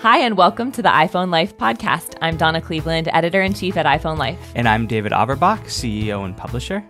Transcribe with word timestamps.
Hi, 0.00 0.20
and 0.20 0.34
welcome 0.34 0.72
to 0.72 0.80
the 0.80 0.88
iPhone 0.88 1.30
Life 1.30 1.58
podcast. 1.58 2.16
I'm 2.22 2.38
Donna 2.38 2.62
Cleveland, 2.62 3.10
editor 3.12 3.42
in 3.42 3.52
chief 3.52 3.76
at 3.76 3.84
iPhone 3.84 4.16
Life. 4.16 4.38
And 4.54 4.66
I'm 4.66 4.86
David 4.86 5.12
Averbach, 5.12 5.64
CEO 5.64 6.24
and 6.24 6.34
publisher. 6.34 6.82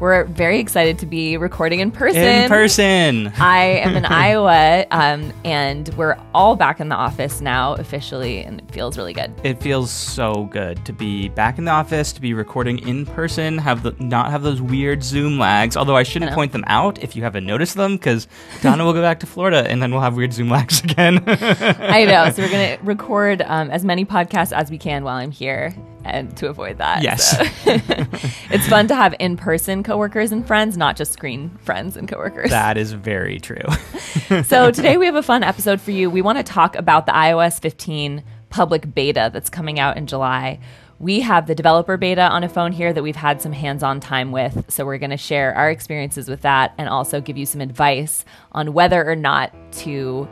We're 0.00 0.24
very 0.24 0.58
excited 0.58 0.98
to 0.98 1.06
be 1.06 1.36
recording 1.36 1.80
in 1.80 1.90
person. 1.92 2.22
In 2.22 2.48
person. 2.48 3.32
I 3.38 3.64
am 3.64 3.94
in 3.96 4.04
Iowa, 4.06 4.84
um, 4.90 5.32
and 5.44 5.88
we're 5.94 6.16
all 6.34 6.56
back 6.56 6.80
in 6.80 6.88
the 6.88 6.96
office 6.96 7.40
now 7.40 7.74
officially, 7.74 8.42
and 8.42 8.60
it 8.60 8.70
feels 8.72 8.96
really 8.98 9.12
good. 9.12 9.32
It 9.44 9.62
feels 9.62 9.90
so 9.90 10.44
good 10.46 10.84
to 10.86 10.92
be 10.92 11.28
back 11.28 11.58
in 11.58 11.64
the 11.64 11.70
office, 11.70 12.12
to 12.14 12.20
be 12.20 12.34
recording 12.34 12.86
in 12.88 13.06
person, 13.06 13.58
have 13.58 13.82
the 13.82 13.92
not 14.00 14.30
have 14.30 14.42
those 14.42 14.60
weird 14.60 15.02
Zoom 15.04 15.38
lags. 15.38 15.76
Although 15.76 15.96
I 15.96 16.02
shouldn't 16.02 16.32
I 16.32 16.34
point 16.34 16.52
them 16.52 16.64
out 16.66 17.02
if 17.02 17.14
you 17.14 17.22
haven't 17.22 17.46
noticed 17.46 17.74
them, 17.76 17.96
because 17.96 18.26
Donna 18.60 18.84
will 18.84 18.92
go 18.94 19.02
back 19.02 19.20
to 19.20 19.26
Florida, 19.26 19.64
and 19.68 19.80
then 19.82 19.92
we'll 19.92 20.00
have 20.00 20.16
weird 20.16 20.32
Zoom 20.32 20.48
lags 20.50 20.80
again. 20.84 21.22
I 21.26 22.04
know. 22.04 22.30
So 22.30 22.42
we're 22.42 22.50
gonna 22.50 22.78
record 22.82 23.42
um, 23.42 23.70
as 23.70 23.84
many 23.84 24.04
podcasts 24.04 24.52
as 24.52 24.70
we 24.70 24.78
can 24.78 25.04
while 25.04 25.16
I'm 25.16 25.30
here, 25.30 25.74
and 26.04 26.36
to 26.36 26.48
avoid 26.48 26.78
that. 26.78 27.02
Yes. 27.02 27.36
So. 27.36 27.44
it's 28.50 28.66
fun 28.68 28.88
to 28.88 28.94
have 28.94 29.14
in-person 29.18 29.82
coworkers 29.82 30.32
and 30.32 30.46
friends, 30.46 30.76
not 30.76 30.96
just 30.96 31.12
screen 31.12 31.50
friends 31.62 31.96
and 31.96 32.08
coworkers. 32.08 32.50
that 32.50 32.76
is 32.76 32.92
very 32.92 33.38
true. 33.38 33.62
so 34.44 34.70
today 34.70 34.96
we 34.96 35.06
have 35.06 35.14
a 35.14 35.22
fun 35.22 35.42
episode 35.42 35.80
for 35.80 35.90
you. 35.90 36.10
We 36.10 36.22
want 36.22 36.38
to 36.38 36.44
talk 36.44 36.76
about 36.76 37.06
the 37.06 37.12
iOS 37.12 37.60
15 37.60 38.22
public 38.50 38.94
beta 38.94 39.30
that's 39.32 39.50
coming 39.50 39.80
out 39.80 39.96
in 39.96 40.06
July. 40.06 40.60
We 40.98 41.20
have 41.20 41.48
the 41.48 41.54
developer 41.54 41.96
beta 41.96 42.22
on 42.22 42.44
a 42.44 42.48
phone 42.48 42.70
here 42.70 42.92
that 42.92 43.02
we've 43.02 43.16
had 43.16 43.42
some 43.42 43.52
hands 43.52 43.82
on 43.82 43.98
time 43.98 44.30
with. 44.30 44.66
So 44.68 44.84
we're 44.84 44.98
going 44.98 45.10
to 45.10 45.16
share 45.16 45.52
our 45.54 45.68
experiences 45.68 46.28
with 46.28 46.42
that 46.42 46.74
and 46.78 46.88
also 46.88 47.20
give 47.20 47.36
you 47.36 47.46
some 47.46 47.60
advice 47.60 48.24
on 48.52 48.72
whether 48.72 49.04
or 49.04 49.16
not 49.16 49.52
to 49.72 50.28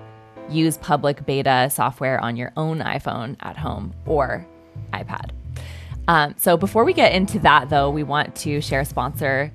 use 0.48 0.78
public 0.78 1.24
beta 1.26 1.68
software 1.72 2.20
on 2.20 2.36
your 2.36 2.52
own 2.56 2.80
iPhone 2.80 3.36
at 3.40 3.56
home 3.56 3.94
or 4.06 4.46
iPad. 4.92 5.30
Um, 6.10 6.34
so 6.36 6.56
before 6.56 6.84
we 6.84 6.92
get 6.92 7.12
into 7.12 7.38
that, 7.38 7.70
though, 7.70 7.88
we 7.88 8.02
want 8.02 8.34
to 8.36 8.60
share 8.60 8.80
a 8.80 8.84
sponsor 8.84 9.52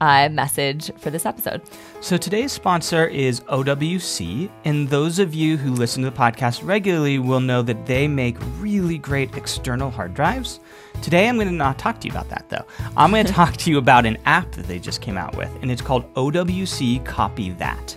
uh, 0.00 0.30
message 0.30 0.90
for 0.96 1.10
this 1.10 1.26
episode. 1.26 1.60
So 2.00 2.16
today's 2.16 2.52
sponsor 2.52 3.06
is 3.06 3.40
OWC, 3.40 4.50
and 4.64 4.88
those 4.88 5.18
of 5.18 5.34
you 5.34 5.58
who 5.58 5.74
listen 5.74 6.02
to 6.04 6.08
the 6.08 6.16
podcast 6.16 6.66
regularly 6.66 7.18
will 7.18 7.40
know 7.40 7.60
that 7.60 7.84
they 7.84 8.08
make 8.08 8.38
really 8.60 8.96
great 8.96 9.36
external 9.36 9.90
hard 9.90 10.14
drives. 10.14 10.58
Today 11.02 11.28
I'm 11.28 11.34
going 11.36 11.48
to 11.48 11.52
not 11.52 11.78
talk 11.78 12.00
to 12.00 12.06
you 12.06 12.12
about 12.12 12.30
that 12.30 12.46
though. 12.48 12.64
I'm 12.96 13.10
going 13.10 13.26
to 13.26 13.32
talk 13.32 13.58
to 13.58 13.70
you 13.70 13.76
about 13.76 14.06
an 14.06 14.16
app 14.24 14.50
that 14.52 14.66
they 14.66 14.78
just 14.78 15.02
came 15.02 15.18
out 15.18 15.36
with, 15.36 15.54
and 15.60 15.70
it's 15.70 15.82
called 15.82 16.10
OWC 16.14 17.04
Copy 17.04 17.50
That. 17.50 17.94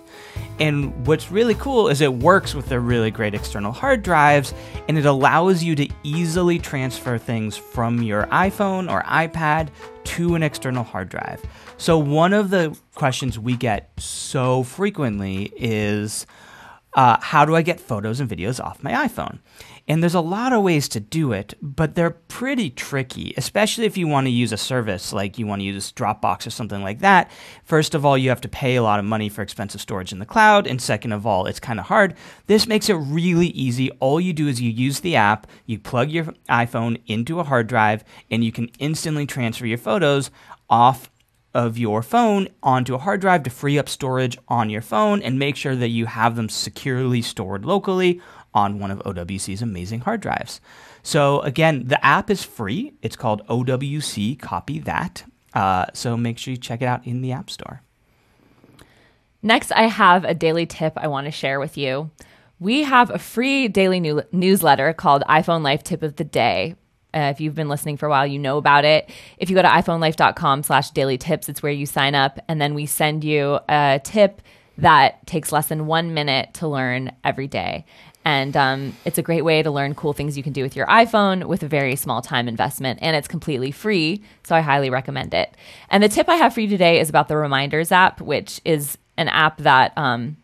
And 0.60 1.08
what's 1.08 1.32
really 1.32 1.56
cool 1.56 1.88
is 1.88 2.02
it 2.02 2.14
works 2.14 2.54
with 2.54 2.68
their 2.68 2.80
really 2.80 3.10
great 3.10 3.34
external 3.34 3.72
hard 3.72 4.04
drives 4.04 4.54
and 4.88 4.98
it 4.98 5.06
allows 5.06 5.64
you 5.64 5.76
to 5.76 5.90
easily 6.04 6.60
transfer 6.60 7.18
things 7.18 7.58
from 7.58 8.04
your 8.04 8.26
iPhone 8.28 8.92
or 8.92 9.02
iPad 9.04 9.70
to 10.04 10.36
an 10.36 10.44
external 10.44 10.84
hard 10.84 11.10
drive. 11.10 11.42
So, 11.78 11.98
one 11.98 12.34
of 12.34 12.50
the 12.50 12.78
questions 12.96 13.40
we 13.40 13.56
get 13.56 13.90
so 13.98 14.64
frequently 14.64 15.52
is 15.56 16.28
uh, 16.94 17.18
how 17.22 17.46
do 17.46 17.56
I 17.56 17.62
get 17.62 17.80
photos 17.80 18.20
and 18.20 18.30
videos 18.30 18.64
off 18.64 18.84
my 18.84 18.92
iPhone? 18.92 19.40
And 19.88 20.02
there's 20.02 20.16
a 20.16 20.22
lot 20.22 20.54
of 20.54 20.64
ways 20.64 20.88
to 20.90 21.00
do 21.00 21.34
it, 21.34 21.54
but 21.62 21.96
they're 21.96 22.12
pretty 22.12 22.70
tricky, 22.70 23.34
especially 23.36 23.86
if 23.86 23.98
you 23.98 24.08
want 24.08 24.28
to 24.28 24.32
use 24.32 24.52
a 24.52 24.58
service 24.58 25.12
like 25.12 25.38
you 25.38 25.48
want 25.48 25.62
to 25.62 25.66
use 25.66 25.92
Dropbox 25.92 26.46
or 26.46 26.50
something 26.50 26.82
like 26.84 27.00
that. 27.00 27.32
First 27.64 27.96
of 27.96 28.06
all, 28.06 28.18
you 28.18 28.30
have 28.30 28.42
to 28.42 28.48
pay 28.48 28.76
a 28.76 28.84
lot 28.84 29.00
of 29.00 29.06
money 29.06 29.28
for 29.28 29.42
expensive 29.42 29.82
storage 29.82 30.12
in 30.12 30.20
the 30.20 30.26
cloud. 30.26 30.68
And 30.68 30.82
second 30.82 31.12
of 31.14 31.26
all, 31.26 31.46
it's 31.46 31.60
kind 31.60 31.80
of 31.80 31.88
hard. 31.88 32.16
This 32.48 32.68
makes 32.68 32.90
it 32.90 32.96
really 32.96 33.48
easy. 33.48 33.90
All 34.00 34.22
you 34.22 34.34
do 34.34 34.48
is 34.48 34.62
you 34.62 34.70
use 34.70 35.00
the 35.00 35.16
app, 35.16 35.48
you 35.66 35.80
plug 35.80 36.10
your 36.10 36.26
iPhone 36.50 37.02
into 37.08 37.40
a 37.40 37.44
hard 37.44 37.68
drive, 37.68 38.04
and 38.30 38.44
you 38.44 38.52
can 38.52 38.70
instantly 38.80 39.26
transfer 39.26 39.66
your 39.66 39.78
photos 39.78 40.30
off 40.70 41.11
of 41.54 41.78
your 41.78 42.02
phone 42.02 42.48
onto 42.64 42.96
a 42.96 43.00
hard 43.00 43.22
drive 43.22 43.44
to 43.44 43.50
free 43.50 43.78
up 43.78 43.90
storage 43.90 44.38
on 44.48 44.70
your 44.70 44.82
phone 44.82 45.22
and 45.22 45.38
make 45.38 45.56
sure 45.56 45.76
that 45.76 45.90
you 45.90 46.06
have 46.06 46.36
them 46.36 46.50
securely 46.50 47.22
stored 47.22 47.66
locally 47.66 48.22
on 48.54 48.80
one 48.80 48.92
of 48.92 49.00
OWC's 49.00 49.62
amazing 49.62 50.02
hard 50.02 50.22
drives. 50.22 50.62
So, 51.04 51.42
again, 51.42 51.88
the 51.88 52.04
app 52.06 52.30
is 52.30 52.44
free. 52.44 52.94
It's 53.02 53.16
called 53.16 53.46
OWC 53.48 54.40
Copy 54.40 54.80
That. 54.80 55.24
Uh, 55.54 55.88
so, 55.94 56.16
make 56.16 56.38
sure 56.38 56.52
you 56.52 56.58
check 56.58 56.82
it 56.82 56.86
out 56.86 57.06
in 57.06 57.22
the 57.22 57.32
App 57.32 57.50
Store. 57.50 57.82
Next, 59.42 59.72
I 59.72 59.84
have 59.84 60.24
a 60.24 60.36
daily 60.36 60.66
tip 60.66 60.94
I 60.96 61.08
want 61.08 61.26
to 61.26 61.32
share 61.32 61.60
with 61.60 61.78
you. 61.78 62.12
We 62.60 62.84
have 62.84 63.10
a 63.10 63.18
free 63.18 63.68
daily 63.68 64.00
new- 64.00 64.22
newsletter 64.32 64.94
called 64.94 65.24
iPhone 65.24 65.64
Life 65.64 65.84
Tip 65.84 66.04
of 66.04 66.18
the 66.18 66.24
Day. 66.24 66.76
Uh, 67.14 67.32
if 67.34 67.42
you've 67.42 67.56
been 67.56 67.70
listening 67.70 67.98
for 67.98 68.06
a 68.06 68.10
while, 68.10 68.26
you 68.26 68.40
know 68.40 68.58
about 68.58 68.86
it. 68.86 69.10
If 69.38 69.50
you 69.50 69.56
go 69.56 69.62
to 69.62 69.68
iPhoneLife.com 69.68 70.64
slash 70.64 70.92
daily 70.92 71.18
tips, 71.18 71.50
it's 71.50 71.62
where 71.62 71.72
you 71.72 71.86
sign 71.86 72.16
up. 72.16 72.40
And 72.48 72.62
then 72.62 72.74
we 72.74 72.86
send 72.86 73.24
you 73.24 73.60
a 73.68 74.00
tip 74.04 74.42
that 74.78 75.26
takes 75.28 75.52
less 75.52 75.68
than 75.68 75.86
one 75.88 76.14
minute 76.14 76.54
to 76.56 76.68
learn 76.68 77.12
every 77.24 77.48
day. 77.48 77.86
And 78.24 78.56
um, 78.56 78.96
it's 79.04 79.18
a 79.18 79.24
great 79.24 79.44
way 79.44 79.64
to 79.64 79.72
learn 79.72 79.96
cool 79.96 80.14
things 80.14 80.38
you 80.38 80.44
can 80.44 80.54
do 80.54 80.62
with 80.64 80.76
your 80.76 80.86
iPhone 80.88 81.46
with 81.46 81.64
a 81.64 81.68
very 81.68 81.96
small 81.96 82.22
time 82.22 82.48
investment. 82.48 83.00
And 83.02 83.16
it's 83.16 83.28
completely 83.28 83.72
free. 83.72 84.22
So 84.44 84.56
I 84.56 84.62
highly 84.62 84.90
recommend 84.90 85.34
it. 85.34 85.54
And 85.90 86.04
the 86.04 86.10
tip 86.10 86.30
I 86.30 86.36
have 86.36 86.54
for 86.54 86.62
you 86.62 86.68
today 86.68 87.00
is 87.00 87.10
about 87.10 87.28
the 87.28 87.38
Reminders 87.38 87.92
app, 87.92 88.22
which 88.22 88.62
is 88.64 88.98
an 89.18 89.28
app 89.28 89.58
that, 89.58 89.98
um, 89.98 90.38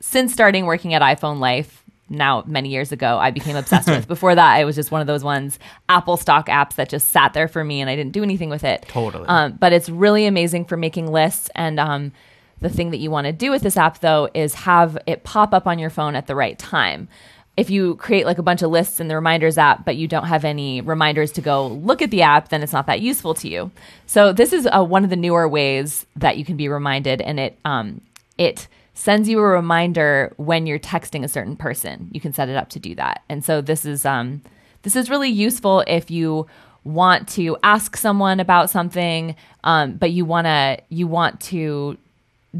since 0.00 0.32
starting 0.32 0.66
working 0.66 0.92
at 0.92 1.00
iPhone 1.00 1.38
Life, 1.38 1.82
now 2.14 2.44
many 2.46 2.68
years 2.68 2.92
ago, 2.92 3.18
I 3.18 3.30
became 3.30 3.56
obsessed 3.56 3.88
with. 3.88 4.08
Before 4.14 4.34
that, 4.34 4.56
it 4.58 4.64
was 4.64 4.76
just 4.76 4.90
one 4.90 5.00
of 5.00 5.06
those 5.06 5.24
ones, 5.24 5.58
Apple 5.88 6.16
stock 6.16 6.46
apps 6.48 6.74
that 6.76 6.88
just 6.88 7.10
sat 7.10 7.34
there 7.34 7.48
for 7.48 7.64
me 7.64 7.80
and 7.80 7.90
I 7.90 7.96
didn't 7.96 8.12
do 8.12 8.22
anything 8.22 8.50
with 8.50 8.64
it. 8.64 8.84
Totally. 8.88 9.26
Um, 9.26 9.56
but 9.58 9.72
it's 9.72 9.88
really 9.88 10.26
amazing 10.26 10.64
for 10.64 10.76
making 10.76 11.10
lists. 11.10 11.50
And 11.54 11.78
um, 11.80 12.12
the 12.60 12.68
thing 12.68 12.90
that 12.90 12.98
you 12.98 13.10
want 13.10 13.26
to 13.26 13.32
do 13.32 13.50
with 13.50 13.62
this 13.62 13.76
app, 13.76 14.00
though, 14.00 14.28
is 14.34 14.54
have 14.54 14.98
it 15.06 15.24
pop 15.24 15.52
up 15.52 15.66
on 15.66 15.78
your 15.78 15.90
phone 15.90 16.16
at 16.16 16.26
the 16.26 16.34
right 16.34 16.58
time. 16.58 17.08
If 17.56 17.70
you 17.70 17.94
create 17.96 18.26
like 18.26 18.38
a 18.38 18.42
bunch 18.42 18.62
of 18.62 18.70
lists 18.70 18.98
in 18.98 19.06
the 19.06 19.14
reminders 19.14 19.58
app, 19.58 19.84
but 19.84 19.96
you 19.96 20.08
don't 20.08 20.26
have 20.26 20.44
any 20.44 20.80
reminders 20.80 21.30
to 21.32 21.40
go 21.40 21.68
look 21.68 22.02
at 22.02 22.10
the 22.10 22.22
app, 22.22 22.48
then 22.48 22.62
it's 22.62 22.72
not 22.72 22.86
that 22.86 23.00
useful 23.00 23.34
to 23.34 23.48
you. 23.48 23.70
So 24.06 24.32
this 24.32 24.52
is 24.52 24.66
uh, 24.66 24.82
one 24.82 25.04
of 25.04 25.10
the 25.10 25.16
newer 25.16 25.48
ways 25.48 26.04
that 26.16 26.36
you 26.36 26.44
can 26.44 26.56
be 26.56 26.68
reminded, 26.68 27.20
and 27.20 27.38
it 27.38 27.58
um, 27.64 28.00
it 28.38 28.66
sends 28.94 29.28
you 29.28 29.38
a 29.40 29.42
reminder 29.42 30.32
when 30.36 30.66
you're 30.66 30.78
texting 30.78 31.24
a 31.24 31.28
certain 31.28 31.56
person. 31.56 32.08
You 32.12 32.20
can 32.20 32.32
set 32.32 32.48
it 32.48 32.56
up 32.56 32.70
to 32.70 32.78
do 32.78 32.94
that. 32.94 33.22
And 33.28 33.44
so 33.44 33.60
this 33.60 33.84
is 33.84 34.06
um 34.06 34.42
this 34.82 34.96
is 34.96 35.10
really 35.10 35.30
useful 35.30 35.82
if 35.86 36.10
you 36.10 36.46
want 36.84 37.28
to 37.30 37.56
ask 37.62 37.96
someone 37.96 38.40
about 38.40 38.70
something, 38.70 39.34
um, 39.64 39.94
but 39.96 40.12
you 40.12 40.24
wanna 40.24 40.78
you 40.88 41.06
want 41.06 41.40
to 41.40 41.98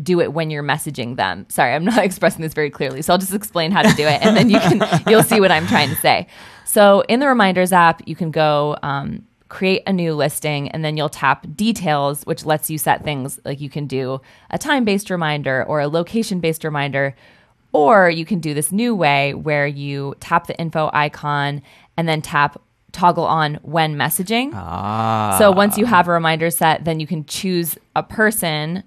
do 0.02 0.20
it 0.20 0.32
when 0.32 0.50
you're 0.50 0.64
messaging 0.64 1.14
them. 1.14 1.46
Sorry, 1.48 1.72
I'm 1.72 1.84
not 1.84 1.98
expressing 2.04 2.42
this 2.42 2.52
very 2.52 2.70
clearly. 2.70 3.00
So 3.00 3.12
I'll 3.12 3.18
just 3.18 3.34
explain 3.34 3.70
how 3.70 3.82
to 3.82 3.94
do 3.94 4.06
it 4.06 4.20
and 4.22 4.36
then 4.36 4.50
you 4.50 4.58
can 4.58 4.82
you'll 5.08 5.22
see 5.22 5.40
what 5.40 5.52
I'm 5.52 5.66
trying 5.68 5.90
to 5.90 5.96
say. 5.96 6.26
So 6.64 7.02
in 7.02 7.20
the 7.20 7.28
reminders 7.28 7.72
app, 7.72 8.02
you 8.06 8.16
can 8.16 8.32
go 8.32 8.76
um, 8.82 9.24
create 9.48 9.82
a 9.86 9.92
new 9.92 10.14
listing 10.14 10.68
and 10.70 10.84
then 10.84 10.96
you'll 10.96 11.08
tap 11.08 11.46
details 11.54 12.24
which 12.24 12.44
lets 12.44 12.70
you 12.70 12.78
set 12.78 13.04
things 13.04 13.38
like 13.44 13.60
you 13.60 13.68
can 13.68 13.86
do 13.86 14.20
a 14.50 14.58
time-based 14.58 15.10
reminder 15.10 15.64
or 15.64 15.80
a 15.80 15.88
location-based 15.88 16.64
reminder 16.64 17.14
or 17.72 18.08
you 18.08 18.24
can 18.24 18.38
do 18.38 18.54
this 18.54 18.72
new 18.72 18.94
way 18.94 19.34
where 19.34 19.66
you 19.66 20.14
tap 20.20 20.46
the 20.46 20.58
info 20.58 20.90
icon 20.92 21.60
and 21.96 22.08
then 22.08 22.22
tap 22.22 22.60
toggle 22.94 23.26
on 23.26 23.56
when 23.62 23.96
messaging. 23.96 24.52
Ah. 24.54 25.36
So 25.38 25.50
once 25.50 25.76
you 25.76 25.84
have 25.84 26.08
a 26.08 26.12
reminder 26.12 26.48
set, 26.50 26.84
then 26.84 27.00
you 27.00 27.06
can 27.06 27.26
choose 27.26 27.76
a 27.94 28.02
person 28.02 28.84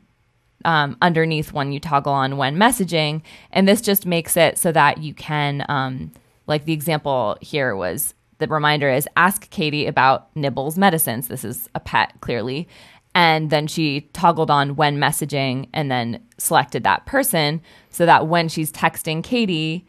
um, 0.66 0.98
underneath 1.02 1.54
when 1.54 1.72
you 1.72 1.80
toggle 1.80 2.14
on 2.14 2.38
when 2.38 2.56
messaging. 2.56 3.22
And 3.52 3.68
this 3.68 3.82
just 3.82 4.06
makes 4.06 4.36
it 4.38 4.58
so 4.58 4.72
that 4.72 5.00
you 5.00 5.14
can, 5.14 5.66
um, 5.70 6.12
like 6.48 6.66
the 6.66 6.74
example 6.74 7.38
here 7.42 7.76
was 7.76 8.14
the 8.40 8.48
reminder 8.48 8.90
is 8.90 9.08
ask 9.16 9.50
Katie 9.50 9.88
about 9.88 10.36
Nibbles 10.36 10.78
medicines. 10.78 11.28
This 11.28 11.44
is 11.44 11.70
a 11.76 11.80
pet, 11.80 12.14
clearly. 12.22 12.68
And 13.16 13.50
then 13.50 13.66
she 13.66 14.02
toggled 14.14 14.52
on 14.52 14.76
when 14.76 14.98
messaging 14.98 15.70
and 15.74 15.90
then 15.90 16.24
selected 16.38 16.84
that 16.84 17.06
person 17.08 17.62
so 17.90 18.06
that 18.06 18.28
when 18.28 18.48
she's 18.48 18.72
texting 18.72 19.24
Katie, 19.24 19.86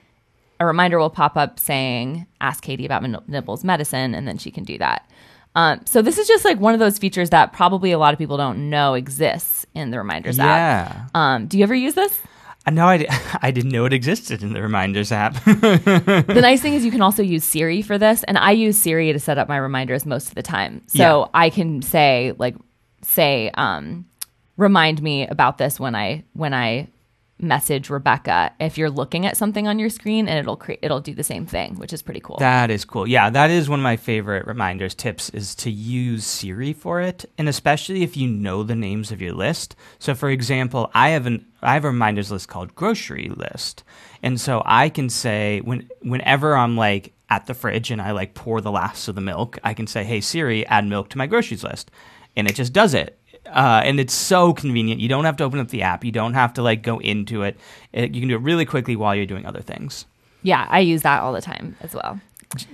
a 0.61 0.67
reminder 0.67 0.99
will 0.99 1.11
pop 1.11 1.37
up 1.37 1.59
saying, 1.59 2.27
ask 2.41 2.63
Katie 2.63 2.87
about 2.87 3.29
Nibbles 3.29 3.65
medicine, 3.65 4.15
and 4.15 4.27
then 4.27 4.39
she 4.39 4.51
can 4.51 4.65
do 4.65 4.79
that. 4.79 5.09
Um, 5.55 5.81
so 5.85 6.03
this 6.03 6.19
is 6.19 6.27
just 6.27 6.45
like 6.45 6.59
one 6.59 6.75
of 6.75 6.81
those 6.81 6.99
features 6.99 7.31
that 7.31 7.53
probably 7.53 7.93
a 7.93 7.99
lot 7.99 8.13
of 8.13 8.19
people 8.19 8.37
don't 8.37 8.71
know 8.71 8.95
exists 8.95 9.67
in 9.75 9.91
the 9.91 9.99
reminders 9.99 10.39
app. 10.39 10.47
Yeah. 10.47 11.07
Um, 11.15 11.47
do 11.47 11.59
you 11.59 11.65
ever 11.65 11.75
use 11.75 11.95
this? 11.95 12.21
Uh, 12.69 12.71
No, 12.71 12.87
I, 12.87 13.07
I 13.43 13.51
didn't 13.51 13.73
know 13.73 13.85
it 13.87 13.93
existed 13.93 14.43
in 14.43 14.53
the 14.53 14.63
Reminders 14.63 15.11
app. 15.11 15.35
the 15.45 16.39
nice 16.41 16.61
thing 16.61 16.75
is 16.75 16.85
you 16.85 16.91
can 16.91 17.03
also 17.03 17.23
use 17.23 17.45
Siri 17.45 17.83
for 17.83 17.99
this, 17.99 18.23
and 18.25 18.37
I 18.39 18.53
use 18.53 18.79
Siri 18.79 19.13
to 19.13 19.19
set 19.19 19.39
up 19.39 19.49
my 19.49 19.57
reminders 19.57 20.05
most 20.07 20.29
of 20.29 20.35
the 20.35 20.43
time. 20.43 20.83
So 20.87 20.99
Yeah. 21.21 21.27
I 21.35 21.51
can 21.51 21.83
say 21.83 22.35
like 22.39 22.57
say 23.03 23.51
um, 23.55 24.07
remind 24.57 25.03
me 25.03 25.27
about 25.27 25.59
this 25.59 25.81
when 25.81 25.95
I 25.95 26.25
when 26.35 26.53
I 26.53 26.89
message 27.41 27.89
Rebecca 27.91 28.53
if 28.59 28.77
you're 28.77 28.91
looking 28.91 29.27
at 29.27 29.37
something 29.37 29.69
on 29.69 29.79
your 29.79 29.91
screen 29.91 30.29
and 30.29 30.39
it'll 30.39 30.57
create 30.57 30.81
it'll 30.83 31.01
do 31.01 31.15
the 31.15 31.25
same 31.25 31.47
thing, 31.47 31.77
which 31.77 31.93
is 31.93 32.03
pretty 32.03 32.21
cool. 32.21 32.37
That 32.39 32.71
is 32.71 32.85
cool. 32.85 33.07
Yeah, 33.07 33.31
that 33.31 33.51
is 33.51 33.69
one 33.69 33.81
of 33.81 33.85
my 33.85 33.97
favorite 33.97 34.47
reminders 34.47 34.95
tips 34.95 35.31
is 35.31 35.55
to 35.57 35.71
use 35.71 36.25
Siri 36.25 36.73
for 36.73 37.01
it, 37.01 37.25
and 37.39 37.49
especially 37.49 38.03
if 38.03 38.17
you 38.17 38.29
know 38.29 38.63
the 38.63 38.75
names 38.75 39.13
of 39.13 39.23
your 39.23 39.33
list. 39.33 39.77
So 39.99 40.15
for 40.15 40.31
example, 40.31 40.91
I 40.95 41.11
have 41.11 41.27
an 41.27 41.47
I 41.63 41.75
have 41.75 41.85
a 41.85 41.89
reminders 41.89 42.31
list 42.31 42.49
called 42.49 42.75
grocery 42.75 43.29
list. 43.29 43.85
And 44.23 44.41
so 44.41 44.63
I 44.65 44.89
can 44.89 45.09
say 45.09 45.61
when 45.61 45.89
whenever 46.03 46.57
I'm 46.57 46.77
like 46.77 47.13
at 47.31 47.47
the 47.47 47.55
fridge 47.55 47.91
and 47.91 48.01
I 48.01 48.13
like 48.13 48.35
pour 48.35 48.61
the 48.61 48.71
last 48.71 49.09
of 49.09 49.15
the 49.15 49.21
milk, 49.21 49.59
I 49.63 49.75
can 49.75 49.87
say, 49.87 50.05
"Hey 50.05 50.21
Siri, 50.21 50.67
add 50.67 50.87
milk 50.87 51.11
to 51.11 51.19
my 51.19 51.27
groceries 51.27 51.65
list." 51.65 51.91
And 52.37 52.49
it 52.49 52.55
just 52.55 52.73
does 52.73 52.95
it 52.95 53.18
uh, 53.49 53.83
and 53.85 53.99
it's 54.01 54.15
so 54.15 54.53
convenient. 54.53 55.01
You 55.01 55.09
don't 55.09 55.25
have 55.25 55.37
to 55.39 55.45
open 55.45 55.61
up 55.61 55.69
the 55.69 55.83
app. 55.83 56.05
You 56.05 56.13
don't 56.13 56.35
have 56.35 56.55
to 56.55 56.63
like 56.63 56.83
go 56.83 56.99
into 56.99 57.43
it. 57.43 57.59
it. 57.93 58.15
You 58.15 58.21
can 58.21 58.29
do 58.29 58.37
it 58.37 58.43
really 58.43 58.65
quickly 58.65 58.97
while 58.97 59.15
you're 59.15 59.27
doing 59.27 59.47
other 59.47 59.61
things. 59.61 60.07
Yeah, 60.43 60.67
I 60.69 60.81
use 60.81 61.03
that 61.03 61.21
all 61.21 61.33
the 61.33 61.41
time 61.41 61.77
as 61.81 61.95
well 61.95 62.21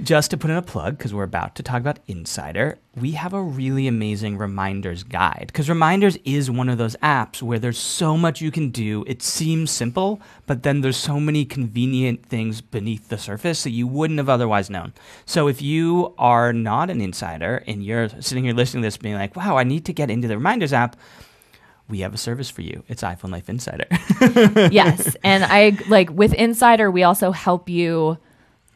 just 0.03 0.31
to 0.31 0.37
put 0.37 0.51
in 0.51 0.57
a 0.57 0.63
plug, 0.63 0.97
because 0.97 1.13
we're 1.13 1.25
about 1.25 1.57
to 1.57 1.63
talk 1.63 1.81
about 1.81 1.99
Insider, 2.07 2.79
we 2.95 3.13
have 3.13 3.33
a 3.33 3.43
really 3.43 3.89
amazing 3.89 4.39
reminders 4.39 5.03
guide. 5.03 5.47
Because 5.49 5.69
Reminders 5.69 6.17
is 6.25 6.49
one 6.49 6.69
of 6.69 6.79
those 6.79 6.95
apps 6.97 7.43
where 7.43 7.59
there's 7.59 7.79
so 7.79 8.17
much 8.17 8.41
you 8.41 8.53
can 8.53 8.71
do. 8.71 9.05
It 9.09 9.21
seems 9.21 9.73
simple, 9.73 10.21
but 10.47 10.63
then 10.63 10.81
there's 10.81 10.97
so 10.97 11.19
many 11.19 11.45
convenient 11.45 12.25
things 12.25 12.61
beneath 12.61 13.09
the 13.09 13.19
surface 13.19 13.65
that 13.65 13.71
you 13.71 13.89
wouldn't 13.89 14.19
have 14.19 14.29
otherwise 14.29 14.71
known. 14.71 14.93
So 15.27 15.49
if 15.49 15.61
you 15.61 16.15
are 16.19 16.53
not 16.53 16.89
an 16.89 17.01
insider 17.01 17.65
and 17.67 17.85
you're 17.85 18.09
sitting 18.21 18.45
here 18.45 18.55
listening 18.55 18.83
to 18.83 18.87
this 18.87 18.97
being 18.97 19.17
like, 19.17 19.35
wow, 19.35 19.57
I 19.57 19.65
need 19.65 19.85
to 19.87 19.93
get 19.93 20.09
into 20.09 20.29
the 20.29 20.37
Reminders 20.37 20.73
app, 20.73 20.97
we 21.89 22.01
have 22.01 22.15
a 22.15 22.19
service 22.19 22.49
for 22.49 22.63
you. 22.63 22.85
It's 22.87 23.03
iPhone 23.03 23.33
Life 23.33 23.49
Insider. 23.49 23.87
yes. 24.73 25.17
And 25.25 25.45
I 25.45 25.77
like 25.89 26.11
with 26.11 26.33
Insider, 26.33 26.93
we 26.93 27.03
also 27.03 27.33
help 27.33 27.69
you 27.69 28.19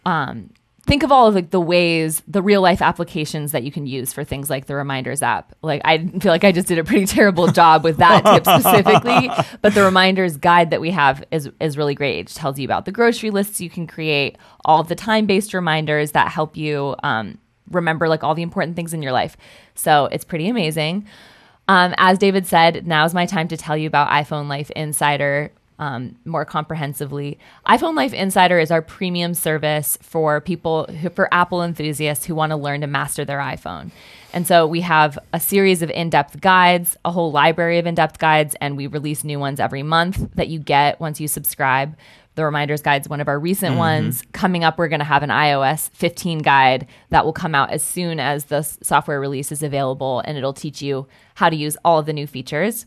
um, 0.05 0.51
think 0.89 1.03
of 1.03 1.13
all 1.13 1.29
of 1.29 1.35
like 1.35 1.51
the 1.51 1.61
ways 1.61 2.23
the 2.27 2.43
real 2.43 2.61
life 2.61 2.83
applications 2.83 3.53
that 3.53 3.63
you 3.63 3.71
can 3.71 3.87
use 3.87 4.13
for 4.13 4.25
things 4.25 4.51
like 4.51 4.67
the 4.67 4.75
reminders 4.75 5.23
app. 5.23 5.55
Like 5.63 5.83
i 5.85 5.99
feel 5.99 6.33
like 6.33 6.45
i 6.45 6.51
just 6.51 6.67
did 6.67 6.79
a 6.79 6.85
pretty 6.85 7.07
terrible 7.19 7.47
job 7.49 7.85
with 7.85 7.99
that 7.99 8.25
tip 8.25 8.45
specifically 8.45 9.31
but 9.63 9.75
the 9.75 9.85
reminders 9.85 10.37
guide 10.37 10.71
that 10.71 10.81
we 10.81 10.91
have 10.91 11.23
is 11.31 11.51
is 11.61 11.77
really 11.77 11.95
great. 11.95 12.19
It 12.19 12.35
tells 12.35 12.59
you 12.59 12.65
about 12.65 12.85
the 12.85 12.93
grocery 12.93 13.31
lists 13.31 13.61
you 13.61 13.71
can 13.71 13.87
create 13.87 14.37
all 14.65 14.81
of 14.81 14.89
the 14.89 14.97
time 14.97 15.27
based 15.27 15.55
reminders 15.55 16.13
that 16.13 16.29
help 16.33 16.57
you 16.57 16.97
um, 17.03 17.39
remember 17.71 18.09
like 18.09 18.25
all 18.25 18.35
the 18.35 18.43
important 18.43 18.77
things 18.77 18.95
in 18.95 19.03
your 19.03 19.13
life. 19.13 19.37
So 19.75 20.07
it's 20.07 20.25
pretty 20.25 20.49
amazing. 20.49 21.07
Um, 21.69 21.95
as 21.99 22.19
David 22.19 22.47
said, 22.47 22.87
now 22.87 23.05
is 23.05 23.13
my 23.13 23.27
time 23.27 23.47
to 23.49 23.57
tell 23.57 23.77
you 23.77 23.87
about 23.87 24.09
iPhone 24.09 24.49
Life 24.49 24.71
Insider 24.71 25.53
um, 25.79 26.17
more 26.25 26.45
comprehensively. 26.45 27.39
iPhone 27.67 27.95
Life 27.95 28.13
Insider 28.13 28.59
is 28.59 28.71
our 28.71 28.83
premium 28.83 29.35
service 29.35 29.99
for 30.03 30.41
people 30.41 30.87
who, 30.87 31.09
for 31.11 31.33
Apple 31.33 31.63
enthusiasts 31.63 32.27
who 32.27 32.35
want 32.35 32.51
to 32.51 32.57
learn 32.57 32.81
to 32.81 32.87
master 32.87 33.25
their 33.25 33.39
iPhone. 33.39 33.91
And 34.33 34.47
so 34.47 34.67
we 34.67 34.83
have 34.83 35.19
a 35.33 35.41
series 35.41 35.81
of 35.83 35.91
in 35.91 36.11
depth 36.11 36.41
guides, 36.41 36.97
a 37.05 37.11
whole 37.11 37.33
library 37.33 37.79
of 37.79 37.87
in 37.87 37.95
depth 37.95 38.19
guides, 38.19 38.55
and 38.61 38.77
we 38.77 38.87
release 38.87 39.25
new 39.25 39.39
ones 39.39 39.61
every 39.61 39.83
month 39.83 40.35
that 40.35 40.49
you 40.49 40.59
get 40.59 41.01
once 41.01 41.21
you 41.21 41.29
subscribe. 41.29 41.97
The 42.35 42.45
reminders 42.45 42.83
guide 42.83 43.03
is 43.03 43.09
one 43.09 43.21
of 43.21 43.27
our 43.27 43.39
recent 43.39 43.71
mm-hmm. 43.71 43.79
ones. 43.79 44.23
Coming 44.33 44.63
up, 44.63 44.79
we're 44.79 44.89
going 44.89 45.01
to 45.01 45.05
have 45.05 45.23
an 45.23 45.31
iOS 45.31 45.91
15 45.91 46.39
guide 46.39 46.87
that 47.11 47.25
will 47.25 47.33
come 47.33 47.55
out 47.55 47.71
as 47.71 47.83
soon 47.83 48.21
as 48.21 48.45
the 48.45 48.63
software 48.63 49.21
release 49.21 49.51
is 49.51 49.63
available, 49.63 50.21
and 50.25 50.37
it'll 50.37 50.53
teach 50.53 50.83
you 50.83 51.09
how 51.37 51.49
to 51.49 51.57
use 51.57 51.77
all 51.85 51.99
of 51.99 52.07
the 52.07 52.13
new 52.13 52.27
features. 52.27 52.87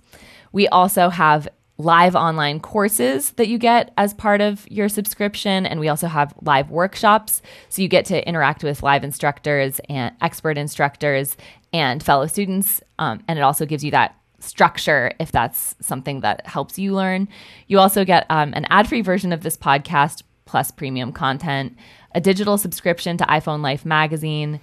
We 0.53 0.67
also 0.67 1.09
have 1.09 1.49
live 1.83 2.15
online 2.15 2.59
courses 2.59 3.31
that 3.31 3.47
you 3.47 3.57
get 3.57 3.91
as 3.97 4.13
part 4.13 4.41
of 4.41 4.69
your 4.69 4.89
subscription. 4.89 5.65
And 5.65 5.79
we 5.79 5.87
also 5.87 6.07
have 6.07 6.33
live 6.41 6.69
workshops. 6.69 7.41
So 7.69 7.81
you 7.81 7.87
get 7.87 8.05
to 8.05 8.27
interact 8.27 8.63
with 8.63 8.83
live 8.83 9.03
instructors 9.03 9.79
and 9.89 10.15
expert 10.21 10.57
instructors 10.57 11.37
and 11.73 12.03
fellow 12.03 12.27
students. 12.27 12.81
Um, 12.99 13.23
and 13.27 13.39
it 13.39 13.41
also 13.41 13.65
gives 13.65 13.83
you 13.83 13.91
that 13.91 14.15
structure 14.39 15.11
if 15.19 15.31
that's 15.31 15.75
something 15.81 16.21
that 16.21 16.45
helps 16.47 16.79
you 16.79 16.93
learn. 16.93 17.27
You 17.67 17.79
also 17.79 18.03
get 18.05 18.25
um, 18.29 18.53
an 18.53 18.65
ad 18.69 18.87
free 18.87 19.01
version 19.01 19.31
of 19.33 19.41
this 19.41 19.57
podcast 19.57 20.23
plus 20.45 20.71
premium 20.71 21.11
content, 21.11 21.77
a 22.13 22.21
digital 22.21 22.57
subscription 22.57 23.17
to 23.17 23.23
iPhone 23.25 23.61
Life 23.61 23.85
magazine, 23.85 24.59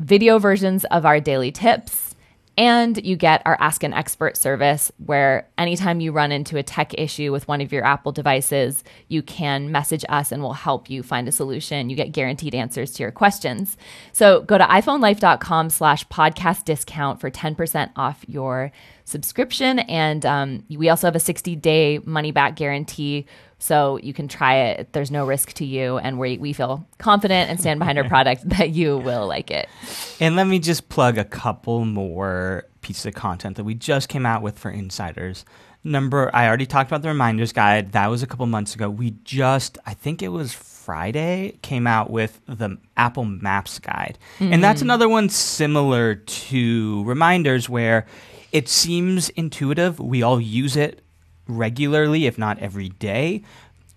video 0.00 0.38
versions 0.38 0.84
of 0.86 1.04
our 1.04 1.20
daily 1.20 1.52
tips 1.52 2.07
and 2.58 3.06
you 3.06 3.14
get 3.14 3.40
our 3.46 3.56
Ask 3.60 3.84
an 3.84 3.92
Expert 3.94 4.36
service 4.36 4.90
where 4.98 5.48
anytime 5.56 6.00
you 6.00 6.10
run 6.10 6.32
into 6.32 6.58
a 6.58 6.62
tech 6.64 6.92
issue 6.98 7.30
with 7.30 7.46
one 7.46 7.60
of 7.60 7.72
your 7.72 7.84
Apple 7.84 8.10
devices, 8.10 8.82
you 9.06 9.22
can 9.22 9.70
message 9.70 10.04
us 10.08 10.32
and 10.32 10.42
we'll 10.42 10.54
help 10.54 10.90
you 10.90 11.04
find 11.04 11.28
a 11.28 11.32
solution. 11.32 11.88
You 11.88 11.94
get 11.94 12.10
guaranteed 12.10 12.56
answers 12.56 12.90
to 12.94 13.04
your 13.04 13.12
questions. 13.12 13.76
So 14.12 14.42
go 14.42 14.58
to 14.58 14.64
iPhoneLife.com 14.64 15.70
slash 15.70 16.04
podcast 16.08 16.64
discount 16.64 17.20
for 17.20 17.30
10% 17.30 17.92
off 17.94 18.24
your 18.26 18.72
subscription. 19.04 19.78
And 19.78 20.26
um, 20.26 20.64
we 20.68 20.88
also 20.88 21.06
have 21.06 21.16
a 21.16 21.20
60 21.20 21.54
day 21.54 22.00
money 22.04 22.32
back 22.32 22.56
guarantee 22.56 23.26
so 23.58 23.98
you 23.98 24.12
can 24.12 24.28
try 24.28 24.54
it. 24.56 24.92
There's 24.92 25.10
no 25.10 25.26
risk 25.26 25.52
to 25.54 25.64
you. 25.64 25.98
And 25.98 26.18
we, 26.18 26.38
we 26.38 26.52
feel 26.52 26.86
confident 26.98 27.50
and 27.50 27.60
stand 27.60 27.78
behind 27.78 27.98
our 27.98 28.04
product 28.08 28.48
that 28.48 28.70
you 28.70 28.98
will 28.98 29.26
like 29.26 29.50
it. 29.50 29.68
And 30.20 30.36
let 30.36 30.46
me 30.46 30.58
just 30.58 30.88
plug 30.88 31.18
a 31.18 31.24
couple 31.24 31.84
more 31.84 32.64
pieces 32.80 33.06
of 33.06 33.14
content 33.14 33.56
that 33.56 33.64
we 33.64 33.74
just 33.74 34.08
came 34.08 34.24
out 34.24 34.42
with 34.42 34.58
for 34.58 34.70
insiders. 34.70 35.44
Number, 35.84 36.30
I 36.34 36.46
already 36.46 36.66
talked 36.66 36.90
about 36.90 37.02
the 37.02 37.08
reminders 37.08 37.52
guide. 37.52 37.92
That 37.92 38.08
was 38.08 38.22
a 38.22 38.26
couple 38.26 38.46
months 38.46 38.74
ago. 38.74 38.90
We 38.90 39.12
just, 39.24 39.78
I 39.86 39.94
think 39.94 40.22
it 40.22 40.28
was 40.28 40.52
Friday, 40.52 41.58
came 41.62 41.86
out 41.86 42.10
with 42.10 42.40
the 42.46 42.78
Apple 42.96 43.24
Maps 43.24 43.78
guide. 43.78 44.18
Mm-hmm. 44.38 44.52
And 44.54 44.64
that's 44.64 44.80
mm. 44.80 44.84
another 44.84 45.08
one 45.08 45.28
similar 45.28 46.16
to 46.16 47.04
reminders 47.04 47.68
where 47.68 48.06
it 48.52 48.68
seems 48.68 49.28
intuitive. 49.30 50.00
We 50.00 50.22
all 50.22 50.40
use 50.40 50.76
it 50.76 51.02
regularly, 51.48 52.26
if 52.26 52.38
not 52.38 52.58
every 52.58 52.90
day. 52.90 53.42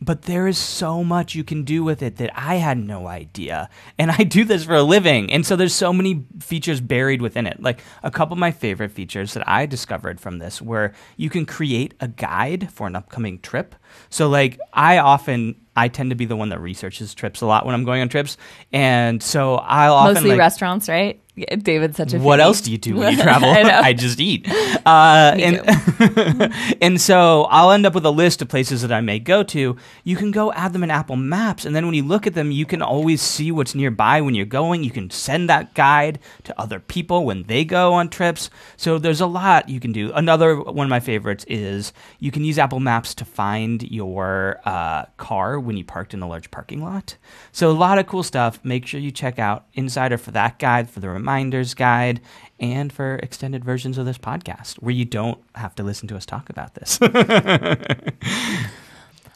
But 0.03 0.23
there 0.23 0.47
is 0.47 0.57
so 0.57 1.03
much 1.03 1.35
you 1.35 1.43
can 1.43 1.63
do 1.63 1.83
with 1.83 2.01
it 2.01 2.15
that 2.15 2.31
I 2.33 2.55
had 2.55 2.79
no 2.79 3.05
idea. 3.05 3.69
And 3.99 4.09
I 4.09 4.23
do 4.23 4.43
this 4.43 4.63
for 4.63 4.73
a 4.73 4.81
living. 4.81 5.31
And 5.31 5.45
so 5.45 5.55
there's 5.55 5.75
so 5.75 5.93
many 5.93 6.25
features 6.39 6.81
buried 6.81 7.21
within 7.21 7.45
it. 7.45 7.61
Like 7.61 7.83
a 8.01 8.09
couple 8.09 8.33
of 8.33 8.39
my 8.39 8.49
favorite 8.49 8.91
features 8.91 9.35
that 9.35 9.47
I 9.47 9.67
discovered 9.67 10.19
from 10.19 10.39
this 10.39 10.59
were 10.59 10.93
you 11.17 11.29
can 11.29 11.45
create 11.45 11.93
a 11.99 12.07
guide 12.07 12.71
for 12.71 12.87
an 12.87 12.95
upcoming 12.95 13.37
trip. 13.39 13.75
So 14.09 14.29
like 14.29 14.59
I 14.73 14.99
often 14.99 15.55
I 15.75 15.87
tend 15.87 16.09
to 16.09 16.15
be 16.15 16.25
the 16.25 16.35
one 16.35 16.49
that 16.49 16.59
researches 16.59 17.13
trips 17.13 17.41
a 17.41 17.45
lot 17.45 17.65
when 17.65 17.73
I'm 17.73 17.85
going 17.85 18.01
on 18.01 18.09
trips, 18.09 18.37
and 18.73 19.23
so 19.23 19.55
I'll 19.55 19.93
often 19.93 20.15
mostly 20.15 20.29
like, 20.31 20.39
restaurants, 20.39 20.89
right? 20.89 21.21
David's 21.63 21.95
such 21.95 22.13
a. 22.13 22.19
What 22.19 22.41
else 22.41 22.59
do 22.59 22.71
you 22.71 22.77
do 22.77 22.97
when 22.97 23.15
you 23.15 23.23
travel? 23.23 23.49
I, 23.49 23.61
I, 23.83 23.93
just 23.93 24.19
eat, 24.19 24.47
uh, 24.85 25.33
and 25.37 26.53
and 26.81 26.99
so 26.99 27.43
I'll 27.49 27.71
end 27.71 27.85
up 27.85 27.95
with 27.95 28.05
a 28.05 28.11
list 28.11 28.41
of 28.41 28.49
places 28.49 28.81
that 28.81 28.91
I 28.91 28.99
may 28.99 29.17
go 29.17 29.41
to. 29.43 29.77
You 30.03 30.15
can 30.17 30.31
go 30.31 30.51
add 30.51 30.73
them 30.73 30.83
in 30.83 30.91
Apple 30.91 31.15
Maps, 31.15 31.63
and 31.63 31.73
then 31.73 31.85
when 31.85 31.95
you 31.95 32.03
look 32.03 32.27
at 32.27 32.33
them, 32.33 32.51
you 32.51 32.65
can 32.65 32.81
always 32.81 33.21
see 33.21 33.49
what's 33.49 33.73
nearby 33.73 34.19
when 34.19 34.35
you're 34.35 34.45
going. 34.45 34.83
You 34.83 34.91
can 34.91 35.09
send 35.09 35.49
that 35.49 35.73
guide 35.73 36.19
to 36.43 36.59
other 36.59 36.81
people 36.81 37.23
when 37.23 37.43
they 37.43 37.63
go 37.63 37.93
on 37.93 38.09
trips. 38.09 38.49
So 38.75 38.97
there's 38.97 39.21
a 39.21 39.25
lot 39.25 39.69
you 39.69 39.79
can 39.79 39.93
do. 39.93 40.11
Another 40.11 40.59
one 40.59 40.85
of 40.85 40.89
my 40.89 40.99
favorites 40.99 41.45
is 41.47 41.93
you 42.19 42.31
can 42.31 42.43
use 42.43 42.59
Apple 42.59 42.81
Maps 42.81 43.15
to 43.15 43.25
find 43.25 43.80
your 43.83 44.59
uh, 44.65 45.05
car 45.17 45.59
when 45.59 45.77
you 45.77 45.83
parked 45.83 46.13
in 46.13 46.21
a 46.21 46.27
large 46.27 46.51
parking 46.51 46.83
lot. 46.83 47.17
So 47.51 47.69
a 47.69 47.73
lot 47.73 47.97
of 47.97 48.07
cool 48.07 48.23
stuff. 48.23 48.59
Make 48.63 48.85
sure 48.85 48.99
you 48.99 49.11
check 49.11 49.39
out 49.39 49.65
Insider 49.73 50.17
for 50.17 50.31
that 50.31 50.59
guide, 50.59 50.89
for 50.89 50.99
the 50.99 51.09
reminders 51.09 51.73
guide, 51.73 52.21
and 52.59 52.91
for 52.91 53.15
extended 53.15 53.65
versions 53.65 53.97
of 53.97 54.05
this 54.05 54.17
podcast 54.17 54.75
where 54.75 54.93
you 54.93 55.05
don't 55.05 55.39
have 55.55 55.73
to 55.75 55.83
listen 55.83 56.07
to 56.09 56.15
us 56.15 56.25
talk 56.25 56.49
about 56.49 56.75
this. 56.75 56.91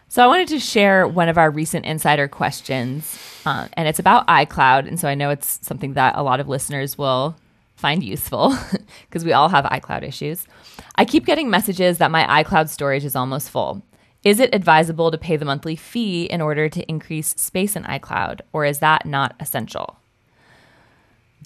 so 0.08 0.24
I 0.24 0.28
wanted 0.28 0.48
to 0.50 0.60
share 0.60 1.08
one 1.08 1.30
of 1.30 1.38
our 1.38 1.50
recent 1.50 1.86
insider 1.86 2.28
questions, 2.28 3.20
uh, 3.46 3.68
and 3.74 3.88
it's 3.88 4.00
about 4.00 4.28
iCloud. 4.28 4.88
And 4.88 5.00
so 5.00 5.08
I 5.08 5.16
know 5.16 5.30
it's 5.30 5.60
something 5.62 5.94
that 5.94 6.16
a 6.16 6.24
lot 6.24 6.40
of 6.40 6.48
listeners 6.48 6.98
will 6.98 7.36
find 7.76 8.04
useful 8.04 8.56
because 9.08 9.26
we 9.26 9.34
all 9.34 9.50
have 9.50 9.66
iCloud 9.66 10.04
issues. 10.04 10.48
I 10.96 11.06
keep 11.06 11.26
getting 11.26 11.50
messages 11.50 11.98
that 11.98 12.12
my 12.12 12.44
iCloud 12.44 12.70
storage 12.70 13.06
is 13.06 13.16
almost 13.16 13.50
full. 13.50 13.84
Is 14.26 14.40
it 14.40 14.54
advisable 14.54 15.12
to 15.12 15.18
pay 15.20 15.38
the 15.38 15.46
monthly 15.46 15.76
fee 15.76 16.26
in 16.26 16.42
order 16.42 16.68
to 16.68 16.90
increase 16.90 17.30
space 17.36 17.76
in 17.76 17.84
iCloud, 17.84 18.42
or 18.52 18.66
is 18.66 18.80
that 18.80 19.06
not 19.06 19.36
essential? 19.40 19.98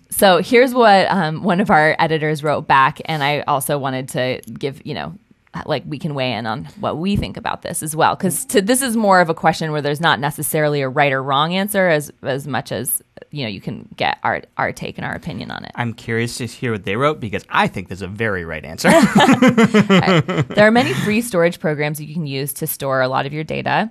So 0.09 0.41
here's 0.41 0.73
what 0.73 1.05
um, 1.11 1.43
one 1.43 1.59
of 1.59 1.69
our 1.69 1.95
editors 1.99 2.41
wrote 2.41 2.67
back, 2.67 3.01
and 3.05 3.21
I 3.21 3.41
also 3.41 3.77
wanted 3.77 4.07
to 4.09 4.41
give, 4.57 4.81
you 4.85 4.93
know, 4.93 5.13
Uh, 5.59 5.63
like 5.65 5.83
we 5.85 5.97
can 5.97 6.13
weigh 6.15 6.33
in 6.33 6.45
on 6.45 6.65
what 6.79 6.97
we 6.97 7.15
think 7.15 7.37
about 7.37 7.61
this 7.61 7.83
as 7.83 7.95
well, 7.95 8.15
because 8.15 8.45
this 8.45 8.81
is 8.81 8.95
more 8.95 9.21
of 9.21 9.29
a 9.29 9.33
question 9.33 9.71
where 9.71 9.81
there's 9.81 10.01
not 10.01 10.19
necessarily 10.19 10.81
a 10.81 10.89
right 10.89 11.11
or 11.11 11.21
wrong 11.21 11.53
answer 11.53 11.87
as 11.87 12.11
as 12.23 12.47
much 12.47 12.71
as 12.71 13.01
you 13.31 13.43
know 13.43 13.49
you 13.49 13.61
can 13.61 13.87
get 13.95 14.19
our 14.23 14.41
our 14.57 14.71
take 14.71 14.97
and 14.97 15.05
our 15.05 15.13
opinion 15.13 15.51
on 15.51 15.63
it. 15.65 15.71
I'm 15.75 15.93
curious 15.93 16.37
to 16.37 16.45
hear 16.45 16.71
what 16.71 16.83
they 16.85 16.95
wrote 16.95 17.19
because 17.19 17.43
I 17.49 17.67
think 17.67 17.87
there's 17.87 18.01
a 18.01 18.07
very 18.07 18.45
right 18.45 18.63
answer. 18.63 18.89
There 20.49 20.67
are 20.67 20.71
many 20.71 20.93
free 20.93 21.21
storage 21.21 21.59
programs 21.59 22.01
you 22.01 22.13
can 22.13 22.25
use 22.25 22.53
to 22.53 22.67
store 22.67 23.01
a 23.01 23.07
lot 23.07 23.25
of 23.25 23.33
your 23.33 23.43
data. 23.43 23.89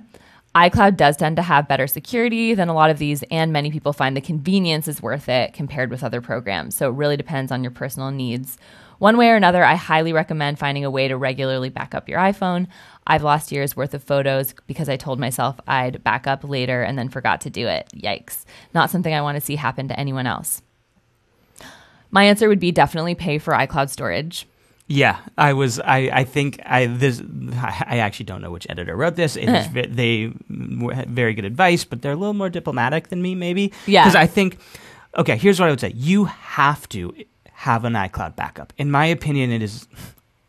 iCloud 0.54 0.96
does 0.96 1.16
tend 1.16 1.36
to 1.36 1.42
have 1.42 1.68
better 1.68 1.86
security 1.86 2.54
than 2.54 2.68
a 2.68 2.74
lot 2.74 2.90
of 2.90 2.98
these, 2.98 3.22
and 3.30 3.52
many 3.52 3.70
people 3.70 3.92
find 3.92 4.16
the 4.16 4.20
convenience 4.20 4.88
is 4.88 5.02
worth 5.02 5.28
it 5.28 5.52
compared 5.52 5.90
with 5.90 6.02
other 6.02 6.20
programs. 6.20 6.74
So 6.76 6.88
it 6.90 6.94
really 6.94 7.16
depends 7.16 7.52
on 7.52 7.62
your 7.62 7.70
personal 7.70 8.10
needs. 8.10 8.58
One 8.98 9.16
way 9.16 9.28
or 9.30 9.36
another, 9.36 9.64
I 9.64 9.76
highly 9.76 10.12
recommend 10.12 10.58
finding 10.58 10.84
a 10.84 10.90
way 10.90 11.08
to 11.08 11.16
regularly 11.16 11.70
back 11.70 11.94
up 11.94 12.08
your 12.08 12.18
iPhone. 12.18 12.66
I've 13.06 13.22
lost 13.22 13.52
years 13.52 13.76
worth 13.76 13.94
of 13.94 14.02
photos 14.02 14.54
because 14.66 14.88
I 14.88 14.96
told 14.96 15.18
myself 15.20 15.58
I'd 15.66 16.02
back 16.02 16.26
up 16.26 16.44
later 16.44 16.82
and 16.82 16.98
then 16.98 17.08
forgot 17.08 17.40
to 17.42 17.50
do 17.50 17.66
it. 17.68 17.88
Yikes. 17.94 18.44
Not 18.74 18.90
something 18.90 19.14
I 19.14 19.22
want 19.22 19.36
to 19.36 19.40
see 19.40 19.56
happen 19.56 19.88
to 19.88 19.98
anyone 19.98 20.26
else. 20.26 20.62
My 22.10 22.24
answer 22.24 22.48
would 22.48 22.60
be 22.60 22.72
definitely 22.72 23.14
pay 23.14 23.38
for 23.38 23.54
iCloud 23.54 23.90
storage. 23.90 24.46
Yeah, 24.90 25.18
I 25.36 25.52
was. 25.52 25.78
I, 25.80 26.10
I 26.10 26.24
think 26.24 26.60
I 26.64 26.86
this. 26.86 27.22
I 27.52 27.98
actually 27.98 28.24
don't 28.24 28.40
know 28.40 28.50
which 28.50 28.66
editor 28.70 28.96
wrote 28.96 29.16
this. 29.16 29.36
It 29.36 29.46
is 29.46 29.68
they 29.94 30.32
had 30.94 31.10
very 31.10 31.34
good 31.34 31.44
advice, 31.44 31.84
but 31.84 32.00
they're 32.00 32.12
a 32.12 32.16
little 32.16 32.32
more 32.32 32.48
diplomatic 32.48 33.08
than 33.08 33.20
me, 33.20 33.34
maybe. 33.34 33.70
Yeah. 33.86 34.04
Because 34.04 34.16
I 34.16 34.26
think, 34.26 34.58
okay, 35.18 35.36
here's 35.36 35.60
what 35.60 35.66
I 35.66 35.70
would 35.70 35.80
say: 35.80 35.92
you 35.94 36.24
have 36.24 36.88
to 36.88 37.12
have 37.58 37.84
an 37.84 37.94
iCloud 37.94 38.36
backup. 38.36 38.72
In 38.78 38.88
my 38.88 39.06
opinion, 39.06 39.50
it 39.50 39.62
is 39.62 39.88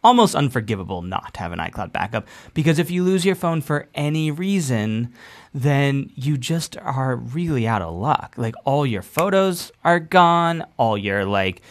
almost 0.04 0.36
unforgivable 0.36 1.02
not 1.02 1.34
to 1.34 1.40
have 1.40 1.52
an 1.52 1.58
iCloud 1.58 1.92
backup 1.92 2.28
because 2.54 2.78
if 2.78 2.92
you 2.92 3.04
lose 3.04 3.26
your 3.26 3.34
phone 3.34 3.62
for 3.62 3.88
any 3.96 4.30
reason, 4.30 5.12
then 5.52 6.12
you 6.14 6.38
just 6.38 6.78
are 6.78 7.16
really 7.16 7.68
out 7.68 7.82
of 7.82 7.96
luck. 7.96 8.36
Like 8.38 8.54
all 8.64 8.86
your 8.86 9.02
photos 9.02 9.72
are 9.84 10.00
gone, 10.00 10.64
all 10.78 11.00
your 11.00 11.26
like 11.26 11.64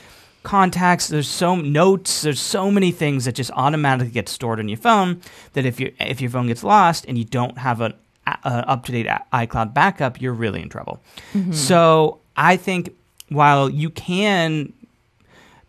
contacts 0.43 1.09
there's 1.09 1.29
so 1.29 1.57
notes 1.57 2.23
there's 2.23 2.41
so 2.41 2.71
many 2.71 2.91
things 2.91 3.25
that 3.27 3.35
just 3.35 3.51
automatically 3.53 4.11
get 4.11 4.29
stored 4.29 4.59
on 4.59 4.69
your 4.69 4.79
phone 4.79 5.21
that 5.53 5.67
if 5.67 5.79
you 5.79 5.93
if 6.01 6.21
your 6.21 6.31
phone 6.31 6.47
gets 6.47 6.65
lost 6.65 7.05
and 7.07 7.19
you 7.19 7.25
don't 7.25 7.59
have 7.59 7.81
an 7.83 7.93
up 8.27 8.85
to 8.85 8.93
date 8.93 9.07
uh, 9.07 9.19
iCloud 9.33 9.75
backup 9.75 10.23
you're 10.23 10.33
really 10.33 10.63
in 10.63 10.69
trouble 10.69 11.03
mm-hmm. 11.35 11.53
so 11.53 12.19
i 12.37 12.57
think 12.57 12.95
while 13.29 13.69
you 13.69 13.91
can 13.91 14.73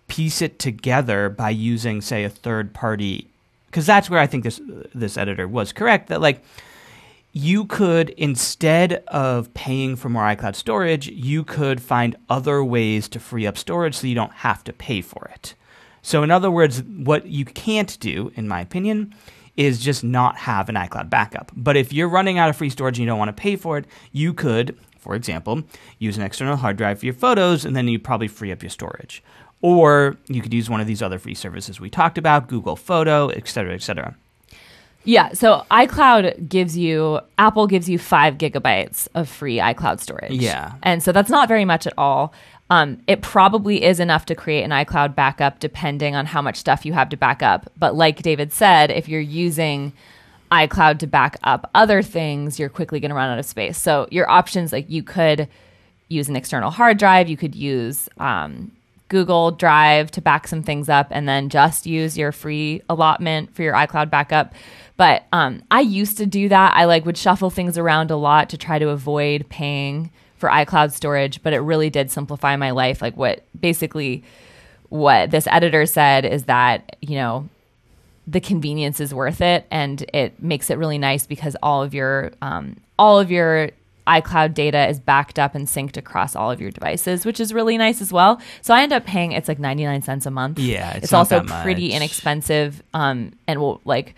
piece 0.10 0.42
it 0.42 0.60
together 0.60 1.30
by 1.30 1.50
using 1.50 2.02
say 2.02 2.24
a 2.24 2.30
third 2.30 2.74
party 2.74 3.28
because 3.68 3.86
that's 3.86 4.10
where 4.10 4.20
i 4.20 4.28
think 4.28 4.44
this 4.44 4.60
this 4.94 5.18
editor 5.18 5.48
was 5.48 5.72
correct 5.72 6.10
that 6.10 6.20
like 6.20 6.44
you 7.32 7.66
could 7.66 8.10
instead 8.12 9.04
of 9.08 9.54
paying 9.54 9.96
for 9.96 10.10
more 10.10 10.24
iCloud 10.24 10.56
storage, 10.56 11.08
you 11.08 11.44
could 11.44 11.82
find 11.82 12.16
other 12.30 12.64
ways 12.64 13.08
to 13.10 13.20
free 13.20 13.46
up 13.46 13.58
storage 13.58 13.96
so 13.96 14.08
you 14.08 14.16
don't 14.16 14.34
have 14.34 14.64
to 14.64 14.74
pay 14.74 15.02
for 15.02 15.30
it. 15.34 15.54
So 16.02 16.24
in 16.24 16.32
other 16.32 16.50
words, 16.50 16.82
what 16.82 17.28
you 17.28 17.46
can't 17.46 18.00
do 18.00 18.32
in 18.36 18.48
my 18.48 18.62
opinion 18.62 19.14
is 19.58 19.80
just 19.80 20.04
not 20.04 20.38
have 20.38 20.70
an 20.70 20.76
iCloud 20.76 21.10
backup. 21.10 21.52
But 21.56 21.76
if 21.76 21.92
you're 21.92 22.08
running 22.08 22.40
out 22.40 22.50
of 22.50 22.56
free 22.56 22.70
storage 22.70 22.98
and 22.98 23.04
you 23.04 23.08
don't 23.08 23.20
want 23.20 23.36
to 23.36 23.42
pay 23.42 23.56
for 23.56 23.78
it, 23.78 23.86
you 24.12 24.34
could, 24.34 24.78
for 24.98 25.16
example, 25.16 25.64
use 26.00 26.18
an 26.18 26.24
external 26.24 26.56
hard 26.56 26.78
drive 26.78 27.00
for 27.00 27.06
your 27.06 27.14
photos 27.14 27.66
and 27.66 27.76
then 27.76 27.88
you'd 27.88 28.04
probably 28.04 28.30
free 28.30 28.52
up 28.52 28.64
your 28.64 28.70
storage. 28.70 29.22
Or 29.62 30.18
you 30.28 30.42
could 30.42 30.54
use 30.54 30.70
one 30.70 30.80
of 30.80 30.88
these 30.88 31.02
other 31.02 31.20
free 31.20 31.36
services 31.36 31.80
we 31.80 31.90
talked 31.90 32.18
about, 32.18 32.48
Google 32.48 32.76
Photo, 32.76 33.28
et 33.30 33.48
cetera, 33.48 33.74
et 33.74 33.82
cetera. 33.82 34.16
Yeah, 35.04 35.34
so 35.34 35.66
iCloud 35.72 36.50
gives 36.50 36.78
you 36.78 37.20
Apple 37.38 37.68
gives 37.68 37.90
you 37.90 37.98
five 37.98 38.38
gigabytes 38.38 39.08
of 39.16 39.28
free 39.28 39.58
iCloud 39.58 40.00
storage. 40.00 40.32
Yeah. 40.32 40.74
and 40.84 41.02
so 41.02 41.12
that's 41.12 41.30
not 41.30 41.48
very 41.48 41.66
much 41.66 41.88
at 41.88 41.94
all. 41.98 42.34
Um, 42.70 43.02
it 43.08 43.22
probably 43.22 43.84
is 43.84 44.00
enough 44.00 44.26
to 44.26 44.36
create 44.36 44.64
an 44.64 44.70
iCloud 44.70 45.16
backup, 45.16 45.60
depending 45.60 46.16
on 46.16 46.28
how 46.28 46.42
much 46.42 46.58
stuff 46.58 46.86
you 46.86 46.94
have 46.94 47.10
to 47.10 47.18
back 47.18 47.42
up. 47.42 47.72
But 47.78 47.96
like 47.96 48.22
David 48.22 48.54
said, 48.54 48.92
if 48.92 49.10
you're 49.10 49.20
using 49.22 49.92
iCloud 50.52 51.00
to 51.00 51.08
back 51.08 51.38
up 51.44 51.70
other 51.74 52.04
things, 52.04 52.60
you're 52.60 52.70
quickly 52.70 53.00
going 53.00 53.10
to 53.10 53.16
run 53.16 53.30
out 53.30 53.40
of 53.40 53.46
space. 53.46 53.78
So 53.78 54.08
your 54.12 54.30
options, 54.30 54.72
like 54.72 54.88
you 54.90 55.02
could 55.02 55.48
use 56.10 56.30
an 56.30 56.36
external 56.36 56.70
hard 56.70 57.00
drive, 57.00 57.28
you 57.28 57.38
could 57.38 57.56
use 57.56 58.08
um, 58.20 58.72
Google 59.10 59.52
Drive 59.52 60.12
to 60.12 60.22
back 60.22 60.48
some 60.48 60.64
things 60.64 60.88
up, 60.88 61.08
and 61.12 61.28
then 61.28 61.50
just 61.50 61.86
use 61.86 62.18
your 62.18 62.32
free 62.32 62.82
allotment 62.90 63.54
for 63.54 63.64
your 63.64 63.74
iCloud 63.74 64.10
backup. 64.10 64.54
But 64.96 65.26
um, 65.34 65.62
I 65.72 65.82
used 65.82 66.18
to 66.18 66.26
do 66.26 66.50
that. 66.50 66.76
I 66.76 66.86
like 66.86 67.06
would 67.06 67.18
shuffle 67.18 67.50
things 67.50 67.78
around 67.78 68.12
a 68.12 68.16
lot 68.16 68.50
to 68.50 68.58
try 68.58 68.80
to 68.80 68.90
avoid 68.90 69.48
paying 69.50 70.12
for 70.38 70.50
iCloud 70.50 70.92
storage, 70.92 71.44
but 71.44 71.54
it 71.54 71.60
really 71.60 71.90
did 71.90 72.10
simplify 72.10 72.56
my 72.56 72.72
life. 72.72 73.02
Like 73.02 73.18
what 73.18 73.44
basically 73.60 74.24
what 74.90 75.32
this 75.32 75.48
editor 75.48 75.86
said 75.86 76.26
is 76.26 76.46
that 76.46 76.96
you 77.02 77.16
know 77.16 77.48
the 78.28 78.40
convenience 78.40 79.00
is 79.00 79.14
worth 79.14 79.42
it 79.42 79.66
and 79.72 80.06
it 80.14 80.42
makes 80.42 80.70
it 80.70 80.78
really 80.78 80.98
nice 80.98 81.26
because 81.26 81.56
all 81.64 81.82
of 81.82 81.94
your 81.94 82.32
um, 82.42 82.78
all 82.98 83.20
of 83.20 83.32
your 83.32 83.72
iCloud 84.10 84.54
data 84.56 84.88
is 84.88 85.00
backed 85.00 85.38
up 85.38 85.54
and 85.54 85.68
synced 85.68 85.96
across 85.96 86.36
all 86.36 86.50
of 86.50 86.60
your 86.60 86.72
devices, 86.72 87.26
which 87.26 87.40
is 87.40 87.54
really 87.54 87.78
nice 87.78 88.02
as 88.02 88.12
well. 88.12 88.42
So 88.62 88.74
I 88.74 88.82
end 88.82 88.92
up 88.92 89.06
paying 89.06 89.34
it's 89.34 89.48
like 89.48 89.60
99 89.60 90.02
cents 90.02 90.26
a 90.26 90.32
month. 90.32 90.58
Yeah, 90.60 90.94
it's 90.94 91.06
it's, 91.06 91.14
also 91.14 91.44
pretty 91.44 91.92
inexpensive 91.92 92.82
um 92.94 93.32
and 93.48 93.60
will 93.62 93.82
like 93.86 94.16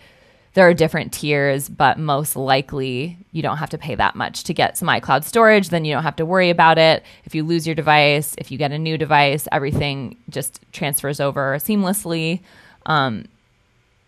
there 0.54 0.68
are 0.68 0.74
different 0.74 1.12
tiers, 1.12 1.68
but 1.68 1.98
most 1.98 2.36
likely 2.36 3.16
you 3.32 3.42
don't 3.42 3.56
have 3.56 3.70
to 3.70 3.78
pay 3.78 3.94
that 3.94 4.14
much 4.14 4.44
to 4.44 4.54
get 4.54 4.76
some 4.76 4.88
iCloud 4.88 5.24
storage. 5.24 5.70
Then 5.70 5.84
you 5.84 5.94
don't 5.94 6.02
have 6.02 6.16
to 6.16 6.26
worry 6.26 6.50
about 6.50 6.76
it. 6.78 7.02
If 7.24 7.34
you 7.34 7.42
lose 7.42 7.66
your 7.66 7.74
device, 7.74 8.34
if 8.36 8.50
you 8.50 8.58
get 8.58 8.70
a 8.70 8.78
new 8.78 8.98
device, 8.98 9.48
everything 9.50 10.16
just 10.28 10.60
transfers 10.72 11.20
over 11.20 11.56
seamlessly. 11.56 12.40
Um, 12.84 13.24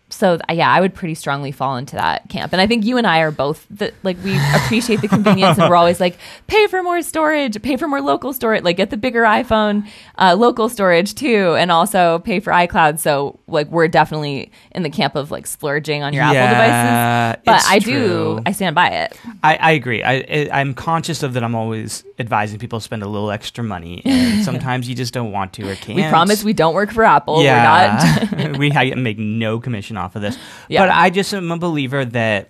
so 0.09 0.39
yeah, 0.51 0.71
I 0.71 0.81
would 0.81 0.93
pretty 0.93 1.15
strongly 1.15 1.51
fall 1.51 1.77
into 1.77 1.95
that 1.95 2.29
camp. 2.29 2.53
And 2.53 2.61
I 2.61 2.67
think 2.67 2.85
you 2.85 2.97
and 2.97 3.07
I 3.07 3.19
are 3.19 3.31
both 3.31 3.65
the, 3.71 3.91
like 4.03 4.17
we 4.23 4.37
appreciate 4.55 5.01
the 5.01 5.07
convenience, 5.07 5.57
and 5.57 5.67
we're 5.69 5.75
always 5.75 5.99
like 5.99 6.17
pay 6.47 6.67
for 6.67 6.83
more 6.83 7.01
storage, 7.01 7.59
pay 7.61 7.75
for 7.75 7.87
more 7.87 8.01
local 8.01 8.31
storage, 8.31 8.63
like 8.63 8.77
get 8.77 8.91
the 8.91 8.97
bigger 8.97 9.23
iPhone 9.23 9.87
uh, 10.17 10.35
local 10.37 10.69
storage 10.69 11.15
too, 11.15 11.55
and 11.57 11.71
also 11.71 12.19
pay 12.19 12.39
for 12.39 12.51
iCloud. 12.53 12.99
So 12.99 13.39
like 13.47 13.67
we're 13.71 13.87
definitely 13.87 14.51
in 14.71 14.83
the 14.83 14.91
camp 14.91 15.15
of 15.15 15.31
like 15.31 15.47
splurging 15.47 16.03
on 16.03 16.13
your 16.13 16.23
Apple 16.23 16.35
devices. 16.35 17.41
But 17.45 17.63
I 17.67 17.79
true. 17.79 18.37
do, 18.37 18.43
I 18.45 18.51
stand 18.51 18.75
by 18.75 18.89
it. 18.89 19.19
I, 19.43 19.55
I 19.55 19.71
agree. 19.71 20.03
I, 20.03 20.13
I 20.13 20.49
I'm 20.53 20.75
conscious 20.75 21.23
of 21.23 21.33
that. 21.33 21.43
I'm 21.43 21.55
always 21.55 22.03
advising 22.19 22.59
people 22.59 22.79
to 22.79 22.83
spend 22.83 23.01
a 23.01 23.07
little 23.07 23.31
extra 23.31 23.63
money, 23.63 24.03
and 24.05 24.45
sometimes 24.45 24.87
you 24.87 24.93
just 24.93 25.13
don't 25.13 25.31
want 25.31 25.53
to 25.53 25.69
or 25.69 25.75
can't. 25.75 25.95
We 25.95 26.07
promise 26.07 26.43
we 26.43 26.53
don't 26.53 26.75
work 26.75 26.91
for 26.91 27.03
Apple. 27.03 27.37
We're 27.37 27.45
yeah, 27.45 28.19
not. 28.31 28.57
we 28.59 28.69
make 28.95 29.17
no 29.17 29.59
commission 29.59 29.97
off 30.05 30.15
of 30.15 30.21
this. 30.21 30.37
Yeah. 30.69 30.83
But 30.83 30.91
I 30.91 31.09
just 31.09 31.33
am 31.33 31.51
a 31.51 31.57
believer 31.57 32.05
that 32.05 32.49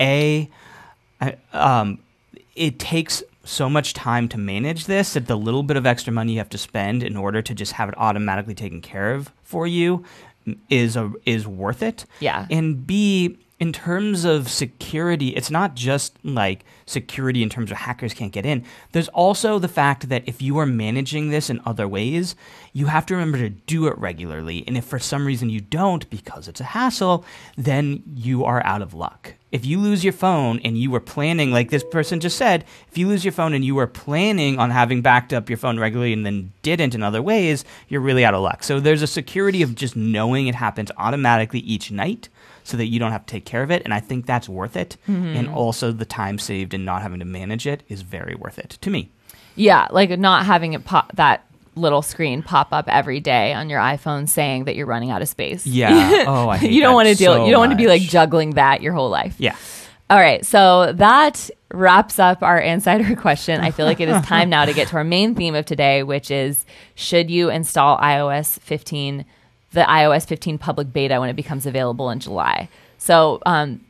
a, 0.00 0.48
I- 1.20 1.36
um, 1.52 1.98
it 2.54 2.78
takes 2.78 3.22
so 3.42 3.68
much 3.68 3.94
time 3.94 4.28
to 4.28 4.38
manage 4.38 4.84
this 4.84 5.14
that 5.14 5.26
the 5.26 5.36
little 5.36 5.62
bit 5.62 5.76
of 5.76 5.86
extra 5.86 6.12
money 6.12 6.32
you 6.32 6.38
have 6.38 6.50
to 6.50 6.58
spend 6.58 7.02
in 7.02 7.16
order 7.16 7.40
to 7.42 7.54
just 7.54 7.72
have 7.72 7.88
it 7.88 7.94
automatically 7.98 8.54
taken 8.54 8.80
care 8.80 9.14
of 9.14 9.32
for 9.42 9.66
you 9.66 10.04
is 10.68 10.94
a 10.96 11.10
is 11.26 11.46
worth 11.46 11.82
it. 11.82 12.04
Yeah. 12.20 12.46
And 12.50 12.86
B, 12.86 13.38
in 13.60 13.74
terms 13.74 14.24
of 14.24 14.48
security, 14.48 15.28
it's 15.36 15.50
not 15.50 15.74
just 15.74 16.16
like 16.24 16.64
security 16.86 17.42
in 17.42 17.50
terms 17.50 17.70
of 17.70 17.76
hackers 17.76 18.14
can't 18.14 18.32
get 18.32 18.46
in. 18.46 18.64
There's 18.92 19.08
also 19.08 19.58
the 19.58 19.68
fact 19.68 20.08
that 20.08 20.26
if 20.26 20.40
you 20.40 20.56
are 20.56 20.66
managing 20.66 21.28
this 21.28 21.50
in 21.50 21.60
other 21.66 21.86
ways, 21.86 22.34
you 22.72 22.86
have 22.86 23.04
to 23.06 23.14
remember 23.14 23.36
to 23.36 23.50
do 23.50 23.86
it 23.86 23.98
regularly. 23.98 24.64
And 24.66 24.78
if 24.78 24.86
for 24.86 24.98
some 24.98 25.26
reason 25.26 25.50
you 25.50 25.60
don't 25.60 26.08
because 26.08 26.48
it's 26.48 26.62
a 26.62 26.64
hassle, 26.64 27.22
then 27.58 28.02
you 28.14 28.46
are 28.46 28.64
out 28.64 28.80
of 28.80 28.94
luck. 28.94 29.34
If 29.52 29.66
you 29.66 29.78
lose 29.78 30.04
your 30.04 30.12
phone 30.14 30.60
and 30.64 30.78
you 30.78 30.90
were 30.90 31.00
planning, 31.00 31.50
like 31.50 31.68
this 31.68 31.84
person 31.84 32.20
just 32.20 32.38
said, 32.38 32.64
if 32.88 32.96
you 32.96 33.08
lose 33.08 33.24
your 33.24 33.32
phone 33.32 33.52
and 33.52 33.64
you 33.64 33.74
were 33.74 33.88
planning 33.88 34.58
on 34.58 34.70
having 34.70 35.02
backed 35.02 35.34
up 35.34 35.50
your 35.50 35.58
phone 35.58 35.78
regularly 35.78 36.14
and 36.14 36.24
then 36.24 36.52
didn't 36.62 36.94
in 36.94 37.02
other 37.02 37.20
ways, 37.20 37.64
you're 37.88 38.00
really 38.00 38.24
out 38.24 38.32
of 38.32 38.42
luck. 38.42 38.62
So 38.62 38.80
there's 38.80 39.02
a 39.02 39.08
security 39.08 39.60
of 39.60 39.74
just 39.74 39.96
knowing 39.96 40.46
it 40.46 40.54
happens 40.54 40.90
automatically 40.96 41.60
each 41.60 41.90
night 41.90 42.30
so 42.64 42.76
that 42.76 42.86
you 42.86 42.98
don't 42.98 43.12
have 43.12 43.26
to 43.26 43.30
take 43.32 43.44
care 43.44 43.62
of 43.62 43.70
it. 43.70 43.82
And 43.84 43.92
I 43.94 44.00
think 44.00 44.26
that's 44.26 44.48
worth 44.48 44.76
it. 44.76 44.96
Mm-hmm. 45.08 45.36
And 45.36 45.48
also 45.48 45.92
the 45.92 46.04
time 46.04 46.38
saved 46.38 46.74
in 46.74 46.84
not 46.84 47.02
having 47.02 47.18
to 47.20 47.24
manage 47.24 47.66
it 47.66 47.82
is 47.88 48.02
very 48.02 48.34
worth 48.34 48.58
it 48.58 48.78
to 48.80 48.90
me. 48.90 49.10
Yeah, 49.56 49.88
like 49.90 50.10
not 50.18 50.46
having 50.46 50.72
it 50.72 50.84
pop 50.84 51.12
that 51.16 51.44
little 51.76 52.02
screen 52.02 52.42
pop 52.42 52.72
up 52.72 52.88
every 52.88 53.20
day 53.20 53.52
on 53.52 53.70
your 53.70 53.80
iPhone 53.80 54.28
saying 54.28 54.64
that 54.64 54.76
you're 54.76 54.86
running 54.86 55.10
out 55.10 55.22
of 55.22 55.28
space. 55.28 55.66
Yeah. 55.66 56.24
Oh, 56.30 56.48
I 56.48 56.58
you 56.60 56.80
don't 56.80 56.94
want 56.94 57.08
to 57.08 57.14
deal. 57.14 57.34
so 57.34 57.44
you 57.46 57.50
don't 57.50 57.60
want 57.60 57.72
to 57.72 57.76
be 57.76 57.86
like 57.86 58.02
juggling 58.02 58.50
that 58.50 58.82
your 58.82 58.92
whole 58.92 59.10
life. 59.10 59.34
Yeah. 59.38 59.56
All 60.10 60.18
right, 60.18 60.44
so 60.44 60.92
that 60.94 61.50
wraps 61.72 62.18
up 62.18 62.42
our 62.42 62.58
insider 62.58 63.14
question. 63.20 63.60
I 63.60 63.70
feel 63.70 63.86
like 63.86 64.00
it 64.00 64.08
is 64.08 64.20
time 64.26 64.50
now 64.56 64.64
to 64.64 64.72
get 64.72 64.88
to 64.88 64.96
our 64.96 65.04
main 65.04 65.36
theme 65.36 65.54
of 65.54 65.64
today, 65.66 66.02
which 66.02 66.32
is 66.32 66.64
should 66.96 67.30
you 67.30 67.48
install 67.48 67.96
iOS 67.98 68.58
15, 68.58 69.24
the 69.72 69.82
iOS 69.82 70.26
15 70.26 70.58
public 70.58 70.92
beta 70.92 71.20
when 71.20 71.28
it 71.28 71.36
becomes 71.36 71.66
available 71.66 72.10
in 72.10 72.20
July? 72.20 72.68
So, 72.98 73.40
um, 73.46 73.80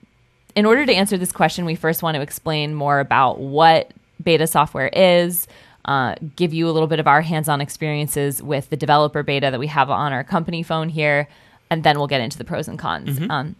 in 0.57 0.67
order 0.67 0.85
to 0.85 0.93
answer 0.93 1.17
this 1.17 1.33
question, 1.33 1.65
we 1.65 1.75
first 1.77 2.03
want 2.03 2.17
to 2.17 2.21
explain 2.21 2.75
more 2.75 2.99
about 3.01 3.39
what 3.39 3.93
beta 4.23 4.47
software 4.47 4.89
is, 4.89 5.47
uh, 5.85 6.15
give 6.37 6.53
you 6.53 6.69
a 6.69 6.73
little 6.73 6.89
bit 6.89 6.99
of 7.01 7.07
our 7.07 7.23
hands-on 7.23 7.61
experiences 7.61 8.43
with 8.43 8.69
the 8.69 8.77
developer 8.77 9.23
beta 9.23 9.51
that 9.51 9.61
we 9.61 9.69
have 9.69 9.91
on 9.91 10.13
our 10.13 10.25
company 10.25 10.63
phone 10.63 10.89
here, 10.89 11.29
and 11.71 11.85
then 11.85 11.99
we'll 11.99 12.09
get 12.09 12.21
into 12.21 12.37
the 12.37 12.45
pros 12.45 12.69
and 12.69 12.79
cons. 12.79 13.19
Um, 13.31 13.57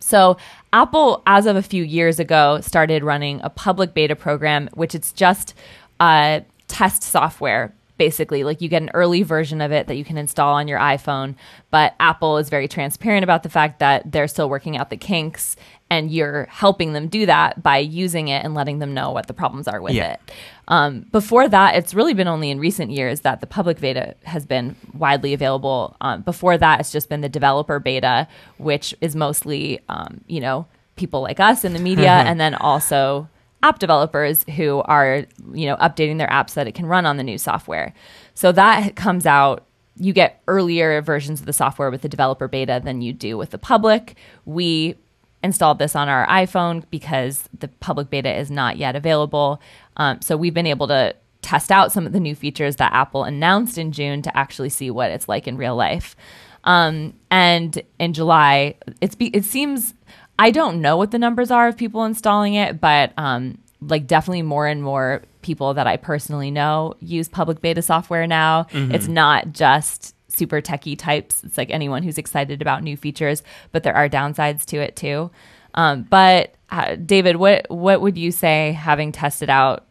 so 0.00 0.36
Apple, 0.72 1.22
as 1.26 1.46
of 1.46 1.56
a 1.56 1.62
few 1.62 1.82
years 1.82 2.18
ago, 2.20 2.60
started 2.60 3.02
running 3.02 3.40
a 3.42 3.50
public 3.50 3.94
beta 3.94 4.14
program, 4.14 4.68
which 4.74 4.94
it's 4.94 5.12
just 5.12 5.54
uh, 6.00 6.40
test 6.68 7.02
software. 7.02 7.72
Basically, 7.98 8.44
like 8.44 8.60
you 8.60 8.68
get 8.68 8.82
an 8.82 8.90
early 8.94 9.22
version 9.22 9.60
of 9.60 9.72
it 9.72 9.86
that 9.86 9.96
you 9.96 10.04
can 10.04 10.18
install 10.18 10.54
on 10.54 10.68
your 10.68 10.78
iPhone, 10.78 11.34
but 11.70 11.94
Apple 11.98 12.36
is 12.38 12.50
very 12.50 12.68
transparent 12.68 13.24
about 13.24 13.42
the 13.42 13.48
fact 13.48 13.78
that 13.78 14.12
they're 14.12 14.28
still 14.28 14.48
working 14.50 14.76
out 14.76 14.90
the 14.90 14.96
kinks, 14.98 15.56
and 15.88 16.10
you're 16.10 16.46
helping 16.50 16.92
them 16.92 17.08
do 17.08 17.24
that 17.26 17.62
by 17.62 17.78
using 17.78 18.28
it 18.28 18.44
and 18.44 18.54
letting 18.54 18.80
them 18.80 18.92
know 18.92 19.12
what 19.12 19.28
the 19.28 19.32
problems 19.32 19.66
are 19.66 19.80
with 19.80 19.94
Yeah. 19.94 20.12
it. 20.14 20.20
Um, 20.68 21.06
before 21.12 21.48
that, 21.48 21.76
it's 21.76 21.94
really 21.94 22.12
been 22.12 22.28
only 22.28 22.50
in 22.50 22.58
recent 22.58 22.90
years 22.90 23.20
that 23.20 23.40
the 23.40 23.46
public 23.46 23.80
beta 23.80 24.14
has 24.24 24.44
been 24.44 24.74
widely 24.92 25.32
available. 25.32 25.96
Um, 26.00 26.22
before 26.22 26.58
that, 26.58 26.80
it's 26.80 26.90
just 26.92 27.08
been 27.08 27.20
the 27.20 27.28
developer 27.28 27.78
beta, 27.78 28.26
which 28.58 28.94
is 29.00 29.14
mostly, 29.16 29.80
um, 29.88 30.20
you 30.26 30.40
know, 30.40 30.66
people 30.96 31.20
like 31.22 31.38
us 31.40 31.64
in 31.64 31.72
the 31.72 31.78
media, 31.78 32.10
and 32.26 32.38
then 32.40 32.54
also 32.56 33.28
app 33.62 33.78
developers 33.78 34.44
who 34.56 34.82
are, 34.82 35.26
you 35.52 35.66
know, 35.66 35.76
updating 35.76 36.18
their 36.18 36.28
apps 36.28 36.50
so 36.50 36.60
that 36.60 36.66
it 36.66 36.74
can 36.74 36.86
run 36.86 37.06
on 37.06 37.16
the 37.16 37.22
new 37.24 37.38
software. 37.38 37.92
So 38.34 38.52
that 38.52 38.96
comes 38.96 39.26
out. 39.26 39.64
You 39.96 40.12
get 40.12 40.42
earlier 40.46 41.00
versions 41.00 41.40
of 41.40 41.46
the 41.46 41.52
software 41.52 41.90
with 41.90 42.02
the 42.02 42.08
developer 42.08 42.48
beta 42.48 42.80
than 42.84 43.00
you 43.00 43.12
do 43.12 43.38
with 43.38 43.50
the 43.50 43.58
public. 43.58 44.16
We 44.44 44.96
installed 45.42 45.78
this 45.78 45.96
on 45.96 46.08
our 46.08 46.26
iPhone 46.26 46.84
because 46.90 47.48
the 47.58 47.68
public 47.68 48.10
beta 48.10 48.34
is 48.34 48.50
not 48.50 48.76
yet 48.76 48.94
available. 48.96 49.60
Um, 49.96 50.20
so 50.20 50.36
we've 50.36 50.54
been 50.54 50.66
able 50.66 50.88
to 50.88 51.14
test 51.40 51.70
out 51.70 51.92
some 51.92 52.06
of 52.06 52.12
the 52.12 52.20
new 52.20 52.34
features 52.34 52.76
that 52.76 52.92
Apple 52.92 53.24
announced 53.24 53.78
in 53.78 53.92
June 53.92 54.20
to 54.22 54.36
actually 54.36 54.68
see 54.68 54.90
what 54.90 55.10
it's 55.10 55.28
like 55.28 55.46
in 55.46 55.56
real 55.56 55.76
life. 55.76 56.16
Um, 56.64 57.14
and 57.30 57.80
in 58.00 58.12
July, 58.12 58.74
it's 59.00 59.14
be- 59.14 59.34
it 59.34 59.44
seems 59.44 59.94
I 60.38 60.50
don't 60.50 60.80
know 60.80 60.96
what 60.96 61.10
the 61.10 61.18
numbers 61.18 61.50
are 61.50 61.68
of 61.68 61.76
people 61.76 62.04
installing 62.04 62.54
it, 62.54 62.80
but 62.80 63.12
um, 63.16 63.58
like 63.80 64.06
definitely 64.06 64.42
more 64.42 64.66
and 64.66 64.82
more 64.82 65.22
people 65.42 65.74
that 65.74 65.86
I 65.86 65.96
personally 65.96 66.50
know 66.50 66.94
use 67.00 67.28
public 67.28 67.60
beta 67.60 67.80
software 67.82 68.26
now. 68.26 68.66
It's 68.92 69.08
not 69.08 69.52
just 69.52 70.14
super 70.28 70.60
techie 70.60 70.98
types. 70.98 71.42
It's 71.44 71.56
like 71.56 71.70
anyone 71.70 72.02
who's 72.02 72.18
excited 72.18 72.60
about 72.60 72.82
new 72.82 72.96
features, 72.96 73.42
but 73.72 73.82
there 73.82 73.94
are 73.94 74.08
downsides 74.08 74.64
to 74.66 74.76
it 74.78 74.96
too. 74.96 75.30
Um, 75.74 76.02
but 76.02 76.54
uh, 76.70 76.96
David, 76.96 77.36
what 77.36 77.70
what 77.70 78.00
would 78.00 78.18
you 78.18 78.32
say 78.32 78.72
having 78.72 79.12
tested 79.12 79.48
out 79.48 79.85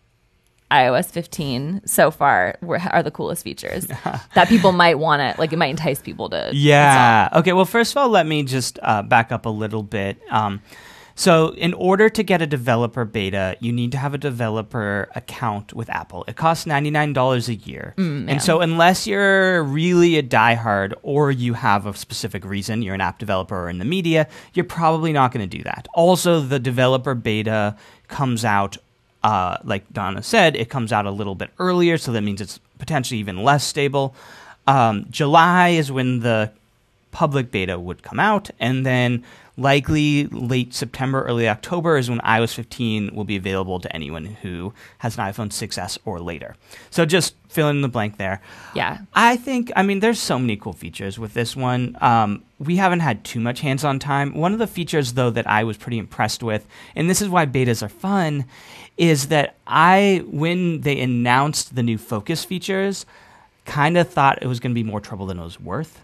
iOS 0.72 1.12
15 1.12 1.82
so 1.86 2.10
far 2.12 2.58
were, 2.62 2.80
are 2.92 3.04
the 3.04 3.12
coolest 3.12 3.44
features 3.44 3.86
that 4.36 4.48
people 4.48 4.72
might 4.72 4.98
want 5.00 5.22
to 5.22 5.40
like 5.40 5.54
it 5.54 5.58
might 5.58 5.68
entice 5.68 6.02
people 6.02 6.30
to 6.30 6.50
Yeah. 6.54 7.30
Okay. 7.34 7.54
Well, 7.54 7.66
first 7.66 7.94
of 7.94 7.98
all, 7.98 8.10
let 8.10 8.26
me 8.26 8.44
just 8.44 8.80
uh, 8.82 9.04
back 9.04 9.32
up 9.32 9.46
a 9.46 9.50
little 9.50 9.84
bit. 9.84 10.20
Um, 10.30 10.62
so, 11.18 11.54
in 11.54 11.74
order 11.74 12.10
to 12.10 12.24
get 12.24 12.42
a 12.42 12.48
developer 12.48 13.06
beta, 13.06 13.56
you 13.62 13.72
need 13.72 13.94
to 13.94 13.98
have 13.98 14.14
a 14.14 14.18
developer 14.18 15.10
account 15.16 15.74
with 15.74 15.90
Apple. 15.90 16.26
It 16.28 16.36
costs 16.36 16.66
$99 16.66 17.48
a 17.48 17.56
year. 17.56 17.94
and 17.98 18.42
so, 18.42 18.60
unless 18.60 19.08
you're 19.08 19.64
really 19.64 20.18
a 20.18 20.24
diehard 20.24 20.94
or 21.04 21.32
you 21.32 21.54
have 21.54 21.86
a 21.86 21.96
specific 21.96 22.44
reason, 22.44 22.82
you're 22.82 22.96
an 22.96 23.00
app 23.00 23.18
developer 23.18 23.56
or 23.58 23.70
in 23.70 23.78
the 23.78 23.86
media, 23.86 24.28
you're 24.54 24.66
probably 24.66 25.14
not 25.14 25.32
going 25.32 25.50
to 25.50 25.58
do 25.58 25.64
that. 25.64 25.88
Also, 25.94 26.42
the 26.42 26.60
developer 26.60 27.16
beta 27.16 27.78
comes 28.10 28.44
out 28.44 28.78
uh, 29.26 29.58
like 29.64 29.92
Donna 29.92 30.22
said, 30.22 30.56
it 30.56 30.70
comes 30.70 30.94
out 30.94 31.08
a 31.08 31.12
little 31.12 31.34
bit 31.34 31.50
earlier, 31.58 31.98
so 31.98 32.12
that 32.12 32.22
means 32.22 32.42
it's 32.42 32.60
potentially 32.78 33.20
even 33.20 33.44
less 33.44 33.64
stable. 33.64 34.14
Um, 34.68 35.08
July 35.10 35.70
is 35.70 35.92
when 35.92 36.20
the 36.20 36.52
public 37.10 37.50
beta 37.50 37.80
would 37.80 38.04
come 38.04 38.20
out, 38.20 38.52
and 38.60 38.86
then 38.86 39.24
likely 39.58 40.28
late 40.28 40.76
September, 40.76 41.24
early 41.24 41.50
October 41.50 41.98
is 41.98 42.08
when 42.08 42.20
iOS 42.20 42.54
15 42.54 43.16
will 43.16 43.24
be 43.24 43.36
available 43.36 43.80
to 43.80 43.92
anyone 43.96 44.26
who 44.26 44.74
has 45.00 45.18
an 45.18 45.24
iPhone 45.24 45.50
6s 45.50 45.98
or 46.06 46.20
later. 46.20 46.56
So 46.92 47.04
just 47.04 47.34
fill 47.48 47.70
in 47.70 47.82
the 47.82 47.88
blank 47.88 48.18
there. 48.18 48.42
Yeah. 48.76 49.00
I 49.16 49.38
think, 49.38 49.72
I 49.76 49.82
mean, 49.82 50.02
there's 50.02 50.20
so 50.20 50.38
many 50.38 50.56
cool 50.56 50.74
features 50.74 51.18
with 51.18 51.34
this 51.34 51.56
one. 51.56 51.98
Um, 52.02 52.44
we 52.60 52.76
haven't 52.76 53.00
had 53.00 53.24
too 53.24 53.40
much 53.40 53.62
hands 53.62 53.84
on 53.84 53.98
time. 53.98 54.36
One 54.36 54.54
of 54.54 54.60
the 54.60 54.68
features, 54.68 55.14
though, 55.14 55.30
that 55.32 55.48
I 55.48 55.64
was 55.64 55.78
pretty 55.78 55.98
impressed 55.98 56.44
with, 56.44 56.68
and 56.96 57.10
this 57.10 57.22
is 57.22 57.30
why 57.30 57.46
betas 57.46 57.82
are 57.82 57.90
fun, 57.90 58.46
is 58.98 59.28
that 59.28 59.56
I, 59.68 60.24
when 60.28 60.82
they 60.82 61.00
announced 61.02 61.76
the 61.76 61.84
new 61.84 61.98
focus 61.98 62.46
features, 62.46 63.06
kind 63.66 63.98
of 63.98 64.10
thought 64.10 64.40
it 64.42 64.48
was 64.48 64.60
going 64.60 64.72
to 64.72 64.76
be 64.76 64.84
more 64.84 65.02
trouble 65.02 65.26
than 65.26 65.40
it 65.40 65.44
was 65.44 65.60
worth. 65.60 66.02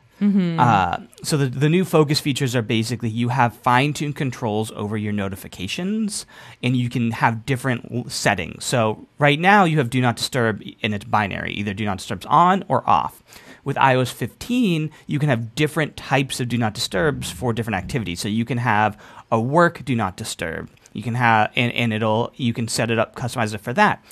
Uh, 0.60 0.98
so 1.24 1.36
the, 1.36 1.48
the 1.48 1.68
new 1.68 1.84
focus 1.84 2.20
features 2.20 2.56
are 2.56 2.62
basically 2.62 3.10
you 3.10 3.30
have 3.30 3.56
fine-tuned 3.56 4.16
controls 4.16 4.72
over 4.76 4.96
your 4.96 5.14
notifications 5.14 6.28
and 6.62 6.78
you 6.78 6.90
can 6.90 7.10
have 7.10 7.44
different 7.44 7.88
l- 7.92 8.08
settings. 8.08 8.64
So 8.64 9.08
right 9.18 9.40
now 9.40 9.64
you 9.64 9.80
have 9.80 9.90
do 9.90 10.00
not 10.00 10.18
disturb 10.18 10.62
and 10.84 10.94
it's 10.94 11.06
binary 11.06 11.54
either 11.54 11.74
do 11.74 11.86
not 11.86 11.98
disturb's 11.98 12.28
on 12.28 12.64
or 12.68 12.88
off. 12.88 13.24
With 13.64 13.78
ios 13.78 14.14
15 14.14 14.92
you 15.08 15.18
can 15.18 15.28
have 15.30 15.56
different 15.56 15.98
types 15.98 16.40
of 16.40 16.48
do 16.50 16.58
not 16.58 16.76
disturbs 16.76 17.32
for 17.32 17.52
different 17.52 17.78
activities. 17.78 18.20
So 18.20 18.28
you 18.28 18.46
can 18.46 18.60
have 18.60 19.02
a 19.32 19.42
work 19.42 19.84
do 19.86 19.96
not 19.96 20.18
disturb 20.18 20.70
you 20.94 21.04
can 21.04 21.16
have 21.16 21.52
and, 21.56 21.72
and 21.74 21.94
it'll 21.94 22.32
you 22.36 22.54
can 22.54 22.68
set 22.68 22.92
it 22.92 23.00
up 23.00 23.16
customize 23.16 23.54
it 23.54 23.62
for 23.62 23.74
that 23.74 24.04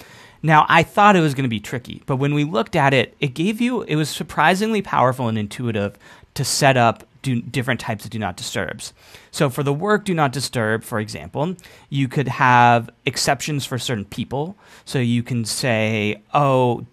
now, 0.41 0.65
I 0.69 0.83
thought 0.83 1.15
it 1.15 1.21
was 1.21 1.33
going 1.33 1.43
to 1.43 1.49
be 1.49 1.59
tricky, 1.59 2.01
but 2.05 2.15
when 2.15 2.33
we 2.33 2.45
looked 2.45 2.75
at 2.75 2.93
it, 2.93 3.15
it 3.19 3.33
gave 3.33 3.59
you, 3.59 3.81
it 3.83 3.97
was 3.97 4.09
surprisingly 4.09 4.81
powerful 4.81 5.27
and 5.27 5.37
intuitive 5.37 5.97
to 6.35 6.45
set 6.45 6.77
up 6.77 7.03
do, 7.21 7.41
different 7.41 7.81
types 7.81 8.05
of 8.05 8.11
do 8.11 8.19
not 8.19 8.37
disturbs. 8.37 8.93
So 9.31 9.49
for 9.49 9.63
the 9.63 9.73
work 9.73 10.05
do 10.05 10.13
not 10.13 10.31
disturb, 10.31 10.83
for 10.83 10.99
example, 10.99 11.55
you 11.89 12.07
could 12.07 12.29
have 12.29 12.89
exceptions 13.05 13.65
for 13.65 13.77
certain 13.77 14.05
people. 14.05 14.55
So 14.85 14.99
you 14.99 15.23
can 15.23 15.43
say, 15.43 16.21
oh, 16.33 16.85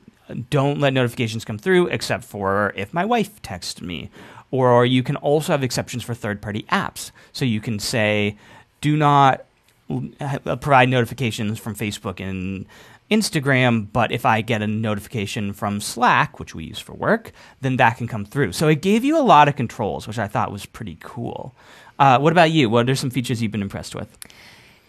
don't 0.51 0.81
let 0.81 0.92
notifications 0.92 1.44
come 1.44 1.59
through 1.59 1.87
except 1.87 2.25
for 2.25 2.72
if 2.75 2.92
my 2.92 3.05
wife 3.05 3.40
texts 3.42 3.81
me. 3.81 4.11
Or 4.51 4.85
you 4.85 5.05
can 5.05 5.16
also 5.16 5.53
have 5.53 5.62
exceptions 5.62 6.03
for 6.03 6.14
third 6.14 6.42
party 6.42 6.64
apps. 6.72 7.12
So 7.33 7.44
you 7.44 7.61
can 7.61 7.79
say, 7.79 8.37
do 8.81 8.96
not 8.96 9.45
provide 10.61 10.88
notifications 10.88 11.59
from 11.59 11.75
Facebook 11.75 12.20
and 12.20 12.66
Instagram, 13.11 13.87
but 13.92 14.11
if 14.11 14.27
I 14.27 14.40
get 14.40 14.62
a 14.62 14.66
notification 14.66 15.53
from 15.53 15.81
Slack, 15.81 16.40
which 16.40 16.55
we 16.55 16.64
use 16.64 16.79
for 16.79 16.92
work, 16.92 17.33
then 17.61 17.77
that 17.77 17.96
can 17.96 18.09
come 18.09 18.25
through. 18.25 18.53
So 18.53 18.68
it 18.68 18.83
gave 18.83 19.05
you 19.05 19.16
a 19.18 19.22
lot 19.22 19.49
of 19.49 19.55
controls, 19.55 20.09
which 20.09 20.18
I 20.18 20.27
thought 20.27 20.51
was 20.51 20.66
pretty 20.66 20.99
cool. 21.01 21.55
Uh, 21.99 22.18
what 22.18 22.33
about 22.33 22.51
you? 22.51 22.68
What 22.68 22.90
are 22.90 22.96
some 22.96 23.11
features 23.11 23.40
you've 23.40 23.53
been 23.53 23.62
impressed 23.62 23.94
with? 23.94 24.16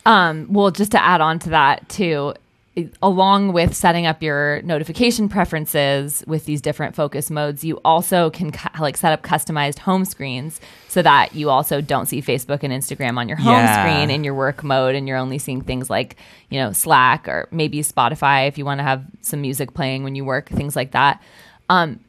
Um, 0.06 0.48
well, 0.52 0.72
just 0.72 0.92
to 0.92 1.04
add 1.04 1.22
on 1.22 1.38
to 1.40 1.50
that 1.50 1.88
too, 1.90 2.34
along 3.02 3.54
with 3.54 3.74
setting 3.76 4.06
up 4.06 4.22
your 4.22 4.62
notification 4.62 5.30
preferences 5.30 6.24
with 6.28 6.46
these 6.46 6.62
different 6.62 6.96
focus 6.96 7.32
modes, 7.32 7.64
you 7.64 7.80
also 7.84 8.30
can 8.30 8.52
cu- 8.52 8.82
like 8.82 8.98
set 8.98 9.12
up 9.14 9.24
customized 9.24 9.80
home 9.80 10.06
screens 10.06 10.60
so 10.88 11.02
that 11.02 11.34
you 11.36 11.50
also 11.50 11.82
don't 11.82 12.06
see 12.06 12.22
Facebook 12.22 12.64
and 12.64 12.72
Instagram 12.74 13.18
on 13.18 13.28
your 13.28 13.38
home 13.38 13.54
Yeah. 13.54 13.82
screen 13.84 14.10
in 14.10 14.24
your 14.24 14.34
work 14.34 14.64
mode, 14.64 14.96
and 14.96 15.08
you're 15.08 15.18
only 15.18 15.38
seeing 15.38 15.62
things 15.62 15.90
like 15.90 16.16
you 16.50 16.60
know 16.60 16.72
Slack 16.72 17.28
or 17.28 17.48
maybe 17.52 17.80
Spotify 17.80 18.48
if 18.48 18.58
you 18.58 18.66
want 18.66 18.80
to 18.80 18.84
have 18.84 19.04
some 19.22 19.42
music 19.42 19.74
playing 19.74 20.04
when 20.04 20.16
you 20.16 20.24
work, 20.26 20.50
things 20.50 20.76
like 20.76 20.92
that. 20.92 21.22
Um, 21.70 22.00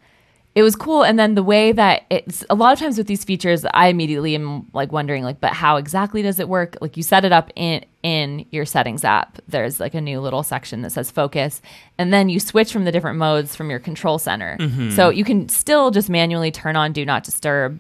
it 0.59 0.63
was 0.63 0.75
cool. 0.75 1.05
And 1.05 1.17
then 1.21 1.37
the 1.37 1.43
way 1.45 1.71
that 1.71 2.03
it's 2.11 2.45
a 2.51 2.57
lot 2.57 2.73
of 2.73 2.81
times 2.81 2.99
with 2.99 3.07
these 3.07 3.23
features 3.23 3.65
i 3.75 3.87
immediately 3.87 4.35
am 4.35 4.67
like 4.73 4.91
wondering 4.91 5.23
like 5.23 5.41
but 5.41 5.53
how 5.53 5.77
exactly 5.77 6.21
does 6.21 6.41
it 6.41 6.49
work? 6.49 6.77
Like 6.81 6.97
you 6.97 7.05
set 7.05 7.25
it 7.25 7.31
up 7.31 7.53
in 7.55 7.85
in 8.03 8.45
your 8.51 8.65
settings 8.65 9.05
app. 9.05 9.39
There's 9.47 9.79
like 9.79 9.95
a 9.95 10.01
new 10.01 10.21
little 10.21 10.43
section 10.43 10.83
that 10.83 10.91
says 10.91 11.13
focus. 11.13 11.63
And 11.97 12.13
then 12.13 12.29
you 12.29 12.41
switch 12.41 12.73
from 12.73 12.85
the 12.85 12.91
different 12.91 13.19
modes 13.19 13.55
from 13.55 13.71
your 13.71 13.79
control 13.79 14.19
center. 14.19 14.57
Mm-hmm. 14.59 14.91
So 14.91 15.11
you 15.11 15.23
can 15.23 15.49
still 15.49 15.93
just 15.93 16.11
manually 16.11 16.51
turn 16.51 16.75
on 16.75 16.93
do 16.93 17.07
not 17.07 17.23
disturb 17.23 17.79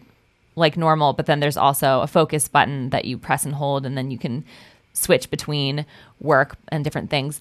like 0.54 0.76
normal 0.76 1.14
but 1.14 1.26
then 1.26 1.40
there's 1.40 1.56
also 1.56 2.00
a 2.02 2.06
focus 2.06 2.46
button 2.46 2.90
that 2.90 3.06
you 3.06 3.18
press 3.18 3.44
and 3.44 3.56
hold 3.56 3.86
and 3.86 3.98
then 3.98 4.12
you 4.12 4.18
can 4.18 4.44
switch 4.92 5.30
between 5.30 5.84
work 6.20 6.56
and 6.68 6.84
different 6.84 7.10
things 7.10 7.40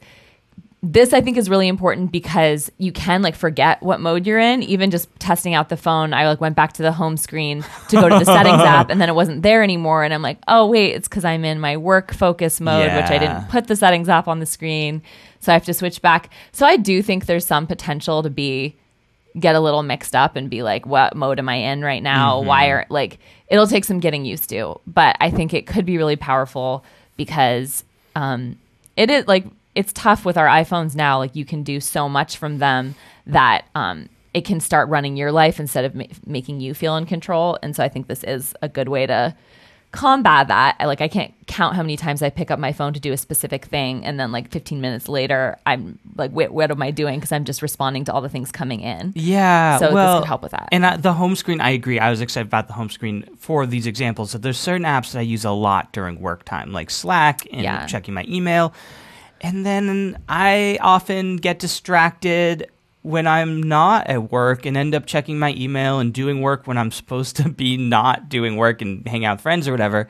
this 0.83 1.11
I 1.11 1.21
think 1.21 1.37
is 1.37 1.49
really 1.49 1.67
important 1.67 2.11
because 2.11 2.71
you 2.77 2.91
can 2.91 3.23
like 3.23 3.35
forget 3.35 3.81
what 3.81 3.99
mode 3.99 4.27
you're 4.27 4.39
in. 4.39 4.61
Even 4.63 4.91
just 4.91 5.09
testing 5.19 5.55
out 5.55 5.69
the 5.69 5.77
phone, 5.77 6.13
I 6.13 6.27
like 6.27 6.39
went 6.39 6.55
back 6.55 6.73
to 6.73 6.83
the 6.83 6.91
home 6.91 7.17
screen 7.17 7.65
to 7.89 7.95
go 7.95 8.07
to 8.07 8.19
the 8.19 8.25
settings 8.25 8.61
app, 8.61 8.89
and 8.89 9.01
then 9.01 9.09
it 9.09 9.15
wasn't 9.15 9.41
there 9.41 9.63
anymore. 9.63 10.03
And 10.03 10.13
I'm 10.13 10.21
like, 10.21 10.37
oh 10.47 10.67
wait, 10.67 10.93
it's 10.93 11.07
because 11.07 11.25
I'm 11.25 11.43
in 11.43 11.59
my 11.59 11.77
work 11.77 12.13
focus 12.13 12.61
mode, 12.61 12.93
which 12.93 13.09
I 13.09 13.17
didn't 13.17 13.49
put 13.49 13.67
the 13.67 13.75
settings 13.75 14.07
app 14.07 14.27
on 14.27 14.39
the 14.39 14.45
screen, 14.45 15.01
so 15.39 15.51
I 15.51 15.53
have 15.53 15.65
to 15.65 15.73
switch 15.73 16.01
back. 16.01 16.29
So 16.51 16.65
I 16.65 16.77
do 16.77 17.01
think 17.01 17.25
there's 17.25 17.45
some 17.45 17.65
potential 17.65 18.21
to 18.21 18.29
be 18.29 18.75
get 19.39 19.55
a 19.55 19.59
little 19.59 19.83
mixed 19.83 20.15
up 20.15 20.35
and 20.35 20.49
be 20.49 20.63
like, 20.63 20.85
what 20.85 21.15
mode 21.15 21.39
am 21.39 21.49
I 21.49 21.55
in 21.55 21.83
right 21.83 22.01
now? 22.01 22.41
Why 22.41 22.67
are 22.67 22.85
like 22.89 23.17
it'll 23.47 23.67
take 23.67 23.83
some 23.83 23.99
getting 23.99 24.25
used 24.25 24.49
to, 24.49 24.79
but 24.85 25.15
I 25.19 25.31
think 25.31 25.55
it 25.55 25.65
could 25.65 25.87
be 25.87 25.97
really 25.97 26.17
powerful 26.17 26.83
because 27.15 27.83
um, 28.15 28.57
it 28.95 29.09
is 29.09 29.27
like 29.27 29.45
it's 29.77 29.93
tough 29.93 30.25
with 30.25 30.37
our 30.37 30.47
iPhones 30.47 30.95
now. 30.95 31.19
Like 31.19 31.35
you 31.35 31.45
can 31.45 31.61
do 31.63 31.79
so 31.79 32.09
much 32.09 32.35
from 32.37 32.57
them 32.57 32.95
that 33.27 33.65
um, 33.75 34.09
it 34.33 34.43
can 34.43 34.59
start 34.59 34.89
running 34.89 35.15
your 35.15 35.31
life 35.31 35.59
instead 35.59 35.85
of 35.85 35.93
ma- 35.95 36.05
making 36.25 36.59
you 36.61 36.73
feel 36.73 36.97
in 36.97 37.05
control. 37.05 37.57
And 37.61 37.75
so 37.75 37.83
I 37.83 37.89
think 37.89 38.07
this 38.07 38.23
is 38.23 38.53
a 38.61 38.67
good 38.69 38.89
way 38.89 39.05
to 39.05 39.35
combat 39.91 40.47
that. 40.49 40.75
I, 40.79 40.85
like 40.85 40.99
I 41.01 41.07
can't 41.07 41.33
count 41.47 41.75
how 41.75 41.81
many 41.81 41.95
times 41.95 42.21
I 42.21 42.29
pick 42.29 42.51
up 42.51 42.59
my 42.59 42.73
phone 42.73 42.93
to 42.93 42.99
do 42.99 43.13
a 43.13 43.17
specific 43.17 43.65
thing, 43.65 44.03
and 44.05 44.19
then 44.19 44.31
like 44.31 44.49
15 44.51 44.81
minutes 44.81 45.07
later, 45.07 45.57
I'm 45.65 45.97
like, 46.15 46.31
"Wait, 46.33 46.51
what 46.51 46.69
am 46.71 46.81
I 46.81 46.91
doing?" 46.91 47.19
Because 47.19 47.31
I'm 47.31 47.45
just 47.45 47.61
responding 47.61 48.03
to 48.05 48.13
all 48.13 48.21
the 48.21 48.29
things 48.29 48.51
coming 48.51 48.81
in. 48.81 49.13
Yeah, 49.15 49.77
So 49.77 49.85
this 49.87 49.93
well, 49.93 50.19
could 50.19 50.27
help 50.27 50.41
with 50.43 50.51
that. 50.51 50.69
And 50.71 50.83
uh, 50.85 50.97
the 50.97 51.13
home 51.13 51.35
screen, 51.35 51.61
I 51.61 51.69
agree. 51.69 51.99
I 51.99 52.09
was 52.09 52.19
excited 52.21 52.47
about 52.47 52.67
the 52.67 52.73
home 52.73 52.89
screen 52.89 53.23
for 53.37 53.65
these 53.65 53.87
examples. 53.87 54.31
So 54.31 54.37
there's 54.37 54.57
certain 54.59 54.83
apps 54.85 55.13
that 55.13 55.19
I 55.19 55.23
use 55.23 55.45
a 55.45 55.51
lot 55.51 55.93
during 55.93 56.19
work 56.19 56.43
time, 56.43 56.73
like 56.73 56.89
Slack 56.89 57.47
and 57.51 57.61
Yeah. 57.61 57.85
checking 57.85 58.13
my 58.13 58.25
email. 58.27 58.73
And 59.41 59.65
then 59.65 60.17
I 60.27 60.77
often 60.81 61.37
get 61.37 61.59
distracted 61.59 62.69
when 63.03 63.25
I'm 63.25 63.63
not 63.63 64.07
at 64.07 64.31
work 64.31 64.65
and 64.65 64.75
end 64.75 64.93
up 64.93 65.05
checking 65.05 65.39
my 65.39 65.53
email 65.53 65.99
and 65.99 66.13
doing 66.13 66.41
work 66.41 66.67
when 66.67 66.77
I'm 66.77 66.91
supposed 66.91 67.37
to 67.37 67.49
be 67.49 67.77
not 67.77 68.27
doing 68.27 68.57
work 68.57 68.81
and 68.81 69.07
hang 69.07 69.23
out 69.23 69.37
with 69.37 69.41
friends 69.41 69.67
or 69.67 69.71
whatever. 69.71 70.07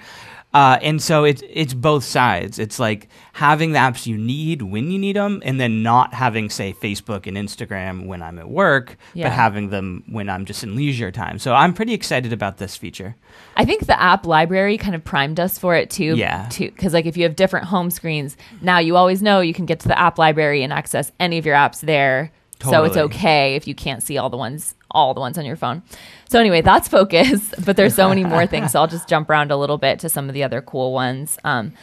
Uh, 0.57 0.79
and 0.81 0.99
so 1.01 1.23
it's 1.23 1.43
it's 1.49 1.73
both 1.75 2.03
sides. 2.03 2.57
It's 2.57 2.79
like 2.79 3.09
having 3.33 3.73
the 3.73 3.79
apps 3.79 4.07
you 4.07 4.17
need 4.17 4.61
when 4.63 4.89
you 4.89 4.97
need 4.97 5.15
them, 5.15 5.41
and 5.45 5.59
then 5.59 5.83
not 5.83 6.13
having, 6.15 6.49
say, 6.49 6.73
Facebook 6.73 7.27
and 7.27 7.37
Instagram 7.37 8.07
when 8.07 8.23
I'm 8.23 8.39
at 8.39 8.49
work, 8.49 8.97
Yeah. 9.13 9.25
but 9.27 9.33
having 9.33 9.69
them 9.69 10.03
when 10.09 10.29
I'm 10.29 10.45
just 10.45 10.63
in 10.63 10.75
leisure 10.75 11.11
time. 11.11 11.37
So 11.37 11.53
I'm 11.53 11.73
pretty 11.75 11.93
excited 11.93 12.33
about 12.33 12.57
this 12.57 12.75
feature. 12.75 13.15
I 13.55 13.65
think 13.65 13.85
the 13.85 14.01
app 14.01 14.25
library 14.25 14.77
kind 14.79 14.95
of 14.95 15.03
primed 15.03 15.39
us 15.39 15.59
for 15.59 15.75
it 15.75 15.89
too. 15.91 16.15
Yeah. 16.15 16.49
Because 16.57 16.93
like 16.93 17.05
if 17.05 17.15
you 17.17 17.23
have 17.23 17.35
different 17.35 17.67
home 17.67 17.91
screens, 17.91 18.35
now 18.61 18.79
you 18.79 18.95
always 18.95 19.21
know 19.21 19.41
you 19.41 19.53
can 19.53 19.67
get 19.67 19.79
to 19.81 19.87
the 19.87 19.99
app 19.99 20.17
library 20.17 20.63
and 20.63 20.73
access 20.73 21.11
any 21.19 21.37
of 21.37 21.45
your 21.45 21.55
apps 21.55 21.81
there. 21.81 22.31
Totally. 22.59 22.73
So 22.75 22.83
it's 22.85 22.97
okay 23.13 23.55
if 23.55 23.67
you 23.67 23.75
can't 23.75 24.01
see 24.01 24.17
all 24.17 24.31
the 24.31 24.37
ones, 24.37 24.73
all 24.91 25.13
the 25.13 25.19
ones 25.19 25.37
on 25.37 25.45
your 25.45 25.55
phone. 25.55 25.83
So 26.29 26.39
anyway, 26.39 26.61
that's 26.61 26.87
focus. 26.87 27.53
But 27.65 27.75
there's 27.77 27.95
so 27.95 28.09
many 28.09 28.23
more 28.23 28.47
things. 28.53 28.71
So 28.71 28.79
I'll 28.79 28.87
just 28.87 29.07
jump 29.07 29.29
around 29.29 29.51
a 29.51 29.57
little 29.57 29.77
bit 29.77 29.99
to 29.99 30.09
some 30.09 30.29
of 30.29 30.33
the 30.33 30.43
other 30.43 30.61
cool 30.61 30.93
ones. 30.93 31.37
Um, 31.43 31.73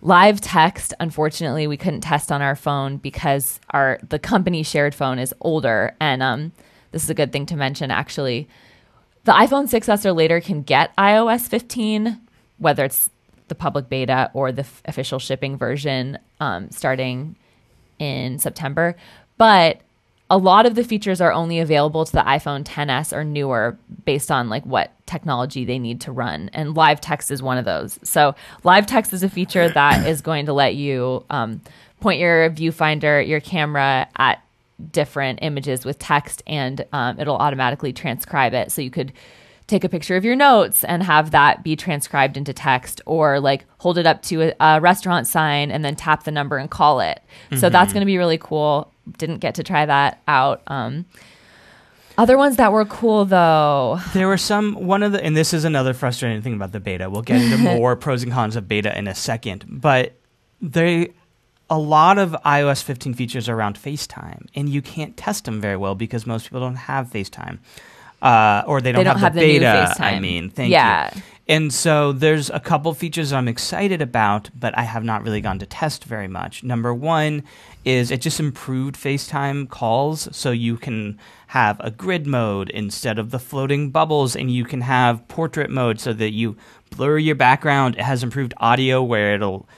live 0.00 0.40
text, 0.40 0.94
unfortunately, 1.00 1.66
we 1.66 1.76
couldn't 1.76 2.00
test 2.02 2.30
on 2.32 2.42
our 2.42 2.56
phone 2.56 2.98
because 2.98 3.60
our 3.70 3.98
the 4.08 4.18
company 4.18 4.62
shared 4.62 4.94
phone 4.94 5.18
is 5.18 5.34
older, 5.40 5.94
and 6.00 6.22
um, 6.22 6.52
this 6.92 7.02
is 7.02 7.10
a 7.10 7.14
good 7.14 7.32
thing 7.32 7.46
to 7.46 7.56
mention 7.56 7.90
actually 7.90 8.48
the 9.24 9.32
iPhone 9.32 9.68
6s 9.68 10.04
or 10.04 10.12
later 10.12 10.40
can 10.40 10.62
get 10.62 10.94
iOS 10.96 11.48
15, 11.48 12.20
whether 12.58 12.84
it's 12.84 13.10
the 13.48 13.54
public 13.54 13.88
beta 13.88 14.30
or 14.34 14.52
the 14.52 14.62
f- 14.62 14.82
official 14.84 15.18
shipping 15.18 15.56
version 15.56 16.18
um, 16.40 16.70
starting 16.70 17.36
in 17.98 18.38
September. 18.38 18.96
But 19.38 19.80
a 20.30 20.38
lot 20.38 20.64
of 20.64 20.74
the 20.74 20.84
features 20.84 21.20
are 21.20 21.32
only 21.32 21.58
available 21.58 22.04
to 22.04 22.12
the 22.12 22.22
iPhone 22.22 22.64
10s 22.64 23.12
or 23.12 23.24
newer 23.24 23.76
based 24.04 24.30
on 24.30 24.48
like 24.48 24.64
what 24.64 24.90
technology 25.06 25.64
they 25.64 25.78
need 25.78 26.00
to 26.02 26.12
run. 26.12 26.50
And 26.54 26.74
live 26.74 27.00
text 27.00 27.30
is 27.30 27.42
one 27.42 27.58
of 27.58 27.64
those. 27.64 27.98
So 28.02 28.34
live 28.62 28.86
text 28.86 29.12
is 29.12 29.22
a 29.22 29.28
feature 29.28 29.68
that 29.74 30.06
is 30.06 30.22
going 30.22 30.46
to 30.46 30.52
let 30.52 30.74
you 30.74 31.24
um, 31.30 31.60
point 32.00 32.20
your 32.20 32.50
viewfinder, 32.50 33.26
your 33.26 33.40
camera 33.40 34.08
at 34.16 34.42
different 34.90 35.38
images 35.42 35.84
with 35.84 35.98
text 35.98 36.42
and 36.46 36.84
um, 36.92 37.20
it'll 37.20 37.36
automatically 37.36 37.92
transcribe 37.92 38.54
it. 38.54 38.72
So 38.72 38.82
you 38.82 38.90
could 38.90 39.12
take 39.66 39.84
a 39.84 39.88
picture 39.88 40.16
of 40.16 40.24
your 40.24 40.36
notes 40.36 40.84
and 40.84 41.02
have 41.02 41.30
that 41.30 41.62
be 41.62 41.76
transcribed 41.76 42.36
into 42.36 42.52
text 42.52 43.00
or 43.06 43.40
like 43.40 43.64
hold 43.78 43.98
it 43.98 44.06
up 44.06 44.22
to 44.22 44.42
a, 44.42 44.54
a 44.60 44.80
restaurant 44.80 45.26
sign 45.26 45.70
and 45.70 45.84
then 45.84 45.94
tap 45.94 46.24
the 46.24 46.30
number 46.30 46.56
and 46.58 46.70
call 46.70 47.00
it. 47.00 47.20
So 47.60 47.68
that's 47.70 47.92
going 47.92 48.00
to 48.02 48.06
be 48.06 48.18
really 48.18 48.38
cool. 48.38 48.90
Didn't 49.18 49.38
get 49.38 49.54
to 49.56 49.62
try 49.62 49.84
that 49.86 50.22
out. 50.26 50.62
Um, 50.66 51.04
other 52.16 52.38
ones 52.38 52.56
that 52.56 52.72
were 52.72 52.84
cool 52.84 53.24
though. 53.24 53.98
There 54.12 54.28
were 54.28 54.36
some 54.38 54.74
one 54.74 55.02
of 55.02 55.12
the, 55.12 55.22
and 55.24 55.36
this 55.36 55.52
is 55.52 55.64
another 55.64 55.92
frustrating 55.94 56.42
thing 56.42 56.54
about 56.54 56.72
the 56.72 56.80
beta. 56.80 57.10
We'll 57.10 57.22
get 57.22 57.42
into 57.42 57.58
more 57.76 57.96
pros 57.96 58.22
and 58.22 58.32
cons 58.32 58.56
of 58.56 58.68
beta 58.68 58.96
in 58.96 59.08
a 59.08 59.14
second, 59.14 59.64
but 59.68 60.12
they, 60.62 61.12
a 61.68 61.78
lot 61.78 62.18
of 62.18 62.30
iOS 62.46 62.82
15 62.82 63.14
features 63.14 63.48
are 63.48 63.54
around 63.56 63.76
FaceTime, 63.76 64.46
and 64.54 64.68
you 64.68 64.80
can't 64.80 65.16
test 65.16 65.44
them 65.44 65.60
very 65.60 65.76
well 65.76 65.94
because 65.94 66.26
most 66.26 66.44
people 66.44 66.60
don't 66.60 66.76
have 66.76 67.08
FaceTime, 67.10 67.58
uh, 68.22 68.62
or 68.66 68.80
they 68.80 68.92
don't, 68.92 69.04
don't 69.04 69.14
have, 69.18 69.32
have 69.32 69.34
the 69.34 69.40
beta. 69.40 69.94
I 69.98 70.20
mean, 70.20 70.50
thank 70.50 70.70
Yeah. 70.70 71.10
you. 71.14 71.22
And 71.46 71.72
so 71.74 72.12
there's 72.12 72.48
a 72.48 72.60
couple 72.60 72.94
features 72.94 73.32
I'm 73.32 73.48
excited 73.48 74.00
about, 74.00 74.48
but 74.58 74.76
I 74.78 74.82
have 74.82 75.04
not 75.04 75.22
really 75.22 75.42
gone 75.42 75.58
to 75.58 75.66
test 75.66 76.04
very 76.04 76.28
much. 76.28 76.62
Number 76.62 76.94
one 76.94 77.42
is 77.84 78.10
it 78.10 78.22
just 78.22 78.40
improved 78.40 78.96
FaceTime 78.96 79.68
calls, 79.68 80.26
so 80.34 80.52
you 80.52 80.78
can 80.78 81.18
have 81.48 81.78
a 81.80 81.90
grid 81.90 82.26
mode 82.26 82.70
instead 82.70 83.18
of 83.18 83.30
the 83.30 83.38
floating 83.38 83.90
bubbles, 83.90 84.34
and 84.34 84.50
you 84.50 84.64
can 84.64 84.80
have 84.80 85.26
portrait 85.28 85.70
mode 85.70 86.00
so 86.00 86.14
that 86.14 86.32
you 86.32 86.56
blur 86.96 87.18
your 87.18 87.34
background. 87.34 87.96
It 87.96 88.02
has 88.02 88.22
improved 88.22 88.54
audio 88.56 89.02
where 89.02 89.34
it'll 89.34 89.68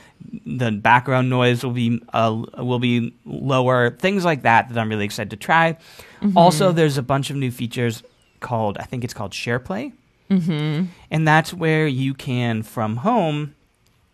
the 0.44 0.70
background 0.72 1.30
noise 1.30 1.64
will 1.64 1.72
be 1.72 2.00
uh, 2.12 2.44
will 2.58 2.78
be 2.78 3.12
lower. 3.24 3.90
Things 3.90 4.24
like 4.24 4.42
that 4.42 4.68
that 4.68 4.78
I'm 4.78 4.88
really 4.88 5.04
excited 5.04 5.30
to 5.30 5.36
try. 5.36 5.76
Also, 6.36 6.70
there's 6.72 6.96
a 6.96 7.02
bunch 7.02 7.30
of 7.30 7.36
new 7.36 7.50
features 7.50 8.04
called 8.38 8.78
I 8.78 8.84
think 8.84 9.02
it's 9.02 9.14
called 9.14 9.32
SharePlay. 9.32 9.92
Mm-hmm. 10.30 10.86
And 11.10 11.28
that's 11.28 11.54
where 11.54 11.86
you 11.86 12.14
can, 12.14 12.62
from 12.62 12.98
home, 12.98 13.54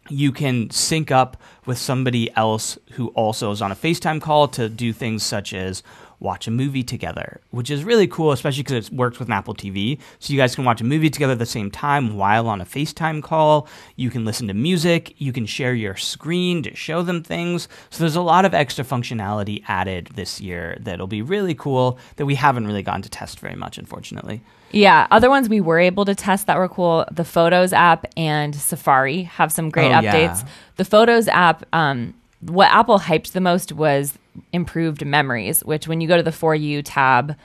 you 0.08 0.32
can 0.32 0.70
sync 0.70 1.10
up 1.10 1.36
with 1.64 1.78
somebody 1.78 2.34
else 2.36 2.78
who 2.92 3.08
also 3.08 3.50
is 3.50 3.62
on 3.62 3.72
a 3.72 3.76
FaceTime 3.76 4.20
call 4.20 4.48
to 4.48 4.68
do 4.68 4.92
things 4.92 5.22
such 5.22 5.54
as 5.54 5.82
watch 6.22 6.46
a 6.46 6.50
movie 6.50 6.82
together, 6.82 7.40
which 7.50 7.70
is 7.70 7.84
really 7.84 8.06
cool, 8.06 8.32
especially 8.32 8.62
because 8.62 8.86
it 8.88 8.92
works 8.94 9.18
with 9.18 9.28
an 9.28 9.32
Apple 9.34 9.54
TV. 9.54 9.98
So 10.20 10.32
you 10.32 10.38
guys 10.38 10.54
can 10.54 10.64
watch 10.64 10.80
a 10.80 10.84
movie 10.84 11.10
together 11.10 11.32
at 11.32 11.38
the 11.38 11.46
same 11.46 11.70
time 11.70 12.16
while 12.16 12.48
on 12.48 12.60
a 12.60 12.64
FaceTime 12.64 13.22
call. 13.22 13.66
You 13.96 14.08
can 14.08 14.24
listen 14.24 14.46
to 14.48 14.54
music. 14.54 15.14
You 15.18 15.32
can 15.32 15.46
share 15.46 15.74
your 15.74 15.96
screen 15.96 16.62
to 16.62 16.74
show 16.76 17.02
them 17.02 17.22
things. 17.22 17.68
So 17.90 18.00
there's 18.04 18.16
a 18.16 18.22
lot 18.22 18.44
of 18.44 18.54
extra 18.54 18.84
functionality 18.84 19.64
added 19.68 20.10
this 20.14 20.40
year 20.40 20.76
that'll 20.80 21.06
be 21.08 21.22
really 21.22 21.54
cool 21.54 21.98
that 22.16 22.26
we 22.26 22.36
haven't 22.36 22.66
really 22.66 22.82
gotten 22.82 23.02
to 23.02 23.10
test 23.10 23.40
very 23.40 23.56
much, 23.56 23.76
unfortunately. 23.76 24.40
Yeah, 24.70 25.06
other 25.10 25.28
ones 25.28 25.48
we 25.50 25.60
were 25.60 25.78
able 25.80 26.04
to 26.06 26.14
test 26.14 26.46
that 26.46 26.56
were 26.56 26.68
cool. 26.68 27.04
The 27.10 27.24
Photos 27.24 27.72
app 27.74 28.06
and 28.16 28.54
Safari 28.54 29.24
have 29.24 29.52
some 29.52 29.68
great 29.68 29.92
Oh, 29.92 30.00
yeah. 30.00 30.14
updates. 30.14 30.48
The 30.76 30.84
Photos 30.86 31.28
app, 31.28 31.64
um, 31.74 32.14
what 32.42 32.70
Apple 32.70 32.98
hyped 32.98 33.32
the 33.32 33.40
most 33.40 33.72
was 33.72 34.18
improved 34.52 35.04
memories, 35.04 35.64
which 35.64 35.86
when 35.86 36.00
you 36.00 36.08
go 36.08 36.16
to 36.16 36.22
the 36.22 36.32
For 36.32 36.54
You 36.54 36.82
tab 36.82 37.36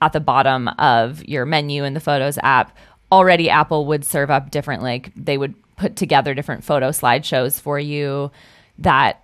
at 0.00 0.12
the 0.12 0.20
bottom 0.20 0.68
of 0.78 1.24
your 1.24 1.44
menu 1.44 1.84
in 1.84 1.94
the 1.94 2.00
Photos 2.00 2.38
app, 2.42 2.76
already 3.10 3.50
Apple 3.50 3.86
would 3.86 4.04
serve 4.04 4.30
up 4.30 4.50
different, 4.50 4.82
like 4.82 5.12
they 5.16 5.38
would 5.38 5.54
put 5.76 5.96
together 5.96 6.34
different 6.34 6.64
photo 6.64 6.90
slideshows 6.90 7.60
for 7.60 7.78
you 7.78 8.30
that 8.78 9.22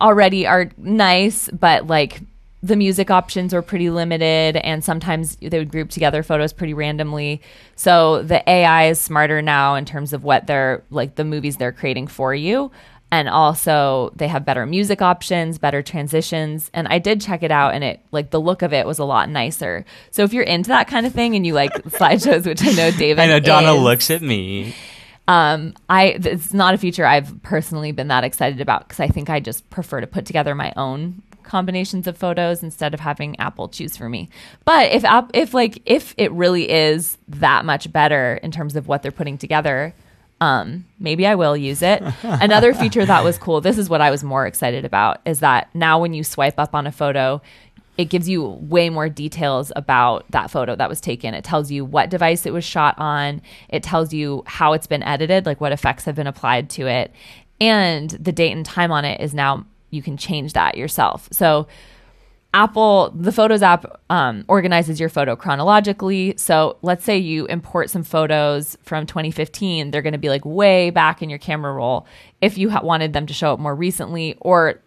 already 0.00 0.46
are 0.46 0.70
nice, 0.76 1.48
but 1.50 1.86
like 1.86 2.20
the 2.62 2.76
music 2.76 3.10
options 3.10 3.54
were 3.54 3.62
pretty 3.62 3.88
limited 3.88 4.56
and 4.56 4.82
sometimes 4.82 5.36
they 5.36 5.58
would 5.58 5.70
group 5.70 5.90
together 5.90 6.22
photos 6.22 6.52
pretty 6.52 6.74
randomly. 6.74 7.40
So 7.76 8.22
the 8.22 8.48
AI 8.50 8.88
is 8.88 9.00
smarter 9.00 9.40
now 9.40 9.76
in 9.76 9.84
terms 9.84 10.12
of 10.12 10.24
what 10.24 10.46
they're 10.46 10.82
like 10.90 11.14
the 11.14 11.24
movies 11.24 11.56
they're 11.56 11.72
creating 11.72 12.08
for 12.08 12.34
you. 12.34 12.70
And 13.10 13.28
also 13.28 14.12
they 14.16 14.28
have 14.28 14.44
better 14.44 14.66
music 14.66 15.00
options, 15.00 15.58
better 15.58 15.82
transitions. 15.82 16.70
And 16.74 16.86
I 16.88 16.98
did 16.98 17.20
check 17.20 17.42
it 17.42 17.50
out 17.50 17.72
and 17.74 17.82
it 17.82 18.00
like 18.12 18.30
the 18.30 18.40
look 18.40 18.62
of 18.62 18.72
it 18.72 18.86
was 18.86 18.98
a 18.98 19.04
lot 19.04 19.30
nicer. 19.30 19.84
So 20.10 20.24
if 20.24 20.32
you're 20.32 20.44
into 20.44 20.68
that 20.68 20.88
kind 20.88 21.06
of 21.06 21.12
thing 21.14 21.34
and 21.34 21.46
you 21.46 21.54
like 21.54 21.72
slideshows, 21.84 22.44
which 22.46 22.62
I 22.62 22.72
know 22.72 22.90
David 22.90 23.20
I 23.22 23.26
know 23.26 23.40
Donna 23.40 23.74
is, 23.74 23.82
looks 23.82 24.10
at 24.10 24.20
me. 24.20 24.74
um, 25.26 25.74
I 25.88 26.18
it's 26.22 26.52
not 26.52 26.74
a 26.74 26.78
feature 26.78 27.06
I've 27.06 27.42
personally 27.42 27.92
been 27.92 28.08
that 28.08 28.24
excited 28.24 28.60
about 28.60 28.86
because 28.86 29.00
I 29.00 29.08
think 29.08 29.30
I 29.30 29.40
just 29.40 29.68
prefer 29.70 30.00
to 30.02 30.06
put 30.06 30.26
together 30.26 30.54
my 30.54 30.72
own 30.76 31.22
combinations 31.44 32.06
of 32.06 32.16
photos 32.16 32.62
instead 32.62 32.92
of 32.92 33.00
having 33.00 33.38
Apple 33.40 33.68
choose 33.68 33.96
for 33.96 34.08
me. 34.08 34.28
But 34.66 34.92
if 34.92 35.02
app 35.04 35.30
if 35.32 35.54
like 35.54 35.80
if 35.86 36.14
it 36.18 36.30
really 36.32 36.70
is 36.70 37.16
that 37.28 37.64
much 37.64 37.90
better 37.90 38.38
in 38.42 38.50
terms 38.50 38.76
of 38.76 38.86
what 38.86 39.02
they're 39.02 39.10
putting 39.10 39.38
together, 39.38 39.94
um, 40.40 40.84
maybe 40.98 41.26
I 41.26 41.34
will 41.34 41.56
use 41.56 41.82
it. 41.82 42.02
Another 42.22 42.72
feature 42.74 43.04
that 43.04 43.24
was 43.24 43.38
cool. 43.38 43.60
This 43.60 43.78
is 43.78 43.88
what 43.88 44.00
I 44.00 44.10
was 44.10 44.22
more 44.22 44.46
excited 44.46 44.84
about 44.84 45.20
is 45.26 45.40
that 45.40 45.74
now 45.74 46.00
when 46.00 46.14
you 46.14 46.22
swipe 46.24 46.58
up 46.58 46.74
on 46.74 46.86
a 46.86 46.92
photo. 46.92 47.40
It 47.96 48.10
gives 48.10 48.28
you 48.28 48.44
way 48.44 48.90
more 48.90 49.08
details 49.08 49.72
about 49.74 50.24
that 50.30 50.52
photo 50.52 50.76
that 50.76 50.88
was 50.88 51.00
taken. 51.00 51.34
It 51.34 51.42
tells 51.42 51.68
you 51.72 51.84
what 51.84 52.10
device 52.10 52.46
it 52.46 52.52
was 52.52 52.64
shot 52.64 52.94
on. 52.96 53.42
It 53.68 53.82
tells 53.82 54.12
you 54.12 54.44
how 54.46 54.72
it's 54.74 54.86
been 54.86 55.02
edited, 55.02 55.46
like 55.46 55.60
what 55.60 55.72
effects 55.72 56.04
have 56.04 56.14
been 56.14 56.28
applied 56.28 56.70
to 56.70 56.86
it. 56.86 57.12
And 57.60 58.10
the 58.10 58.30
date 58.30 58.52
and 58.52 58.64
time 58.64 58.92
on 58.92 59.04
it 59.04 59.20
is 59.20 59.34
now, 59.34 59.66
you 59.90 60.00
can 60.00 60.16
change 60.16 60.52
that 60.52 60.76
yourself. 60.76 61.28
So, 61.32 61.66
Apple, 62.54 63.12
the 63.14 63.30
Photos 63.30 63.62
app 63.62 64.00
um, 64.08 64.44
organizes 64.48 64.98
your 64.98 65.10
photo 65.10 65.36
chronologically. 65.36 66.34
So 66.38 66.78
let's 66.80 67.04
say 67.04 67.18
you 67.18 67.46
import 67.46 67.90
some 67.90 68.02
photos 68.02 68.76
from 68.82 69.06
2015, 69.06 69.90
they're 69.90 70.02
going 70.02 70.12
to 70.14 70.18
be 70.18 70.30
like 70.30 70.44
way 70.44 70.90
back 70.90 71.22
in 71.22 71.28
your 71.28 71.38
camera 71.38 71.72
roll. 71.74 72.06
If 72.40 72.56
you 72.56 72.70
ha- 72.70 72.80
wanted 72.82 73.12
them 73.12 73.26
to 73.26 73.34
show 73.34 73.52
up 73.52 73.60
more 73.60 73.74
recently, 73.74 74.36
or 74.40 74.80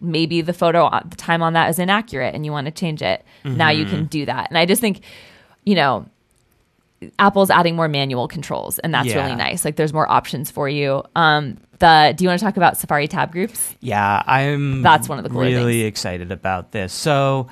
maybe 0.00 0.40
the 0.40 0.52
photo 0.52 0.86
uh, 0.86 1.02
the 1.06 1.16
time 1.16 1.42
on 1.42 1.52
that 1.54 1.68
is 1.70 1.78
inaccurate 1.78 2.34
and 2.34 2.44
you 2.44 2.52
want 2.52 2.66
to 2.66 2.70
change 2.70 3.02
it. 3.02 3.24
Now 3.44 3.68
you 3.70 3.84
can 3.84 4.06
do 4.06 4.24
that. 4.26 4.48
And 4.48 4.56
I 4.58 4.64
just 4.66 4.80
think, 4.80 5.00
you 5.64 5.74
know, 5.74 6.06
Apple's 7.18 7.50
adding 7.50 7.76
more 7.76 7.88
manual 7.88 8.28
controls, 8.28 8.78
and 8.80 8.92
that's 8.92 9.08
Yeah. 9.08 9.22
really 9.24 9.36
nice. 9.36 9.64
Like 9.64 9.76
there's 9.76 9.92
more 9.92 10.10
options 10.10 10.50
for 10.50 10.68
you. 10.68 11.02
Um, 11.16 11.56
the 11.78 12.12
do 12.16 12.24
you 12.24 12.28
want 12.28 12.38
to 12.40 12.44
talk 12.44 12.56
about 12.58 12.76
Safari 12.76 13.08
tab 13.08 13.32
groups? 13.32 13.74
Yeah, 13.80 14.22
I'm 14.26 14.82
That's 14.82 15.08
one 15.08 15.18
of 15.18 15.24
the 15.24 15.30
really 15.30 15.80
things. 15.80 15.88
excited 15.88 16.30
about 16.30 16.72
this. 16.72 16.92
So, 16.92 17.48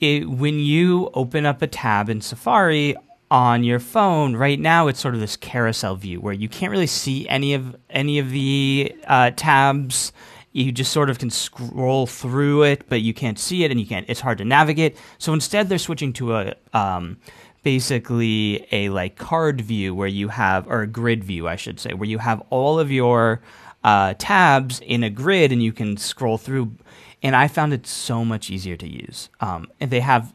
it, 0.00 0.28
when 0.28 0.58
you 0.58 1.10
open 1.14 1.44
up 1.46 1.60
a 1.62 1.66
tab 1.66 2.08
in 2.08 2.20
Safari 2.20 2.94
on 3.30 3.64
your 3.64 3.78
phone, 3.80 4.36
right 4.36 4.60
now 4.60 4.86
it's 4.88 5.00
sort 5.00 5.14
of 5.14 5.20
this 5.20 5.36
carousel 5.36 5.96
view 5.96 6.20
where 6.20 6.34
you 6.34 6.48
can't 6.48 6.70
really 6.70 6.86
see 6.86 7.28
any 7.28 7.54
of 7.54 7.74
any 7.90 8.18
of 8.20 8.30
the 8.30 8.94
uh, 9.08 9.30
tabs. 9.34 10.12
You 10.52 10.70
just 10.70 10.92
sort 10.92 11.08
of 11.08 11.18
can 11.18 11.30
scroll 11.30 12.06
through 12.06 12.64
it, 12.64 12.82
but 12.88 13.00
you 13.00 13.14
can't 13.14 13.38
see 13.38 13.64
it, 13.64 13.70
and 13.70 13.80
you 13.80 13.86
can't. 13.86 14.04
It's 14.08 14.20
hard 14.20 14.36
to 14.38 14.44
navigate. 14.44 14.96
So 15.18 15.32
instead, 15.32 15.68
they're 15.70 15.78
switching 15.78 16.12
to 16.14 16.34
a 16.36 16.54
um, 16.74 17.16
basically 17.62 18.66
a 18.72 18.88
like 18.88 19.16
card 19.16 19.60
view 19.60 19.94
where 19.94 20.08
you 20.08 20.28
have 20.28 20.66
or 20.68 20.82
a 20.82 20.86
grid 20.86 21.22
view 21.22 21.46
i 21.46 21.56
should 21.56 21.78
say 21.78 21.94
where 21.94 22.08
you 22.08 22.18
have 22.18 22.42
all 22.50 22.78
of 22.78 22.90
your 22.90 23.40
uh, 23.84 24.14
tabs 24.18 24.80
in 24.80 25.02
a 25.02 25.10
grid 25.10 25.52
and 25.52 25.62
you 25.62 25.72
can 25.72 25.96
scroll 25.96 26.38
through. 26.38 26.72
And 27.22 27.36
i 27.36 27.46
found 27.48 27.72
it 27.72 27.86
so 27.86 28.24
much 28.24 28.50
easier 28.50 28.76
to 28.76 28.88
use. 28.88 29.28
Um, 29.40 29.70
and 29.80 29.90
they 29.90 30.00
have 30.00 30.34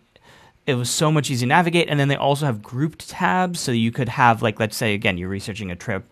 it 0.66 0.76
was 0.76 0.90
so 0.90 1.12
much 1.12 1.32
easier 1.32 1.46
to 1.46 1.50
navigate. 1.50 1.88
And 1.88 1.98
then 1.98 2.10
they 2.10 2.18
also 2.18 2.46
have 2.46 2.62
grouped 2.62 3.10
tabs. 3.10 3.60
So 3.60 3.72
you 3.72 3.92
could 3.92 4.10
have 4.10 4.42
like 4.42 4.60
let's 4.60 4.78
say 4.78 4.94
again 4.94 5.18
you're 5.18 5.30
researching 5.30 5.72
a 5.72 5.76
trip. 5.76 6.10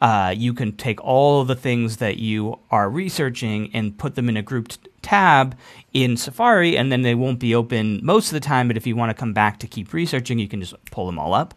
Uh, 0.00 0.34
you 0.36 0.52
can 0.52 0.76
take 0.76 1.02
all 1.02 1.44
the 1.44 1.54
things 1.54 1.98
that 1.98 2.18
you 2.18 2.58
are 2.70 2.90
researching 2.90 3.70
and 3.72 3.96
put 3.96 4.16
them 4.16 4.28
in 4.28 4.36
a 4.36 4.42
grouped 4.42 4.88
tab 5.04 5.56
in 5.92 6.16
Safari, 6.16 6.76
and 6.76 6.90
then 6.90 7.02
they 7.02 7.14
won't 7.14 7.38
be 7.38 7.54
open 7.54 8.00
most 8.02 8.26
of 8.28 8.32
the 8.32 8.40
time. 8.40 8.66
But 8.68 8.76
if 8.76 8.86
you 8.86 8.96
want 8.96 9.10
to 9.10 9.14
come 9.14 9.32
back 9.32 9.58
to 9.60 9.66
keep 9.68 9.92
researching, 9.92 10.38
you 10.40 10.48
can 10.48 10.60
just 10.60 10.74
pull 10.90 11.06
them 11.06 11.18
all 11.18 11.32
up. 11.34 11.54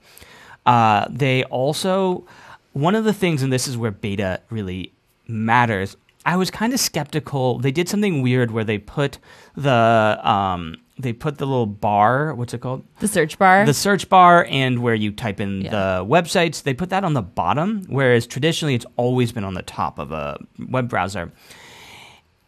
Uh, 0.66 1.06
they 1.10 1.44
also, 1.46 2.26
one 2.74 2.94
of 2.94 3.04
the 3.06 3.14
things, 3.14 3.42
and 3.42 3.52
this 3.52 3.68
is 3.68 3.78
where 3.78 3.92
beta 3.92 4.42
really 4.50 4.92
matters. 5.28 5.98
I 6.26 6.36
was 6.36 6.52
kind 6.52 6.74
of 6.74 6.80
skeptical. 6.80 7.58
They 7.60 7.72
did 7.72 7.88
something 7.88 8.22
weird 8.22 8.52
where 8.52 8.66
they 8.66 8.78
put 8.78 9.18
the 9.56 10.20
um, 10.24 10.76
they 11.00 11.14
put 11.14 11.38
the 11.38 11.46
little 11.46 11.66
bar. 11.68 12.34
What's 12.36 12.54
it 12.54 12.60
called? 12.60 12.84
The 13.00 13.08
search 13.08 13.38
bar. 13.40 13.66
the 13.66 13.74
search 13.74 14.10
bar 14.10 14.46
and 14.50 14.80
where 14.80 14.96
you 14.96 15.12
type 15.12 15.40
in 15.40 15.62
Yeah. 15.62 15.70
the 15.72 16.06
websites, 16.06 16.64
they 16.64 16.74
put 16.74 16.90
that 16.90 17.04
on 17.06 17.14
the 17.14 17.22
bottom, 17.22 17.86
whereas 17.88 18.28
traditionally 18.28 18.76
it's 18.76 18.86
always 18.98 19.32
been 19.32 19.46
on 19.46 19.54
the 19.54 19.62
top 19.62 20.00
of 20.00 20.12
a 20.12 20.38
web 20.68 20.90
browser. 20.90 21.32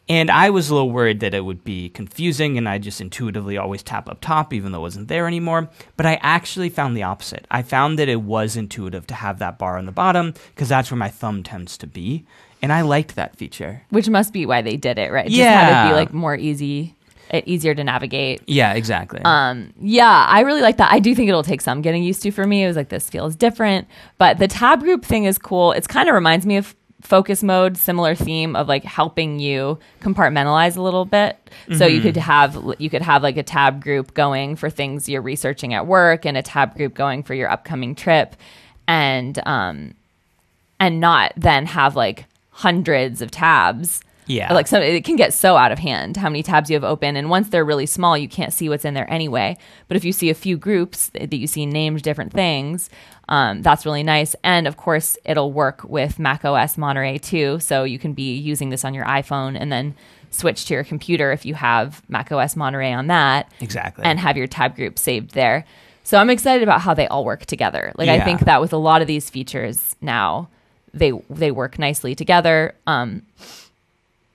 And 0.10 0.32
I 0.32 0.50
was 0.50 0.69
a 0.69 0.74
little 0.74 0.89
worried 0.89 1.19
that 1.19 1.36
it 1.36 1.45
would 1.45 1.63
be 1.63 1.89
confusing, 1.89 2.58
and 2.58 2.67
I 2.67 2.80
just 2.80 3.00
intuitively 3.00 3.58
always 3.58 3.84
tap 3.84 4.10
up 4.10 4.22
top, 4.22 4.54
even 4.56 4.72
though 4.72 4.80
it 4.80 4.82
wasn't 4.82 5.08
there 5.08 5.28
anymore. 5.28 5.69
But 5.98 6.08
I 6.08 6.19
actually 6.24 6.69
found 6.69 6.98
the 6.98 7.04
opposite. 7.04 7.45
I 7.52 7.62
found 7.62 8.00
that 8.00 8.10
it 8.10 8.22
was 8.22 8.56
intuitive 8.58 9.06
to 9.08 9.13
have 9.13 9.38
that 9.38 9.60
bar 9.60 9.78
on 9.78 9.86
the 9.86 9.91
bottom, 9.91 10.34
because 10.56 10.67
that's 10.69 10.89
where 10.89 10.98
my 10.98 11.10
thumb 11.10 11.43
tends 11.43 11.78
to 11.78 11.88
be. 11.88 12.26
And 12.62 12.74
I 12.74 12.82
liked 12.82 13.15
that 13.15 13.36
feature. 13.38 13.84
which 13.91 14.10
must 14.10 14.34
be 14.34 14.45
why 14.48 14.62
they 14.63 14.76
did 14.78 14.98
it, 14.98 15.12
right? 15.12 15.28
It 15.28 15.30
Just 15.30 15.41
had 15.48 15.69
Yeah. 15.69 15.84
to 15.84 15.89
be 15.89 15.95
like 15.95 16.12
more 16.12 16.36
easy, 16.36 16.95
uh, 17.32 17.41
easier 17.45 17.74
to 17.76 17.84
navigate. 17.84 18.41
Yeah, 18.48 18.74
exactly. 18.74 19.22
Um, 19.24 19.72
yeah, 19.80 20.26
I 20.28 20.41
really 20.41 20.62
like 20.62 20.76
that. 20.78 20.91
I 20.91 21.00
do 21.00 21.13
think 21.15 21.30
it'll 21.30 21.43
take 21.43 21.62
some 21.62 21.82
getting 21.82 22.04
used 22.04 22.22
to 22.24 22.32
for 22.32 22.45
me. 22.48 22.63
It 22.63 22.67
was 22.67 22.76
like 22.76 22.89
this 22.89 23.10
feels 23.10 23.36
different, 23.36 23.88
but 24.17 24.39
the 24.39 24.48
tab 24.48 24.82
group 24.82 25.06
thing 25.06 25.24
is 25.26 25.38
cool. 25.38 25.72
It's 25.72 25.88
kind 25.88 26.10
of 26.10 26.15
reminds 26.15 26.45
me 26.48 26.58
of 26.58 26.76
focus 27.01 27.41
mode, 27.43 27.77
similar 27.77 28.13
theme 28.13 28.55
of 28.55 28.67
like 28.67 28.83
helping 28.83 29.39
you 29.39 29.79
compartmentalize 30.01 30.75
a 30.77 30.81
little 30.81 31.05
bit. 31.05 31.38
So 31.77 31.85
you 31.85 32.01
could 32.01 32.17
have 32.17 32.75
you 32.77 32.89
could 32.89 33.01
have 33.01 33.23
like 33.23 33.38
a 33.38 33.43
tab 33.43 33.81
group 33.83 34.13
going 34.13 34.55
for 34.55 34.69
things 34.69 35.07
you're 35.07 35.21
researching 35.21 35.73
at 35.73 35.88
work, 35.88 36.25
and 36.25 36.38
a 36.38 36.41
tab 36.41 36.75
group 36.75 36.93
going 36.93 37.23
for 37.23 37.33
your 37.33 37.49
upcoming 37.49 37.95
trip, 37.95 38.35
and 38.88 39.39
um, 39.45 39.93
and 40.79 40.99
not 40.99 41.33
then 41.38 41.65
have 41.67 41.95
like 41.95 42.25
hundreds 42.49 43.21
of 43.21 43.31
tabs. 43.31 44.01
Yeah. 44.29 44.53
Like 44.53 44.67
so 44.67 44.79
it 44.79 45.03
can 45.03 45.15
get 45.15 45.33
so 45.33 45.57
out 45.57 45.71
of 45.71 45.79
hand 45.79 46.15
how 46.15 46.29
many 46.29 46.43
tabs 46.43 46.69
you 46.69 46.75
have 46.75 46.83
open 46.83 47.15
and 47.15 47.31
once 47.31 47.49
they're 47.49 47.65
really 47.65 47.87
small 47.87 48.15
you 48.15 48.29
can't 48.29 48.53
see 48.53 48.69
what's 48.69 48.85
in 48.85 48.93
there 48.93 49.11
anyway. 49.11 49.57
But 49.87 49.97
if 49.97 50.05
you 50.05 50.13
see 50.13 50.29
a 50.29 50.35
few 50.35 50.55
groups 50.55 51.07
that 51.09 51.33
you 51.33 51.47
see 51.47 51.65
named 51.65 52.03
different 52.03 52.31
things, 52.31 52.91
um, 53.27 53.63
that's 53.63 53.87
really 53.87 54.03
nice. 54.03 54.35
And 54.43 54.67
of 54.67 54.77
course 54.77 55.17
it'll 55.25 55.51
work 55.51 55.83
with 55.83 56.19
Mac 56.19 56.45
OS 56.45 56.77
Monterey 56.77 57.17
too. 57.17 57.59
So 57.59 57.83
you 57.83 57.97
can 57.97 58.13
be 58.13 58.35
using 58.35 58.69
this 58.69 58.85
on 58.85 58.93
your 58.93 59.05
iPhone 59.05 59.57
and 59.59 59.71
then 59.71 59.95
switch 60.29 60.65
to 60.65 60.75
your 60.75 60.83
computer 60.83 61.31
if 61.31 61.43
you 61.43 61.55
have 61.55 62.07
Mac 62.07 62.31
OS 62.31 62.55
Monterey 62.55 62.93
on 62.93 63.07
that 63.07 63.51
exactly. 63.59 64.05
and 64.05 64.19
have 64.19 64.37
your 64.37 64.45
tab 64.45 64.75
group 64.75 64.99
saved 64.99 65.31
there. 65.31 65.65
So 66.03 66.19
I'm 66.19 66.29
excited 66.29 66.61
about 66.61 66.81
how 66.81 66.93
they 66.93 67.07
all 67.07 67.25
work 67.25 67.47
together. 67.47 67.93
Like 67.95 68.09
I 68.09 68.23
think 68.23 68.41
that 68.41 68.61
with 68.61 68.73
a 68.73 68.77
lot 68.77 69.01
of 69.01 69.07
these 69.07 69.29
features 69.29 69.95
now, 70.01 70.49
they 70.93 71.11
they 71.29 71.51
work 71.51 71.77
nicely 71.77 72.15
together. 72.15 72.75
Um, 72.87 73.23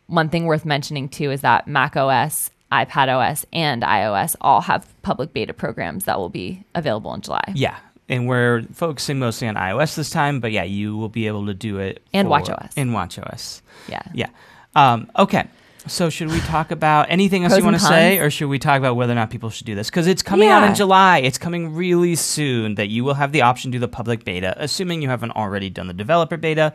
one 0.07 0.29
thing 0.29 0.45
worth 0.47 0.65
mentioning 0.65 1.09
too 1.09 1.31
is 1.31 1.41
that 1.43 1.67
Mac 1.67 1.97
OS, 1.97 2.51
iPad 2.73 3.09
OS, 3.09 3.47
and 3.53 3.83
iOS 3.83 4.37
all 4.41 4.61
have 4.63 4.87
public 5.03 5.33
beta 5.33 5.53
programs 5.55 6.05
that 6.05 6.19
will 6.19 6.29
be 6.31 6.65
available 6.75 7.15
in 7.15 7.21
July. 7.21 7.53
Yeah, 7.55 7.77
and 8.09 8.27
we're 8.29 8.63
focusing 8.73 9.19
mostly 9.19 9.49
on 9.49 9.55
iOS 9.55 9.95
this 9.97 10.11
time, 10.11 10.41
but 10.41 10.53
yeah, 10.53 10.65
you 10.65 10.97
will 10.97 11.09
be 11.09 11.27
able 11.27 11.47
to 11.47 11.55
do 11.55 11.79
it 11.79 12.03
And 12.13 12.29
for- 12.29 12.39
watchOS. 12.41 12.73
And 12.77 12.91
watchOS. 12.91 13.63
Yeah. 13.89 14.03
Yeah. 14.13 14.29
Um, 14.77 15.11
okay. 15.17 15.45
So 15.87 16.09
should 16.09 16.31
we 16.31 16.41
talk 16.41 16.71
about 16.71 17.07
anything 17.11 17.45
else 17.45 17.57
you 17.57 17.65
want 17.65 17.77
to 17.77 17.83
say, 17.83 18.19
or 18.19 18.31
should 18.31 18.49
we 18.49 18.59
talk 18.59 18.79
about 18.79 18.97
whether 18.97 19.13
or 19.13 19.17
not 19.17 19.31
people 19.31 19.51
should 19.51 19.67
do 19.67 19.75
this? 19.75 19.91
Because 19.91 20.07
it's 20.07 20.23
coming 20.23 20.49
out 20.49 20.63
in 20.63 20.75
July. 20.75 21.19
It's 21.19 21.39
coming 21.39 21.75
really 21.75 22.15
soon. 22.15 22.77
That 22.77 22.89
you 22.89 23.05
will 23.05 23.15
have 23.15 23.33
the 23.33 23.43
option 23.43 23.71
to 23.73 23.77
do 23.77 23.81
the 23.81 23.89
public 23.89 24.25
beta, 24.25 24.55
assuming 24.57 25.03
you 25.03 25.09
haven't 25.09 25.33
already 25.33 25.71
done 25.71 25.87
the 25.87 25.95
developer 25.95 26.37
beta. 26.37 26.73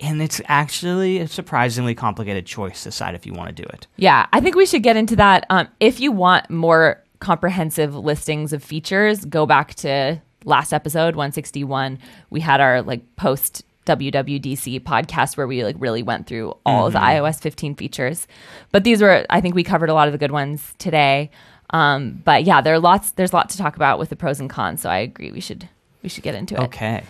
And 0.00 0.22
it's 0.22 0.40
actually 0.46 1.18
a 1.18 1.28
surprisingly 1.28 1.94
complicated 1.94 2.46
choice 2.46 2.82
to 2.82 2.88
decide 2.88 3.14
if 3.14 3.26
you 3.26 3.32
want 3.34 3.54
to 3.54 3.62
do 3.62 3.68
it. 3.68 3.86
Yeah, 3.96 4.26
I 4.32 4.40
think 4.40 4.56
we 4.56 4.66
should 4.66 4.82
get 4.82 4.96
into 4.96 5.16
that. 5.16 5.46
Um, 5.50 5.68
if 5.80 6.00
you 6.00 6.10
want 6.10 6.50
more 6.50 7.02
comprehensive 7.20 7.94
listings 7.94 8.52
of 8.52 8.64
features, 8.64 9.24
go 9.24 9.46
back 9.46 9.74
to 9.76 10.20
last 10.44 10.72
episode 10.72 11.14
161. 11.14 11.98
We 12.30 12.40
had 12.40 12.60
our 12.60 12.82
like 12.82 13.16
post 13.16 13.64
WWDC 13.86 14.80
podcast 14.82 15.36
where 15.36 15.46
we 15.46 15.64
like 15.64 15.76
really 15.78 16.02
went 16.02 16.26
through 16.26 16.56
all 16.64 16.86
of 16.86 16.92
the 16.92 16.98
iOS 16.98 17.40
15 17.40 17.74
features. 17.74 18.26
But 18.70 18.84
these 18.84 19.02
were, 19.02 19.26
I 19.28 19.40
think 19.40 19.54
we 19.54 19.64
covered 19.64 19.88
a 19.88 19.94
lot 19.94 20.08
of 20.08 20.12
the 20.12 20.18
good 20.18 20.30
ones 20.30 20.74
today. 20.78 21.30
Um, 21.70 22.22
but 22.24 22.44
yeah, 22.44 22.60
there 22.60 22.74
are 22.74 22.78
lots. 22.78 23.12
There's 23.12 23.32
a 23.32 23.36
lot 23.36 23.48
to 23.50 23.58
talk 23.58 23.76
about 23.76 23.98
with 23.98 24.10
the 24.10 24.16
pros 24.16 24.40
and 24.40 24.48
cons. 24.48 24.82
So 24.82 24.90
I 24.90 24.98
agree. 24.98 25.32
We 25.32 25.40
should 25.40 25.68
we 26.02 26.08
should 26.08 26.22
get 26.22 26.34
into 26.34 26.54
it. 26.54 26.60
Okay. 26.64 27.02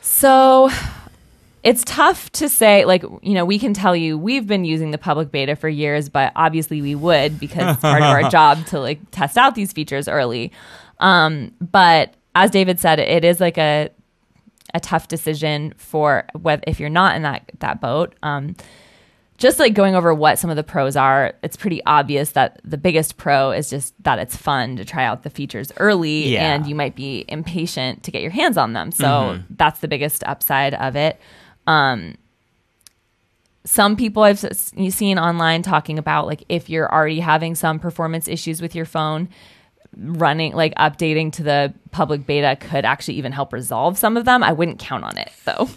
So 0.00 0.70
it's 1.62 1.82
tough 1.84 2.30
to 2.32 2.48
say, 2.48 2.84
like, 2.84 3.02
you 3.22 3.34
know, 3.34 3.44
we 3.44 3.58
can 3.58 3.72
tell 3.74 3.96
you 3.96 4.18
we've 4.18 4.46
been 4.46 4.64
using 4.64 4.90
the 4.90 4.98
public 4.98 5.30
beta 5.30 5.56
for 5.56 5.68
years, 5.68 6.08
but 6.08 6.32
obviously 6.36 6.82
we 6.82 6.94
would 6.94 7.40
because 7.40 7.74
it's 7.74 7.80
part 7.80 8.02
of 8.02 8.08
our 8.08 8.30
job 8.30 8.64
to 8.66 8.80
like 8.80 8.98
test 9.10 9.36
out 9.36 9.54
these 9.54 9.72
features 9.72 10.08
early. 10.08 10.52
Um, 11.00 11.52
but 11.60 12.14
as 12.34 12.50
David 12.50 12.80
said, 12.80 12.98
it 12.98 13.24
is 13.24 13.40
like 13.40 13.58
a 13.58 13.90
a 14.74 14.80
tough 14.80 15.08
decision 15.08 15.72
for 15.78 16.24
whether 16.40 16.62
if 16.66 16.78
you're 16.80 16.90
not 16.90 17.16
in 17.16 17.22
that 17.22 17.50
that 17.60 17.80
boat. 17.80 18.14
Um, 18.22 18.56
just 19.36 19.58
like 19.58 19.74
going 19.74 19.96
over 19.96 20.14
what 20.14 20.38
some 20.38 20.48
of 20.48 20.54
the 20.54 20.62
pros 20.62 20.94
are, 20.94 21.34
it's 21.42 21.56
pretty 21.56 21.82
obvious 21.86 22.30
that 22.32 22.60
the 22.64 22.78
biggest 22.78 23.16
pro 23.16 23.50
is 23.50 23.68
just 23.68 23.92
that 24.04 24.20
it's 24.20 24.36
fun 24.36 24.76
to 24.76 24.84
try 24.84 25.04
out 25.04 25.24
the 25.24 25.30
features 25.30 25.72
early 25.78 26.28
Yeah. 26.28 26.54
and 26.54 26.66
you 26.68 26.74
might 26.76 26.94
be 26.94 27.24
impatient 27.26 28.04
to 28.04 28.12
get 28.12 28.22
your 28.22 28.30
hands 28.30 28.56
on 28.56 28.74
them. 28.74 28.92
So 28.92 29.40
that's 29.50 29.80
the 29.80 29.88
biggest 29.88 30.22
upside 30.24 30.74
of 30.74 30.94
it. 30.94 31.18
Um, 31.66 32.14
some 33.64 33.96
people 33.96 34.22
I've 34.22 34.42
s- 34.44 34.72
seen 34.90 35.18
online 35.18 35.62
talking 35.62 35.98
about 35.98 36.26
like 36.26 36.44
if 36.48 36.68
you're 36.68 36.90
already 36.92 37.20
having 37.20 37.54
some 37.54 37.78
performance 37.78 38.28
issues 38.28 38.62
with 38.62 38.74
your 38.74 38.84
phone, 38.84 39.28
running 39.96 40.52
like 40.52 40.74
updating 40.74 41.32
to 41.32 41.42
the 41.42 41.72
public 41.90 42.26
beta 42.26 42.56
could 42.60 42.84
actually 42.84 43.14
even 43.14 43.32
help 43.32 43.52
resolve 43.52 43.98
some 43.98 44.16
of 44.16 44.24
them. 44.24 44.42
I 44.42 44.52
wouldn't 44.52 44.78
count 44.78 45.04
on 45.04 45.16
it 45.16 45.32
though. 45.44 45.68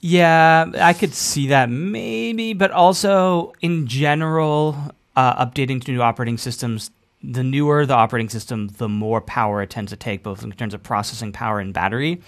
Yeah, 0.00 0.66
I 0.80 0.92
could 0.92 1.14
see 1.14 1.48
that 1.48 1.68
maybe, 1.70 2.52
but 2.52 2.70
also 2.70 3.52
in 3.60 3.86
general, 3.86 4.76
uh, 5.16 5.44
updating 5.44 5.82
to 5.84 5.92
new 5.92 6.02
operating 6.02 6.38
systems, 6.38 6.90
the 7.22 7.42
newer 7.42 7.86
the 7.86 7.94
operating 7.94 8.28
system, 8.28 8.68
the 8.68 8.88
more 8.88 9.20
power 9.20 9.62
it 9.62 9.70
tends 9.70 9.90
to 9.90 9.96
take, 9.96 10.22
both 10.22 10.44
in 10.44 10.52
terms 10.52 10.74
of 10.74 10.82
processing 10.82 11.32
power 11.32 11.58
and 11.58 11.72
battery. 11.74 12.20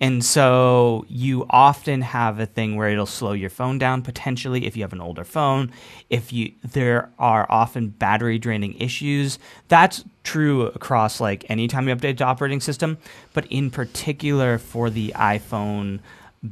And 0.00 0.24
so 0.24 1.04
you 1.08 1.46
often 1.50 2.02
have 2.02 2.38
a 2.38 2.46
thing 2.46 2.76
where 2.76 2.88
it'll 2.88 3.06
slow 3.06 3.32
your 3.32 3.50
phone 3.50 3.78
down 3.78 4.02
potentially 4.02 4.66
if 4.66 4.76
you 4.76 4.82
have 4.82 4.92
an 4.92 5.00
older 5.00 5.24
phone. 5.24 5.72
If 6.08 6.32
you 6.32 6.52
there 6.62 7.10
are 7.18 7.46
often 7.48 7.88
battery 7.88 8.38
draining 8.38 8.74
issues. 8.74 9.38
That's 9.68 10.04
true 10.22 10.66
across 10.66 11.20
like 11.20 11.44
any 11.48 11.68
time 11.68 11.88
you 11.88 11.96
update 11.96 12.18
the 12.18 12.24
operating 12.24 12.60
system, 12.60 12.98
but 13.32 13.46
in 13.46 13.70
particular 13.70 14.58
for 14.58 14.88
the 14.88 15.12
iPhone 15.16 16.00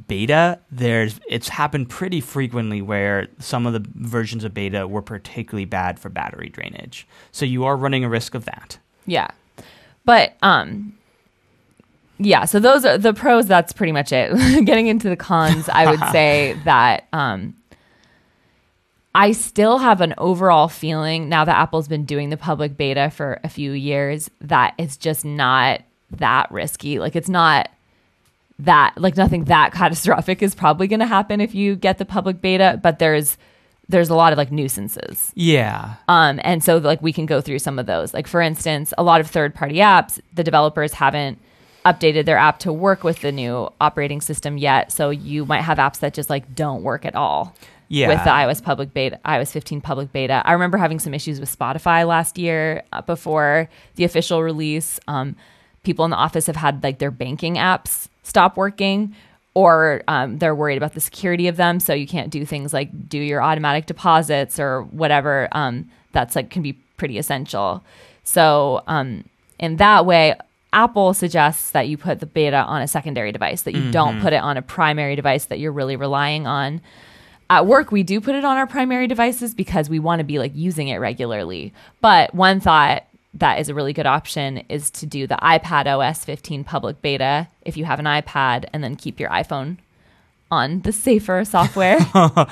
beta, 0.08 0.58
there's 0.70 1.20
it's 1.28 1.48
happened 1.48 1.88
pretty 1.88 2.20
frequently 2.20 2.82
where 2.82 3.28
some 3.38 3.66
of 3.66 3.72
the 3.72 3.84
versions 3.94 4.42
of 4.42 4.52
beta 4.52 4.88
were 4.88 5.02
particularly 5.02 5.64
bad 5.64 6.00
for 6.00 6.08
battery 6.08 6.48
drainage. 6.48 7.06
So 7.30 7.44
you 7.44 7.64
are 7.64 7.76
running 7.76 8.02
a 8.04 8.08
risk 8.08 8.34
of 8.34 8.44
that. 8.46 8.78
Yeah. 9.06 9.28
But 10.04 10.36
um 10.42 10.98
yeah, 12.18 12.44
so 12.44 12.60
those 12.60 12.84
are 12.84 12.98
the 12.98 13.12
pros 13.12 13.46
that's 13.46 13.72
pretty 13.72 13.92
much 13.92 14.12
it. 14.12 14.32
Getting 14.64 14.86
into 14.86 15.08
the 15.08 15.16
cons, 15.16 15.68
I 15.68 15.90
would 15.90 16.00
say 16.12 16.58
that 16.64 17.06
um 17.12 17.54
I 19.14 19.32
still 19.32 19.78
have 19.78 20.02
an 20.02 20.14
overall 20.18 20.68
feeling 20.68 21.30
now 21.30 21.46
that 21.46 21.56
Apple's 21.56 21.88
been 21.88 22.04
doing 22.04 22.28
the 22.28 22.36
public 22.36 22.76
beta 22.76 23.08
for 23.10 23.40
a 23.42 23.48
few 23.48 23.72
years 23.72 24.30
that 24.42 24.74
it's 24.76 24.98
just 24.98 25.24
not 25.24 25.80
that 26.10 26.50
risky. 26.50 26.98
Like 26.98 27.16
it's 27.16 27.28
not 27.28 27.70
that 28.58 28.92
like 28.96 29.16
nothing 29.16 29.44
that 29.44 29.72
catastrophic 29.72 30.42
is 30.42 30.54
probably 30.54 30.86
going 30.86 31.00
to 31.00 31.06
happen 31.06 31.40
if 31.40 31.54
you 31.54 31.76
get 31.76 31.96
the 31.96 32.04
public 32.04 32.42
beta, 32.42 32.78
but 32.82 32.98
there's 32.98 33.38
there's 33.88 34.10
a 34.10 34.14
lot 34.14 34.32
of 34.32 34.36
like 34.36 34.52
nuisances. 34.52 35.32
Yeah. 35.34 35.94
Um, 36.08 36.40
and 36.42 36.62
so 36.62 36.76
like 36.76 37.00
we 37.00 37.12
can 37.12 37.24
go 37.24 37.40
through 37.40 37.60
some 37.60 37.78
of 37.78 37.86
those. 37.86 38.12
Like 38.12 38.26
for 38.26 38.42
instance, 38.42 38.92
a 38.98 39.02
lot 39.02 39.22
of 39.22 39.30
third 39.30 39.54
party 39.54 39.76
apps, 39.76 40.20
the 40.34 40.44
developers 40.44 40.92
haven't 40.92 41.38
updated 41.86 42.24
their 42.24 42.36
app 42.36 42.58
to 42.60 42.72
work 42.72 43.04
with 43.04 43.20
the 43.20 43.30
new 43.30 43.70
operating 43.80 44.20
system 44.20 44.58
yet. 44.58 44.90
So 44.90 45.10
you 45.10 45.46
might 45.46 45.62
have 45.62 45.78
apps 45.78 46.00
that 46.00 46.12
just 46.12 46.28
like 46.28 46.54
don't 46.54 46.82
work 46.82 47.04
at 47.04 47.14
all. 47.14 47.54
Yeah. 47.88 48.08
With 48.08 48.24
the 48.24 48.30
iOS 48.30 48.60
public 48.60 48.92
beta, 48.92 49.20
iOS 49.24 49.52
15 49.52 49.80
public 49.80 50.12
beta. 50.12 50.42
I 50.44 50.52
remember 50.52 50.76
having 50.76 50.98
some 50.98 51.14
issues 51.14 51.38
with 51.38 51.56
Spotify 51.56 52.06
last 52.06 52.36
year 52.36 52.82
uh, 52.92 53.00
before 53.02 53.68
the 53.94 54.02
official 54.02 54.42
release. 54.42 54.98
Um, 55.06 55.36
people 55.84 56.04
in 56.04 56.10
the 56.10 56.16
office 56.16 56.46
have 56.46 56.56
had 56.56 56.82
like 56.82 56.98
their 56.98 57.12
banking 57.12 57.54
apps 57.54 58.08
stop 58.24 58.56
working 58.56 59.14
or 59.54 60.02
um, 60.08 60.38
they're 60.38 60.54
worried 60.54 60.76
about 60.76 60.94
the 60.94 61.00
security 61.00 61.46
of 61.46 61.56
them 61.56 61.78
so 61.78 61.94
you 61.94 62.08
can't 62.08 62.30
do 62.30 62.44
things 62.44 62.72
like 62.72 63.08
do 63.08 63.18
your 63.18 63.40
automatic 63.40 63.86
deposits 63.86 64.58
or 64.58 64.82
whatever 64.82 65.48
um, 65.52 65.88
that's 66.10 66.34
like 66.34 66.50
can 66.50 66.60
be 66.60 66.72
pretty 66.96 67.18
essential 67.18 67.84
so 68.24 68.82
um, 68.88 69.24
in 69.60 69.76
that 69.76 70.04
way 70.04 70.34
apple 70.76 71.14
suggests 71.14 71.70
that 71.70 71.88
you 71.88 71.96
put 71.96 72.20
the 72.20 72.26
beta 72.26 72.58
on 72.58 72.82
a 72.82 72.86
secondary 72.86 73.32
device 73.32 73.62
that 73.62 73.74
you 73.74 73.90
don't 73.90 74.14
mm-hmm. 74.14 74.22
put 74.22 74.32
it 74.32 74.42
on 74.42 74.56
a 74.56 74.62
primary 74.62 75.16
device 75.16 75.46
that 75.46 75.58
you're 75.58 75.72
really 75.72 75.96
relying 75.96 76.46
on 76.46 76.80
at 77.48 77.66
work 77.66 77.90
we 77.90 78.02
do 78.02 78.20
put 78.20 78.34
it 78.34 78.44
on 78.44 78.58
our 78.58 78.66
primary 78.66 79.06
devices 79.06 79.54
because 79.54 79.88
we 79.88 79.98
want 79.98 80.20
to 80.20 80.24
be 80.24 80.38
like 80.38 80.52
using 80.54 80.88
it 80.88 80.98
regularly 80.98 81.72
but 82.02 82.32
one 82.34 82.60
thought 82.60 83.04
that 83.32 83.58
is 83.58 83.68
a 83.68 83.74
really 83.74 83.92
good 83.92 84.06
option 84.06 84.58
is 84.68 84.90
to 84.90 85.06
do 85.06 85.26
the 85.26 85.36
iPad 85.36 85.86
OS 85.86 86.24
15 86.24 86.62
public 86.62 87.00
beta 87.00 87.48
if 87.62 87.76
you 87.76 87.86
have 87.86 87.98
an 87.98 88.06
iPad 88.06 88.66
and 88.72 88.84
then 88.84 88.96
keep 88.96 89.18
your 89.18 89.30
iPhone 89.30 89.78
on 90.50 90.80
the 90.82 90.92
safer 90.92 91.44
software. 91.44 91.98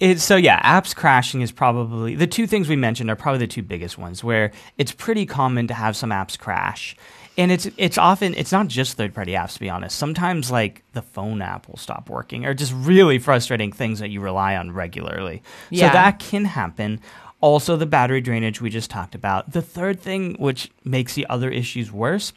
It's 0.00 0.24
so 0.24 0.36
yeah, 0.36 0.60
apps 0.62 0.94
crashing 0.94 1.42
is 1.42 1.52
probably 1.52 2.16
the 2.16 2.26
two 2.26 2.46
things 2.46 2.68
we 2.68 2.76
mentioned 2.76 3.08
are 3.08 3.16
probably 3.16 3.38
the 3.38 3.46
two 3.46 3.62
biggest 3.62 3.96
ones 3.96 4.24
where 4.24 4.50
it's 4.78 4.90
pretty 4.90 5.26
common 5.26 5.68
to 5.68 5.74
have 5.74 5.96
some 5.96 6.10
apps 6.10 6.36
crash. 6.36 6.96
And 7.38 7.50
it's 7.50 7.68
it's 7.76 7.96
often 7.96 8.34
it's 8.34 8.52
not 8.52 8.68
just 8.68 8.96
third 8.96 9.14
party 9.14 9.32
apps 9.32 9.54
to 9.54 9.60
be 9.60 9.70
honest. 9.70 9.96
Sometimes 9.98 10.50
like 10.50 10.82
the 10.92 11.02
phone 11.02 11.40
app 11.40 11.68
will 11.68 11.78
stop 11.78 12.10
working 12.10 12.44
or 12.44 12.54
just 12.54 12.72
really 12.76 13.18
frustrating 13.18 13.72
things 13.72 14.00
that 14.00 14.10
you 14.10 14.20
rely 14.20 14.56
on 14.56 14.72
regularly. 14.72 15.42
Yeah. 15.70 15.88
So 15.88 15.94
that 15.94 16.18
can 16.18 16.44
happen. 16.44 17.00
Also 17.40 17.76
the 17.76 17.86
battery 17.86 18.20
drainage 18.20 18.60
we 18.60 18.70
just 18.70 18.90
talked 18.90 19.14
about. 19.14 19.52
The 19.52 19.62
third 19.62 20.00
thing 20.00 20.34
which 20.38 20.70
makes 20.84 21.14
the 21.14 21.26
other 21.28 21.50
issues 21.50 21.90
worse 21.90 22.32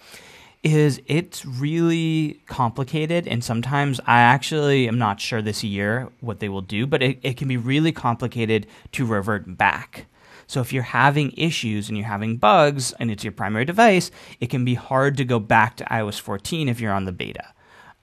is 0.64 1.00
it's 1.06 1.46
really 1.46 2.42
complicated 2.48 3.28
and 3.28 3.44
sometimes 3.44 4.00
I 4.08 4.22
actually 4.22 4.88
am 4.88 4.98
not 4.98 5.20
sure 5.22 5.42
this 5.42 5.64
year 5.64 6.10
what 6.22 6.40
they 6.40 6.50
will 6.50 6.62
do, 6.62 6.88
but 6.88 7.04
it, 7.04 7.20
it 7.22 7.38
can 7.38 7.48
be 7.48 7.58
really 7.58 7.92
complicated 7.92 8.66
to 8.94 9.06
revert 9.06 9.58
back. 9.58 10.08
So 10.48 10.62
if 10.62 10.72
you're 10.72 10.84
having 10.84 11.34
issues 11.38 11.90
and 11.90 11.98
you're 11.98 12.08
having 12.08 12.38
bugs 12.38 12.94
and 13.00 13.10
it's 13.12 13.24
your 13.24 13.34
primary 13.34 13.66
device, 13.66 14.12
it 14.40 14.50
can 14.50 14.66
be 14.66 14.76
hard 14.76 15.18
to 15.18 15.26
go 15.26 15.40
back 15.40 15.78
to 15.78 15.86
iOS 15.86 16.20
14 16.20 16.70
if 16.70 16.80
you're 16.80 16.94
on 16.94 17.06
the 17.06 17.12
beta. 17.12 17.54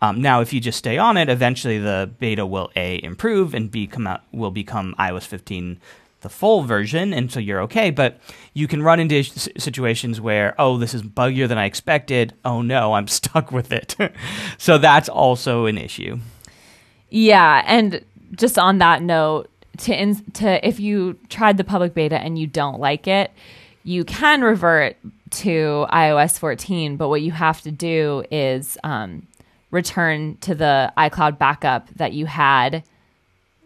Um, 0.00 0.20
now, 0.20 0.40
if 0.40 0.52
you 0.52 0.60
just 0.60 0.78
stay 0.78 0.98
on 0.98 1.16
it, 1.16 1.28
eventually 1.28 1.78
the 1.78 2.10
beta 2.18 2.44
will 2.44 2.70
a 2.74 3.00
improve 3.02 3.54
and 3.54 3.70
b 3.70 3.86
come 3.86 4.06
out 4.06 4.22
will 4.32 4.50
become 4.50 4.94
iOS 4.98 5.26
15 5.26 5.80
the 6.22 6.28
full 6.28 6.62
version, 6.62 7.12
and 7.12 7.30
so 7.30 7.38
you're 7.38 7.60
okay. 7.62 7.90
But 7.90 8.18
you 8.54 8.66
can 8.66 8.82
run 8.82 8.98
into 8.98 9.22
situations 9.24 10.20
where, 10.20 10.54
oh, 10.58 10.78
this 10.78 10.94
is 10.94 11.02
buggier 11.02 11.48
than 11.48 11.58
I 11.58 11.66
expected. 11.66 12.32
Oh 12.44 12.62
no, 12.62 12.94
I'm 12.94 13.08
stuck 13.20 13.52
with 13.52 13.72
it. 13.72 13.96
so 14.58 14.78
that's 14.78 15.08
also 15.08 15.66
an 15.66 15.78
issue. 15.78 16.18
yeah, 17.10 17.62
and 17.66 18.04
just 18.34 18.58
on 18.58 18.78
that 18.78 19.02
note, 19.02 19.50
to 19.82 20.00
in, 20.00 20.16
to 20.32 20.66
if 20.66 20.80
you 20.80 21.18
tried 21.28 21.56
the 21.56 21.64
public 21.64 21.94
beta 21.94 22.18
and 22.18 22.38
you 22.38 22.46
don't 22.46 22.80
like 22.80 23.06
it, 23.06 23.30
you 23.84 24.04
can 24.04 24.42
revert 24.42 24.96
to 25.30 25.86
iOS 25.90 26.38
14. 26.38 26.96
But 26.96 27.08
what 27.08 27.22
you 27.22 27.32
have 27.32 27.60
to 27.62 27.70
do 27.70 28.24
is 28.30 28.78
um, 28.84 29.26
return 29.70 30.36
to 30.42 30.54
the 30.54 30.92
iCloud 30.96 31.38
backup 31.38 31.88
that 31.96 32.12
you 32.12 32.26
had 32.26 32.84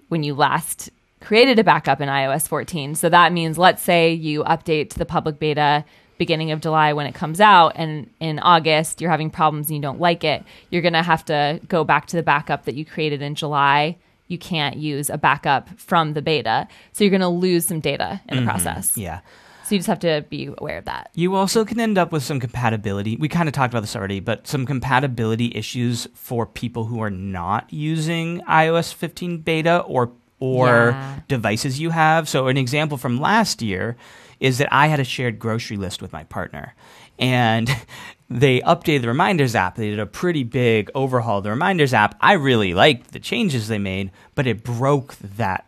when 0.09 0.22
you 0.22 0.35
last 0.35 0.90
created 1.20 1.59
a 1.59 1.64
backup 1.64 2.00
in 2.00 2.09
iOS 2.09 2.46
14. 2.46 2.94
So 2.94 3.09
that 3.09 3.33
means, 3.33 3.59
let's 3.59 3.83
say 3.83 4.12
you 4.12 4.44
update 4.44 4.90
to 4.90 4.98
the 4.98 5.07
public 5.07 5.38
beta 5.38 5.85
beginning 6.18 6.50
of 6.50 6.61
July 6.61 6.92
when 6.92 7.07
it 7.07 7.14
comes 7.14 7.40
out, 7.40 7.72
and 7.74 8.09
in 8.20 8.38
August 8.38 9.00
you're 9.00 9.11
having 9.11 9.31
problems 9.31 9.68
and 9.68 9.76
you 9.76 9.83
don't 9.83 10.00
like 10.00 10.24
it, 10.24 10.42
you're 10.70 10.83
going 10.83 10.94
to 10.94 11.02
have 11.02 11.24
to 11.26 11.61
go 11.68 11.85
back 11.85 12.07
to 12.07 12.16
the 12.16 12.22
backup 12.22 12.64
that 12.64 12.74
you 12.74 12.85
created 12.85 13.20
in 13.22 13.35
July. 13.35 13.96
You 14.28 14.38
can't 14.38 14.76
use 14.76 15.10
a 15.10 15.18
backup 15.18 15.68
from 15.78 16.14
the 16.14 16.22
beta. 16.22 16.68
So 16.92 17.04
you're 17.04 17.10
going 17.10 17.20
to 17.20 17.28
lose 17.28 17.66
some 17.66 17.80
data 17.80 18.20
in 18.28 18.36
the 18.36 18.42
mm-hmm. 18.42 18.50
process. 18.50 18.96
Yeah. 18.96 19.20
So 19.64 19.74
you 19.74 19.80
just 19.80 19.88
have 19.88 19.98
to 20.00 20.24
be 20.30 20.48
aware 20.58 20.78
of 20.78 20.84
that. 20.84 21.10
You 21.14 21.34
also 21.34 21.64
can 21.64 21.80
end 21.80 21.98
up 21.98 22.12
with 22.12 22.22
some 22.22 22.38
compatibility. 22.38 23.16
We 23.16 23.28
kind 23.28 23.48
of 23.48 23.52
talked 23.52 23.74
about 23.74 23.80
this 23.80 23.96
already, 23.96 24.20
but 24.20 24.46
some 24.46 24.64
compatibility 24.64 25.50
issues 25.56 26.06
for 26.14 26.46
people 26.46 26.84
who 26.84 27.00
are 27.00 27.10
not 27.10 27.72
using 27.72 28.42
iOS 28.42 28.94
15 28.94 29.38
beta 29.38 29.80
or 29.80 30.12
or 30.38 30.90
Yeah. 30.90 31.20
devices 31.28 31.80
you 31.80 31.90
have. 31.90 32.28
So 32.28 32.46
an 32.48 32.58
example 32.58 32.98
from 32.98 33.18
last 33.18 33.62
year 33.62 33.96
is 34.38 34.58
that 34.58 34.68
I 34.70 34.88
had 34.88 35.00
a 35.00 35.04
shared 35.04 35.38
grocery 35.38 35.78
list 35.78 36.02
with 36.02 36.12
my 36.12 36.24
partner. 36.24 36.74
And 37.18 37.68
they 38.31 38.61
updated 38.61 39.02
the 39.02 39.09
reminders 39.09 39.55
app. 39.55 39.76
They 39.76 39.90
did 39.90 40.00
a 40.00 40.07
pretty 40.07 40.44
big 40.44 40.90
overhaul 40.94 41.38
of 41.38 41.44
the 41.44 41.50
reminders 41.50 41.94
app. 41.94 42.16
I 42.20 42.33
really 42.33 42.74
liked 42.74 43.12
the 43.12 43.20
changes 43.20 43.68
they 43.68 43.79
made, 43.79 44.11
but 44.35 44.46
it 44.46 44.62
broke 44.64 45.16
that 45.16 45.66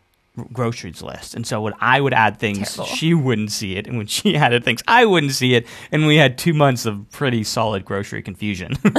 groceries 0.53 1.01
list. 1.01 1.35
And 1.35 1.45
so 1.45 1.61
when 1.61 1.73
I 1.79 1.99
would 1.99 2.13
add 2.13 2.39
things, 2.39 2.75
Terrible. 2.75 2.95
she 2.95 3.13
wouldn't 3.13 3.51
see 3.51 3.75
it. 3.75 3.87
And 3.87 3.97
when 3.97 4.07
she 4.07 4.35
added 4.37 4.63
things, 4.63 4.81
I 4.87 5.05
wouldn't 5.05 5.33
see 5.33 5.55
it. 5.55 5.67
And 5.91 6.07
we 6.07 6.17
had 6.17 6.37
two 6.37 6.53
months 6.53 6.85
of 6.85 7.09
pretty 7.11 7.43
solid 7.43 7.85
grocery 7.85 8.21
confusion. 8.21 8.73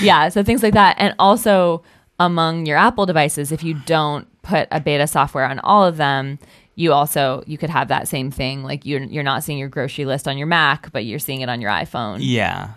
yeah, 0.00 0.28
so 0.28 0.42
things 0.42 0.62
like 0.62 0.74
that. 0.74 0.96
And 0.98 1.14
also 1.18 1.82
among 2.18 2.66
your 2.66 2.76
Apple 2.76 3.06
devices, 3.06 3.50
if 3.52 3.62
you 3.62 3.74
don't 3.86 4.26
put 4.42 4.68
a 4.70 4.80
beta 4.80 5.06
software 5.06 5.46
on 5.46 5.58
all 5.60 5.84
of 5.84 5.96
them, 5.96 6.38
you 6.80 6.94
also 6.94 7.44
you 7.46 7.58
could 7.58 7.68
have 7.70 7.88
that 7.88 8.08
same 8.08 8.30
thing. 8.30 8.62
Like 8.62 8.86
you're 8.86 9.02
you're 9.02 9.22
not 9.22 9.44
seeing 9.44 9.58
your 9.58 9.68
grocery 9.68 10.06
list 10.06 10.26
on 10.26 10.38
your 10.38 10.46
Mac, 10.46 10.90
but 10.92 11.04
you're 11.04 11.18
seeing 11.18 11.42
it 11.42 11.48
on 11.50 11.60
your 11.60 11.70
iPhone. 11.70 12.18
yeah. 12.20 12.70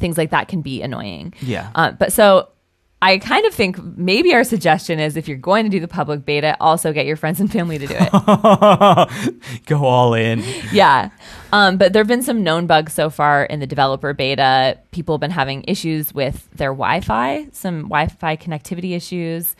Things 0.00 0.16
like 0.16 0.30
that 0.30 0.48
can 0.48 0.62
be 0.62 0.80
annoying. 0.80 1.34
Yeah. 1.42 1.70
Uh, 1.74 1.90
but 1.90 2.14
so 2.14 2.48
I 3.02 3.18
kind 3.18 3.44
of 3.44 3.52
think 3.52 3.76
maybe 3.98 4.32
our 4.32 4.42
suggestion 4.42 4.98
is 4.98 5.18
if 5.18 5.28
you're 5.28 5.36
going 5.36 5.64
to 5.64 5.68
do 5.70 5.80
the 5.80 5.88
public 5.88 6.24
beta, 6.24 6.56
also 6.60 6.94
get 6.94 7.04
your 7.04 7.16
friends 7.16 7.40
and 7.40 7.52
family 7.52 7.76
to 7.76 7.86
do 7.86 7.94
it. 7.98 9.60
Go 9.66 9.84
all 9.84 10.14
in. 10.14 10.42
yeah. 10.72 11.10
Um, 11.52 11.76
but 11.76 11.92
there 11.92 12.00
have 12.00 12.08
been 12.08 12.22
some 12.22 12.42
known 12.42 12.66
bugs 12.66 12.94
so 12.94 13.10
far 13.10 13.44
in 13.44 13.60
the 13.60 13.66
developer 13.66 14.14
beta. 14.14 14.78
People 14.92 15.16
have 15.16 15.20
been 15.20 15.30
having 15.30 15.62
issues 15.68 16.14
with 16.14 16.48
their 16.52 16.70
Wi 16.70 17.00
Fi, 17.02 17.48
some 17.52 17.82
Wi 17.82 18.06
Fi 18.06 18.36
connectivity 18.36 18.96
issues, 18.96 19.56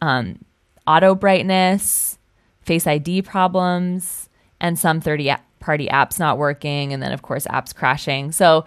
um, 0.00 0.38
auto 0.86 1.14
brightness, 1.14 2.18
Face 2.64 2.86
ID 2.86 3.22
problems, 3.22 4.28
and 4.60 4.78
some 4.78 5.00
30 5.00 5.34
party 5.60 5.88
apps 5.88 6.18
not 6.18 6.38
working. 6.38 6.92
And 6.92 7.02
then, 7.02 7.12
of 7.12 7.22
course, 7.22 7.46
apps 7.46 7.74
crashing. 7.74 8.32
So, 8.32 8.64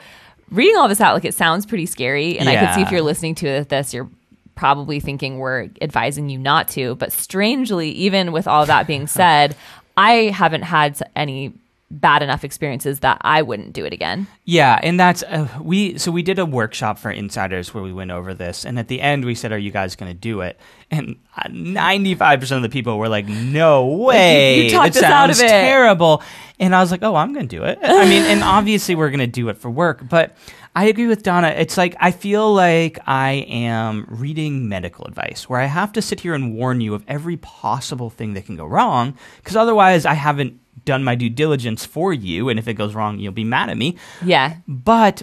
reading 0.52 0.78
all 0.78 0.88
this 0.88 1.02
out, 1.02 1.14
like 1.14 1.26
it 1.26 1.34
sounds 1.34 1.66
pretty 1.66 1.86
scary. 1.86 2.40
And 2.40 2.48
I 2.50 2.56
could 2.58 2.76
see 2.76 2.82
if 2.82 2.92
you're 2.92 3.02
listening 3.02 3.36
to 3.36 3.66
this, 3.66 3.94
you're 3.94 4.10
probably 4.56 5.00
thinking 5.00 5.38
we're 5.38 5.70
advising 5.82 6.30
you 6.30 6.38
not 6.38 6.68
to. 6.70 6.96
But 6.96 7.12
strangely, 7.12 7.92
even 7.92 8.32
with 8.32 8.48
all 8.48 8.66
that 8.66 8.88
being 8.88 9.08
said, 9.08 9.56
I 9.96 10.32
haven't 10.34 10.64
had 10.64 11.00
any 11.16 11.54
bad 11.90 12.22
enough 12.22 12.44
experiences 12.44 13.00
that 13.00 13.20
I 13.22 13.42
wouldn't 13.42 13.74
do 13.74 13.86
it 13.86 13.94
again. 13.94 14.28
Yeah, 14.44 14.80
and 14.84 15.00
that's 15.00 15.24
uh, 15.24 15.48
we. 15.62 15.98
So 15.98 16.12
we 16.12 16.22
did 16.22 16.40
a 16.40 16.46
workshop 16.46 17.00
for 17.00 17.10
insiders 17.10 17.74
where 17.74 17.84
we 17.84 17.94
went 17.94 18.12
over 18.12 18.34
this, 18.34 18.66
and 18.66 18.78
at 18.78 18.88
the 18.88 19.02
end 19.02 19.26
we 19.26 19.36
said, 19.36 19.52
"Are 19.52 19.58
you 19.58 19.72
guys 19.72 19.96
going 19.96 20.12
to 20.12 20.18
do 20.18 20.42
it?" 20.42 20.60
And 20.92 21.18
ninety-five 21.50 22.40
percent 22.40 22.58
of 22.58 22.64
the 22.64 22.74
people 22.74 22.98
were 22.98 23.10
like, 23.10 23.28
"No 23.28 23.88
way! 23.88 24.58
you, 24.58 24.64
you 24.64 24.70
talked 24.72 24.96
it 24.96 25.04
us 25.04 25.04
out 25.04 25.30
of 25.30 25.36
sounds 25.36 25.52
it." 25.52 25.54
terrible." 25.54 26.22
And 26.60 26.76
I 26.76 26.82
was 26.82 26.92
like, 26.92 27.04
"Oh, 27.04 27.16
I'm 27.16 27.34
going 27.34 27.48
to 27.48 27.56
do 27.56 27.64
it." 27.64 27.80
I 27.82 28.06
mean, 28.06 28.24
and 28.24 28.44
obviously 28.44 28.96
we're 28.96 29.10
going 29.10 29.20
to 29.20 29.28
do 29.28 29.50
it 29.50 29.58
for 29.58 29.70
work, 29.70 30.08
but 30.10 30.36
I 30.76 30.86
agree 30.86 31.08
with 31.08 31.24
Donna. 31.24 31.48
It's 31.48 31.78
like 31.78 31.96
I 32.00 32.12
feel 32.12 32.54
like 32.54 33.00
I 33.08 33.46
am 33.50 34.06
reading 34.10 34.70
medical 34.70 35.06
advice 35.06 35.50
where 35.50 35.60
I 35.60 35.66
have 35.66 35.94
to 35.94 36.02
sit 36.02 36.20
here 36.20 36.34
and 36.34 36.54
warn 36.54 36.82
you 36.82 36.94
of 36.94 37.04
every 37.08 37.38
possible 37.38 38.10
thing 38.10 38.34
that 38.34 38.46
can 38.46 38.56
go 38.58 38.66
wrong, 38.66 39.18
because 39.38 39.56
otherwise 39.56 40.06
I 40.06 40.14
haven't 40.14 40.60
done 40.88 41.04
my 41.04 41.14
due 41.14 41.30
diligence 41.30 41.86
for 41.86 42.12
you, 42.12 42.50
and 42.50 42.58
if 42.58 42.68
it 42.68 42.74
goes 42.74 42.96
wrong, 42.96 43.20
you'll 43.20 43.32
be 43.32 43.44
mad 43.44 43.70
at 43.70 43.78
me. 43.78 43.98
Yeah. 44.24 44.56
But 44.68 45.22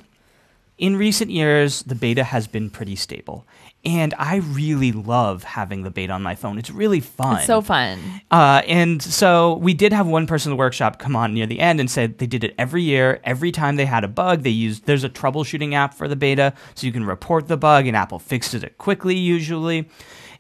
in 0.79 0.97
recent 0.97 1.31
years, 1.31 1.83
the 1.83 1.95
beta 1.95 2.23
has 2.23 2.47
been 2.47 2.71
pretty 2.71 2.97
stable. 2.97 3.47
And 3.87 4.15
I 4.19 4.37
really 4.37 4.93
love 4.93 5.45
having 5.45 5.83
the 5.83 5.91
beta 5.91 6.13
on 6.13 6.23
my 6.23 6.35
phone. 6.35 6.59
It's 6.59 6.71
really 6.71 7.01
fun. 7.01 7.37
It's 7.37 7.47
so 7.47 7.61
fun. 7.61 7.99
Uh, 8.31 8.63
and 8.67 9.03
so 9.03 9.57
we 9.57 9.75
did 9.75 9.93
have 9.93 10.07
one 10.07 10.27
person 10.27 10.51
in 10.51 10.57
the 10.57 10.59
workshop 10.59 10.99
come 10.99 11.15
on 11.15 11.35
near 11.35 11.47
the 11.47 11.61
end 11.61 11.81
and 11.81 11.91
said 11.91 12.19
they 12.19 12.27
did 12.27 12.45
it 12.45 12.55
every 12.57 12.83
year. 12.83 13.21
Every 13.25 13.53
time 13.53 13.77
they 13.77 13.85
had 13.85 14.03
a 14.03 14.09
bug, 14.09 14.43
they 14.43 14.51
used 14.51 14.87
there's 14.87 15.05
a 15.05 15.11
troubleshooting 15.11 15.75
app 15.75 15.93
for 15.93 16.09
the 16.09 16.17
beta, 16.17 16.55
so 16.75 16.87
you 16.87 16.95
can 16.95 17.05
report 17.05 17.47
the 17.47 17.59
bug, 17.59 17.87
and 17.87 17.95
Apple 17.95 18.19
fixes 18.19 18.63
it 18.65 18.79
quickly 18.79 19.17
usually. 19.17 19.89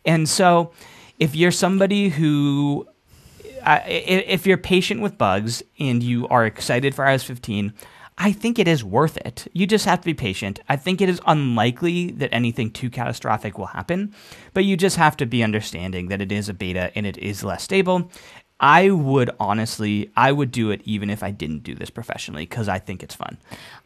And 0.06 0.26
so 0.26 0.72
if 1.18 1.36
you're 1.36 1.50
somebody 1.50 2.08
who 2.08 2.88
if 3.66 4.46
you're 4.46 4.58
patient 4.58 5.00
with 5.00 5.18
bugs 5.18 5.62
and 5.78 6.02
you 6.02 6.28
are 6.28 6.46
excited 6.46 6.94
for 6.94 7.04
iOS 7.04 7.24
15, 7.24 7.72
I 8.16 8.30
think 8.30 8.58
it 8.58 8.68
is 8.68 8.84
worth 8.84 9.16
it. 9.18 9.48
You 9.52 9.66
just 9.66 9.86
have 9.86 10.00
to 10.00 10.06
be 10.06 10.14
patient. 10.14 10.60
I 10.68 10.76
think 10.76 11.00
it 11.00 11.08
is 11.08 11.20
unlikely 11.26 12.12
that 12.12 12.32
anything 12.32 12.70
too 12.70 12.88
catastrophic 12.88 13.58
will 13.58 13.66
happen, 13.66 14.14
but 14.52 14.64
you 14.64 14.76
just 14.76 14.96
have 14.96 15.16
to 15.16 15.26
be 15.26 15.42
understanding 15.42 16.08
that 16.08 16.20
it 16.20 16.30
is 16.30 16.48
a 16.48 16.54
beta 16.54 16.92
and 16.94 17.06
it 17.06 17.18
is 17.18 17.42
less 17.42 17.64
stable. 17.64 18.10
I 18.60 18.90
would 18.90 19.30
honestly, 19.40 20.12
I 20.16 20.30
would 20.30 20.52
do 20.52 20.70
it 20.70 20.80
even 20.84 21.10
if 21.10 21.24
I 21.24 21.32
didn't 21.32 21.64
do 21.64 21.74
this 21.74 21.90
professionally 21.90 22.44
because 22.46 22.68
I 22.68 22.78
think 22.78 23.02
it's 23.02 23.14
fun. 23.14 23.36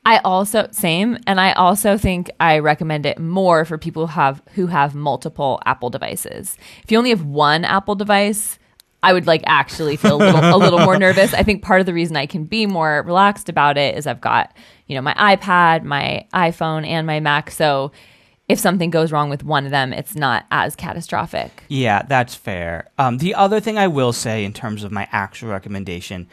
I 0.04 0.18
also 0.18 0.68
same, 0.72 1.18
and 1.26 1.40
I 1.40 1.52
also 1.52 1.96
think 1.96 2.30
I 2.38 2.58
recommend 2.58 3.06
it 3.06 3.18
more 3.18 3.64
for 3.64 3.78
people 3.78 4.08
who 4.08 4.12
have 4.12 4.42
who 4.52 4.66
have 4.66 4.94
multiple 4.94 5.58
Apple 5.64 5.88
devices. 5.88 6.56
If 6.84 6.92
you 6.92 6.98
only 6.98 7.10
have 7.10 7.24
one 7.24 7.64
Apple 7.64 7.94
device, 7.94 8.58
I 9.02 9.12
would 9.12 9.26
like 9.26 9.42
actually 9.46 9.96
feel 9.96 10.16
a 10.16 10.18
little, 10.18 10.56
a 10.56 10.58
little 10.58 10.80
more 10.80 10.98
nervous. 10.98 11.32
I 11.32 11.42
think 11.42 11.62
part 11.62 11.80
of 11.80 11.86
the 11.86 11.94
reason 11.94 12.16
I 12.16 12.26
can 12.26 12.44
be 12.44 12.66
more 12.66 13.02
relaxed 13.06 13.48
about 13.48 13.78
it 13.78 13.96
is 13.96 14.06
I've 14.06 14.20
got, 14.20 14.52
you 14.86 14.96
know, 14.96 15.02
my 15.02 15.14
iPad, 15.14 15.84
my 15.84 16.26
iPhone, 16.34 16.86
and 16.86 17.06
my 17.06 17.20
Mac. 17.20 17.50
So 17.50 17.92
if 18.48 18.58
something 18.58 18.90
goes 18.90 19.12
wrong 19.12 19.28
with 19.30 19.44
one 19.44 19.66
of 19.66 19.70
them, 19.70 19.92
it's 19.92 20.16
not 20.16 20.46
as 20.50 20.74
catastrophic. 20.74 21.62
Yeah, 21.68 22.02
that's 22.02 22.34
fair. 22.34 22.88
Um, 22.98 23.18
the 23.18 23.34
other 23.34 23.60
thing 23.60 23.78
I 23.78 23.86
will 23.86 24.12
say 24.12 24.44
in 24.44 24.52
terms 24.52 24.82
of 24.82 24.90
my 24.90 25.06
actual 25.12 25.50
recommendation 25.50 26.28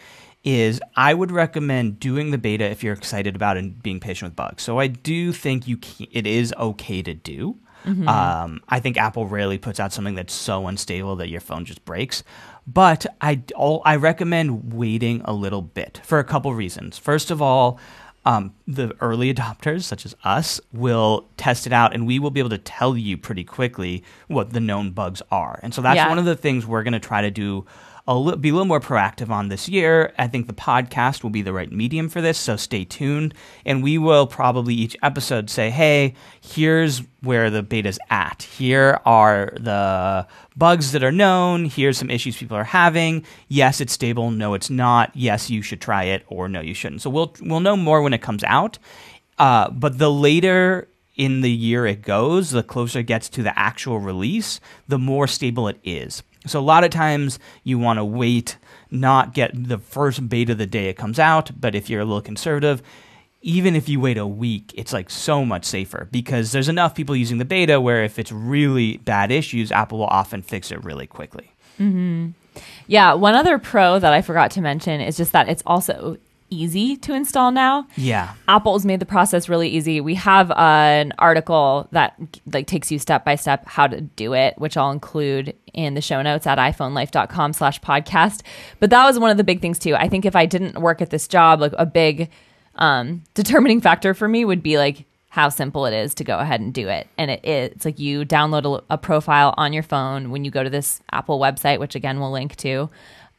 is 0.45 0.79
I 0.95 1.13
would 1.13 1.31
recommend 1.31 1.99
doing 1.99 2.31
the 2.31 2.37
beta 2.37 2.65
if 2.65 2.83
you're 2.83 2.93
excited 2.93 3.35
about 3.35 3.57
it 3.57 3.63
and 3.63 3.83
being 3.83 3.99
patient 3.99 4.31
with 4.31 4.35
bugs. 4.35 4.63
So 4.63 4.79
I 4.79 4.87
do 4.87 5.33
think 5.33 5.67
you 5.67 5.77
can, 5.77 6.07
it 6.11 6.25
is 6.25 6.53
okay 6.57 7.01
to 7.01 7.13
do. 7.13 7.57
Mm-hmm. 7.83 8.07
Um, 8.07 8.61
I 8.69 8.79
think 8.79 8.97
Apple 8.97 9.27
rarely 9.27 9.57
puts 9.57 9.79
out 9.79 9.91
something 9.91 10.15
that's 10.15 10.33
so 10.33 10.67
unstable 10.67 11.15
that 11.17 11.29
your 11.29 11.41
phone 11.41 11.65
just 11.65 11.83
breaks. 11.83 12.23
But 12.67 13.05
I, 13.21 13.43
I 13.85 13.95
recommend 13.95 14.73
waiting 14.73 15.21
a 15.25 15.33
little 15.33 15.61
bit 15.61 16.01
for 16.03 16.19
a 16.19 16.23
couple 16.23 16.53
reasons. 16.53 16.97
First 16.97 17.29
of 17.29 17.41
all, 17.41 17.79
um, 18.25 18.55
the 18.67 18.95
early 19.01 19.33
adopters, 19.33 19.83
such 19.83 20.05
as 20.05 20.15
us, 20.23 20.59
will 20.73 21.27
test 21.37 21.67
it 21.67 21.73
out 21.73 21.93
and 21.93 22.07
we 22.07 22.19
will 22.19 22.31
be 22.31 22.39
able 22.39 22.49
to 22.49 22.57
tell 22.57 22.97
you 22.97 23.17
pretty 23.17 23.43
quickly 23.43 24.03
what 24.27 24.51
the 24.51 24.59
known 24.59 24.91
bugs 24.91 25.21
are. 25.31 25.59
And 25.61 25.73
so 25.73 25.81
that's 25.81 25.97
yeah. 25.97 26.09
one 26.09 26.17
of 26.17 26.25
the 26.25 26.35
things 26.35 26.65
we're 26.65 26.83
going 26.83 26.93
to 26.93 26.99
try 26.99 27.21
to 27.21 27.31
do 27.31 27.65
li- 28.13 28.35
be 28.35 28.49
a 28.49 28.51
little 28.53 28.65
more 28.65 28.79
proactive 28.79 29.29
on 29.29 29.47
this 29.47 29.67
year. 29.67 30.13
I 30.17 30.27
think 30.27 30.47
the 30.47 30.53
podcast 30.53 31.23
will 31.23 31.31
be 31.31 31.41
the 31.41 31.53
right 31.53 31.71
medium 31.71 32.09
for 32.09 32.21
this, 32.21 32.37
so 32.37 32.55
stay 32.55 32.85
tuned. 32.85 33.33
And 33.65 33.81
we 33.81 33.97
will 33.97 34.27
probably 34.27 34.75
each 34.75 34.95
episode 35.01 35.49
say, 35.49 35.71
hey, 35.71 36.13
here's 36.41 37.01
where 37.21 37.49
the 37.49 37.63
beta's 37.63 37.97
at. 38.09 38.43
Here 38.43 38.99
are 39.05 39.51
the 39.59 40.27
bugs 40.55 40.91
that 40.91 41.03
are 41.03 41.11
known. 41.11 41.65
Here's 41.65 41.97
some 41.97 42.11
issues 42.11 42.37
people 42.37 42.57
are 42.57 42.63
having. 42.63 43.25
Yes, 43.47 43.81
it's 43.81 43.93
stable. 43.93 44.29
No, 44.29 44.53
it's 44.53 44.69
not. 44.69 45.11
Yes, 45.15 45.49
you 45.49 45.61
should 45.61 45.81
try 45.81 46.03
it, 46.03 46.23
or 46.27 46.47
no, 46.47 46.61
you 46.61 46.73
shouldn't. 46.75 47.01
So 47.01 47.09
we'll 47.09 47.33
we'll 47.41 47.59
know 47.59 47.75
more 47.75 48.01
when 48.01 48.13
it 48.13 48.21
comes 48.21 48.43
out. 48.43 48.77
Uh, 49.39 49.69
but 49.71 49.97
the 49.97 50.11
later 50.11 50.87
in 51.15 51.41
the 51.41 51.51
year 51.51 51.85
it 51.85 52.01
goes, 52.01 52.51
the 52.51 52.63
closer 52.63 52.99
it 52.99 53.07
gets 53.07 53.29
to 53.29 53.43
the 53.43 53.57
actual 53.57 53.99
release, 53.99 54.59
the 54.87 54.99
more 54.99 55.27
stable 55.27 55.67
it 55.67 55.79
is. 55.83 56.23
So 56.45 56.59
a 56.59 56.61
lot 56.61 56.83
of 56.83 56.91
times 56.91 57.39
you 57.63 57.79
want 57.79 57.97
to 57.97 58.05
wait, 58.05 58.57
not 58.91 59.33
get 59.33 59.51
the 59.53 59.77
first 59.77 60.29
beta 60.29 60.55
the 60.55 60.65
day 60.65 60.89
it 60.89 60.97
comes 60.97 61.19
out, 61.19 61.51
but 61.59 61.75
if 61.75 61.89
you're 61.89 62.01
a 62.01 62.05
little 62.05 62.21
conservative, 62.21 62.81
even 63.41 63.75
if 63.75 63.87
you 63.87 63.99
wait 63.99 64.17
a 64.17 64.25
week, 64.25 64.73
it's 64.75 64.91
like 64.91 65.09
so 65.09 65.45
much 65.45 65.65
safer 65.65 66.07
because 66.11 66.51
there's 66.51 66.69
enough 66.69 66.95
people 66.95 67.15
using 67.15 67.37
the 67.37 67.45
beta 67.45 67.79
where 67.79 68.03
if 68.03 68.17
it's 68.17 68.31
really 68.31 68.97
bad 68.97 69.31
issues, 69.31 69.71
Apple 69.71 69.99
will 69.99 70.05
often 70.07 70.41
fix 70.41 70.71
it 70.71 70.83
really 70.83 71.05
quickly. 71.05 71.51
Mm-hmm. 71.79 72.29
Yeah, 72.87 73.13
one 73.13 73.35
other 73.35 73.59
pro 73.59 73.99
that 73.99 74.13
I 74.13 74.21
forgot 74.21 74.51
to 74.51 74.61
mention 74.61 75.01
is 75.01 75.17
just 75.17 75.31
that 75.33 75.47
it's 75.47 75.61
also 75.65 76.17
easy 76.49 76.95
to 76.97 77.13
install 77.13 77.51
now. 77.51 77.87
Yeah. 77.95 78.33
Apple's 78.47 78.85
made 78.85 78.99
the 78.99 79.05
process 79.05 79.49
really 79.49 79.69
easy. 79.69 80.01
We 80.01 80.15
have 80.15 80.51
uh, 80.51 80.55
an 80.55 81.13
article 81.17 81.87
that 81.91 82.15
like 82.51 82.67
takes 82.67 82.91
you 82.91 82.99
step 82.99 83.25
by 83.25 83.35
step 83.35 83.67
how 83.67 83.87
to 83.87 84.01
do 84.01 84.33
it, 84.33 84.57
which 84.57 84.77
I'll 84.77 84.91
include 84.91 85.55
in 85.73 85.93
the 85.93 86.01
show 86.01 86.21
notes 86.21 86.47
at 86.47 86.57
iPhoneLife.com 86.57 87.53
slash 87.53 87.81
podcast. 87.81 88.41
But 88.79 88.89
that 88.91 89.05
was 89.05 89.19
one 89.19 89.31
of 89.31 89.37
the 89.37 89.43
big 89.43 89.61
things 89.61 89.79
too. 89.79 89.95
I 89.95 90.07
think 90.07 90.25
if 90.25 90.35
I 90.35 90.45
didn't 90.45 90.79
work 90.79 91.01
at 91.01 91.09
this 91.09 91.27
job, 91.27 91.59
like 91.59 91.73
a 91.77 91.85
big 91.85 92.29
um, 92.75 93.23
determining 93.33 93.81
factor 93.81 94.13
for 94.13 94.27
me 94.27 94.45
would 94.45 94.63
be 94.63 94.77
like 94.77 95.05
how 95.29 95.49
simple 95.49 95.85
it 95.85 95.93
is 95.93 96.15
to 96.15 96.23
go 96.23 96.39
ahead 96.39 96.61
and 96.61 96.73
do 96.73 96.87
it. 96.87 97.07
And 97.17 97.29
it 97.29 97.43
is. 97.43 97.71
It's 97.71 97.85
like 97.85 97.99
you 97.99 98.23
download 98.23 98.79
a, 98.89 98.93
a 98.93 98.97
profile 98.97 99.53
on 99.57 99.73
your 99.73 99.83
phone 99.83 100.31
when 100.31 100.45
you 100.45 100.51
go 100.51 100.63
to 100.63 100.69
this 100.69 101.01
Apple 101.11 101.39
website, 101.39 101.79
which 101.79 101.95
again 101.95 102.21
we'll 102.21 102.31
link 102.31 102.55
to. 102.57 102.89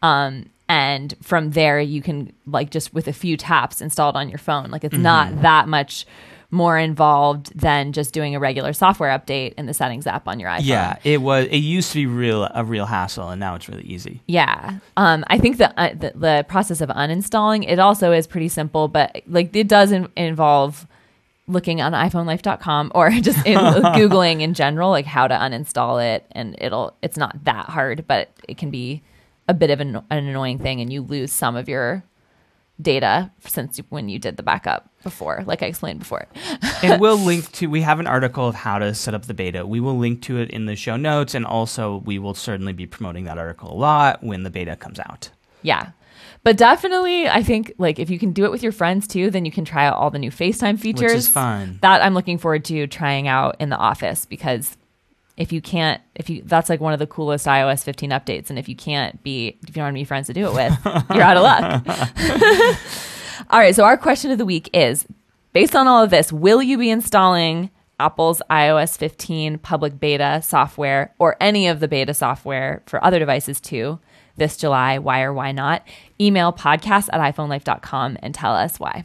Um, 0.02 0.50
and 0.69 1.14
from 1.23 1.51
there 1.51 1.81
you 1.81 2.03
can 2.03 2.33
like 2.47 2.71
just 2.71 2.93
with 2.93 3.09
a 3.09 3.12
few 3.12 3.37
taps 3.37 3.81
installed 3.81 4.17
on 4.17 4.29
your 4.29 4.39
phone. 4.39 4.71
Like 4.71 4.85
it's 4.85 4.95
mm-hmm. 4.95 5.03
not 5.03 5.43
that 5.43 5.69
much 5.69 6.07
more 6.51 6.79
involved 6.79 7.59
than 7.59 7.93
just 7.93 8.14
doing 8.14 8.35
a 8.35 8.39
regular 8.39 8.73
software 8.73 9.17
update 9.17 9.53
in 9.55 9.67
the 9.67 9.75
settings 9.75 10.07
app 10.07 10.29
on 10.29 10.39
your 10.39 10.49
iphone. 10.51 10.64
Yeah 10.64 10.97
it 11.05 11.21
was 11.21 11.47
it 11.47 11.59
used 11.59 11.91
to 11.93 11.99
be 11.99 12.07
real 12.07 12.49
a 12.55 12.64
real 12.64 12.87
hassle 12.87 13.31
and 13.31 13.41
now 13.41 13.55
it's 13.55 13.69
really 13.69 13.85
easy. 13.85 14.23
Yeah. 14.27 14.79
Um, 14.97 15.25
i 15.29 15.39
think 15.39 15.59
the, 15.59 15.79
uh, 15.79 15.95
the, 15.95 16.12
the 16.14 16.47
process 16.49 16.81
of 16.81 16.89
uninstalling 16.91 17.69
it 17.69 17.79
also 17.79 18.12
is 18.12 18.27
pretty 18.27 18.49
simple 18.49 18.89
but 18.89 19.23
like 19.27 19.55
it 19.55 19.69
does 19.69 19.91
in- 19.91 20.09
involve 20.17 20.87
looking 21.49 21.81
on 21.81 21.93
iphonelife.com 21.93 22.93
or 22.95 23.11
just 23.21 23.45
in, 23.47 23.57
googling 23.59 24.41
in 24.41 24.55
general 24.55 24.91
like 24.91 25.07
how 25.07 25.27
to 25.27 25.35
uninstall 25.35 26.03
it 26.03 26.27
and 26.33 26.57
it'll 26.59 26.97
it's 27.03 27.17
not 27.17 27.45
that 27.45 27.67
hard 27.67 28.07
but 28.07 28.31
it 28.49 28.57
can 28.57 28.71
be 28.71 29.03
a 29.49 29.55
bit 29.55 29.70
of 29.70 29.80
an, 29.80 29.97
an 29.97 30.26
annoying 30.26 30.59
thing 30.59 30.80
and 30.80 30.92
you 30.92 31.03
lose 31.03 31.32
some 31.32 31.57
of 31.57 31.68
your 31.68 32.05
data 32.80 33.30
since 33.40 33.78
when 33.88 34.09
you 34.09 34.18
did 34.18 34.36
the 34.36 34.42
backup 34.42 34.90
before, 35.03 35.42
like 35.47 35.62
I 35.62 35.66
explained 35.66 36.01
before. 36.01 36.26
and 36.82 37.01
we'll 37.01 37.18
link 37.18 37.51
to, 37.53 37.68
we 37.68 37.82
have 37.82 38.01
an 38.01 38.07
article 38.07 38.47
of 38.47 38.55
how 38.55 38.78
to 38.78 38.94
set 38.94 39.14
up 39.14 39.26
the 39.26 39.34
beta. 39.34 39.66
We 39.66 39.80
will 39.80 39.97
link 39.97 40.22
to 40.22 40.38
it 40.38 40.51
in 40.51 40.66
the 40.66 40.76
show 40.76 40.97
notes. 40.97 41.34
And 41.34 41.47
also, 41.47 42.03
we 42.05 42.18
will 42.18 42.34
certainly 42.34 42.72
be 42.72 42.86
promoting 42.86 43.24
that 43.24 43.38
article 43.38 43.72
a 43.72 43.74
lot 43.74 44.22
when 44.22 44.42
the 44.42 44.51
beta 44.51 44.76
comes 44.76 44.99
out. 44.99 45.30
Yeah. 45.62 45.92
But 46.42 46.57
definitely, 46.57 47.28
I 47.28 47.42
think 47.42 47.72
like 47.78 47.99
if 47.99 48.11
you 48.11 48.18
can 48.18 48.32
do 48.32 48.44
it 48.44 48.51
with 48.51 48.62
your 48.62 48.72
friends 48.72 49.09
too, 49.09 49.30
then 49.30 49.44
you 49.44 49.51
can 49.51 49.64
try 49.64 49.86
out 49.86 49.97
all 49.97 50.11
the 50.11 50.18
new 50.18 50.30
FaceTime 50.30 50.78
features. 50.78 51.11
Which 51.11 51.18
is 51.18 51.28
fun. 51.28 51.78
That 51.82 52.05
I'm 52.05 52.14
looking 52.14 52.38
forward 52.38 52.64
to 52.66 52.86
trying 52.86 53.26
out 53.26 53.57
in 53.59 53.70
the 53.70 53.76
office 53.76 54.26
because 54.26 54.76
if 55.37 55.53
you 55.53 55.61
can't 55.61 56.01
if 56.14 56.30
you 56.30 56.43
that's 56.45 56.68
like 56.68 56.80
one 56.80 56.93
of 56.93 56.99
the 56.99 57.07
coolest 57.07 57.47
iOS 57.47 57.84
15 57.84 58.11
updates. 58.11 58.51
And 58.51 58.59
if 58.59 58.68
you 58.68 58.76
can't 58.76 59.22
be 59.22 59.59
if 59.62 59.68
you 59.68 59.74
don't 59.74 59.84
have 59.84 59.95
any 59.95 60.05
friends 60.05 60.26
to 60.28 60.32
do 60.32 60.47
it 60.47 60.55
with 60.55 60.78
you're 61.11 61.22
out 61.22 61.37
of 61.37 61.43
luck. 61.43 62.78
All 63.51 63.61
right 63.61 63.74
so 63.74 63.84
our 63.84 63.97
question 63.97 64.30
of 64.30 64.39
the 64.39 64.47
week 64.47 64.70
is 64.72 65.07
based 65.53 65.76
on 65.76 65.87
all 65.87 66.03
of 66.03 66.11
this 66.11 66.32
will 66.32 66.62
you 66.62 66.78
be 66.78 66.91
installing 66.91 67.70
Apple's 67.99 68.43
iOS 68.51 68.97
15 68.99 69.59
public 69.59 69.99
beta 69.99 70.41
software 70.43 71.14
or 71.18 71.37
any 71.41 71.66
of 71.66 71.80
the 71.80 71.89
beta 71.89 72.12
software 72.12 72.82
for 72.87 73.03
other 73.05 73.18
devices 73.18 73.61
too 73.61 73.99
this 74.37 74.57
July? 74.57 74.99
Why 74.99 75.22
or 75.22 75.32
why 75.32 75.53
not? 75.53 75.82
Email 76.20 76.53
podcast 76.53 77.09
at 77.12 77.34
iPhoneLife.com 77.34 78.18
and 78.22 78.34
tell 78.34 78.55
us 78.55 78.78
why 78.78 79.05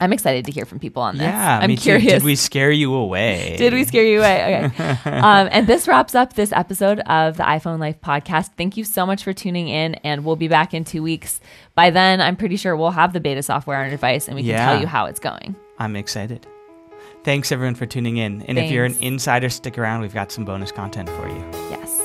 I'm 0.00 0.12
excited 0.12 0.44
to 0.46 0.52
hear 0.52 0.64
from 0.64 0.80
people 0.80 1.02
on 1.02 1.16
this. 1.16 1.22
Yeah, 1.24 1.60
I'm 1.62 1.74
curious. 1.76 2.04
too. 2.04 2.10
Did 2.10 2.22
we 2.24 2.34
scare 2.34 2.70
you 2.72 2.92
away? 2.94 3.54
Did 3.58 3.72
we 3.72 3.84
scare 3.84 4.04
you 4.04 4.18
away? 4.18 4.64
Okay. 4.66 4.86
um, 5.10 5.48
and 5.52 5.66
this 5.66 5.86
wraps 5.86 6.14
up 6.14 6.34
this 6.34 6.52
episode 6.52 6.98
of 7.00 7.36
the 7.36 7.44
iPhone 7.44 7.78
Life 7.78 8.00
podcast. 8.00 8.50
Thank 8.56 8.76
you 8.76 8.84
so 8.84 9.06
much 9.06 9.22
for 9.22 9.32
tuning 9.32 9.68
in, 9.68 9.94
and 9.96 10.24
we'll 10.24 10.36
be 10.36 10.48
back 10.48 10.74
in 10.74 10.84
two 10.84 11.02
weeks. 11.02 11.40
By 11.76 11.90
then, 11.90 12.20
I'm 12.20 12.36
pretty 12.36 12.56
sure 12.56 12.76
we'll 12.76 12.90
have 12.90 13.12
the 13.12 13.20
beta 13.20 13.42
software 13.42 13.78
on 13.78 13.84
our 13.84 13.90
device, 13.90 14.26
and 14.26 14.34
we 14.34 14.42
can 14.42 14.50
Yeah. 14.50 14.66
tell 14.66 14.80
you 14.80 14.86
how 14.88 15.06
it's 15.06 15.20
going. 15.20 15.54
I'm 15.78 15.94
excited. 15.96 16.46
Thanks 17.22 17.52
everyone 17.52 17.74
for 17.74 17.86
tuning 17.86 18.16
in. 18.18 18.42
And 18.42 18.58
if 18.58 18.70
you're 18.70 18.84
an 18.84 18.96
insider, 19.00 19.48
stick 19.48 19.78
around. 19.78 20.02
We've 20.02 20.12
got 20.12 20.30
some 20.30 20.44
bonus 20.44 20.70
content 20.72 21.08
for 21.08 21.28
you. 21.28 21.44
Yes. 21.70 22.03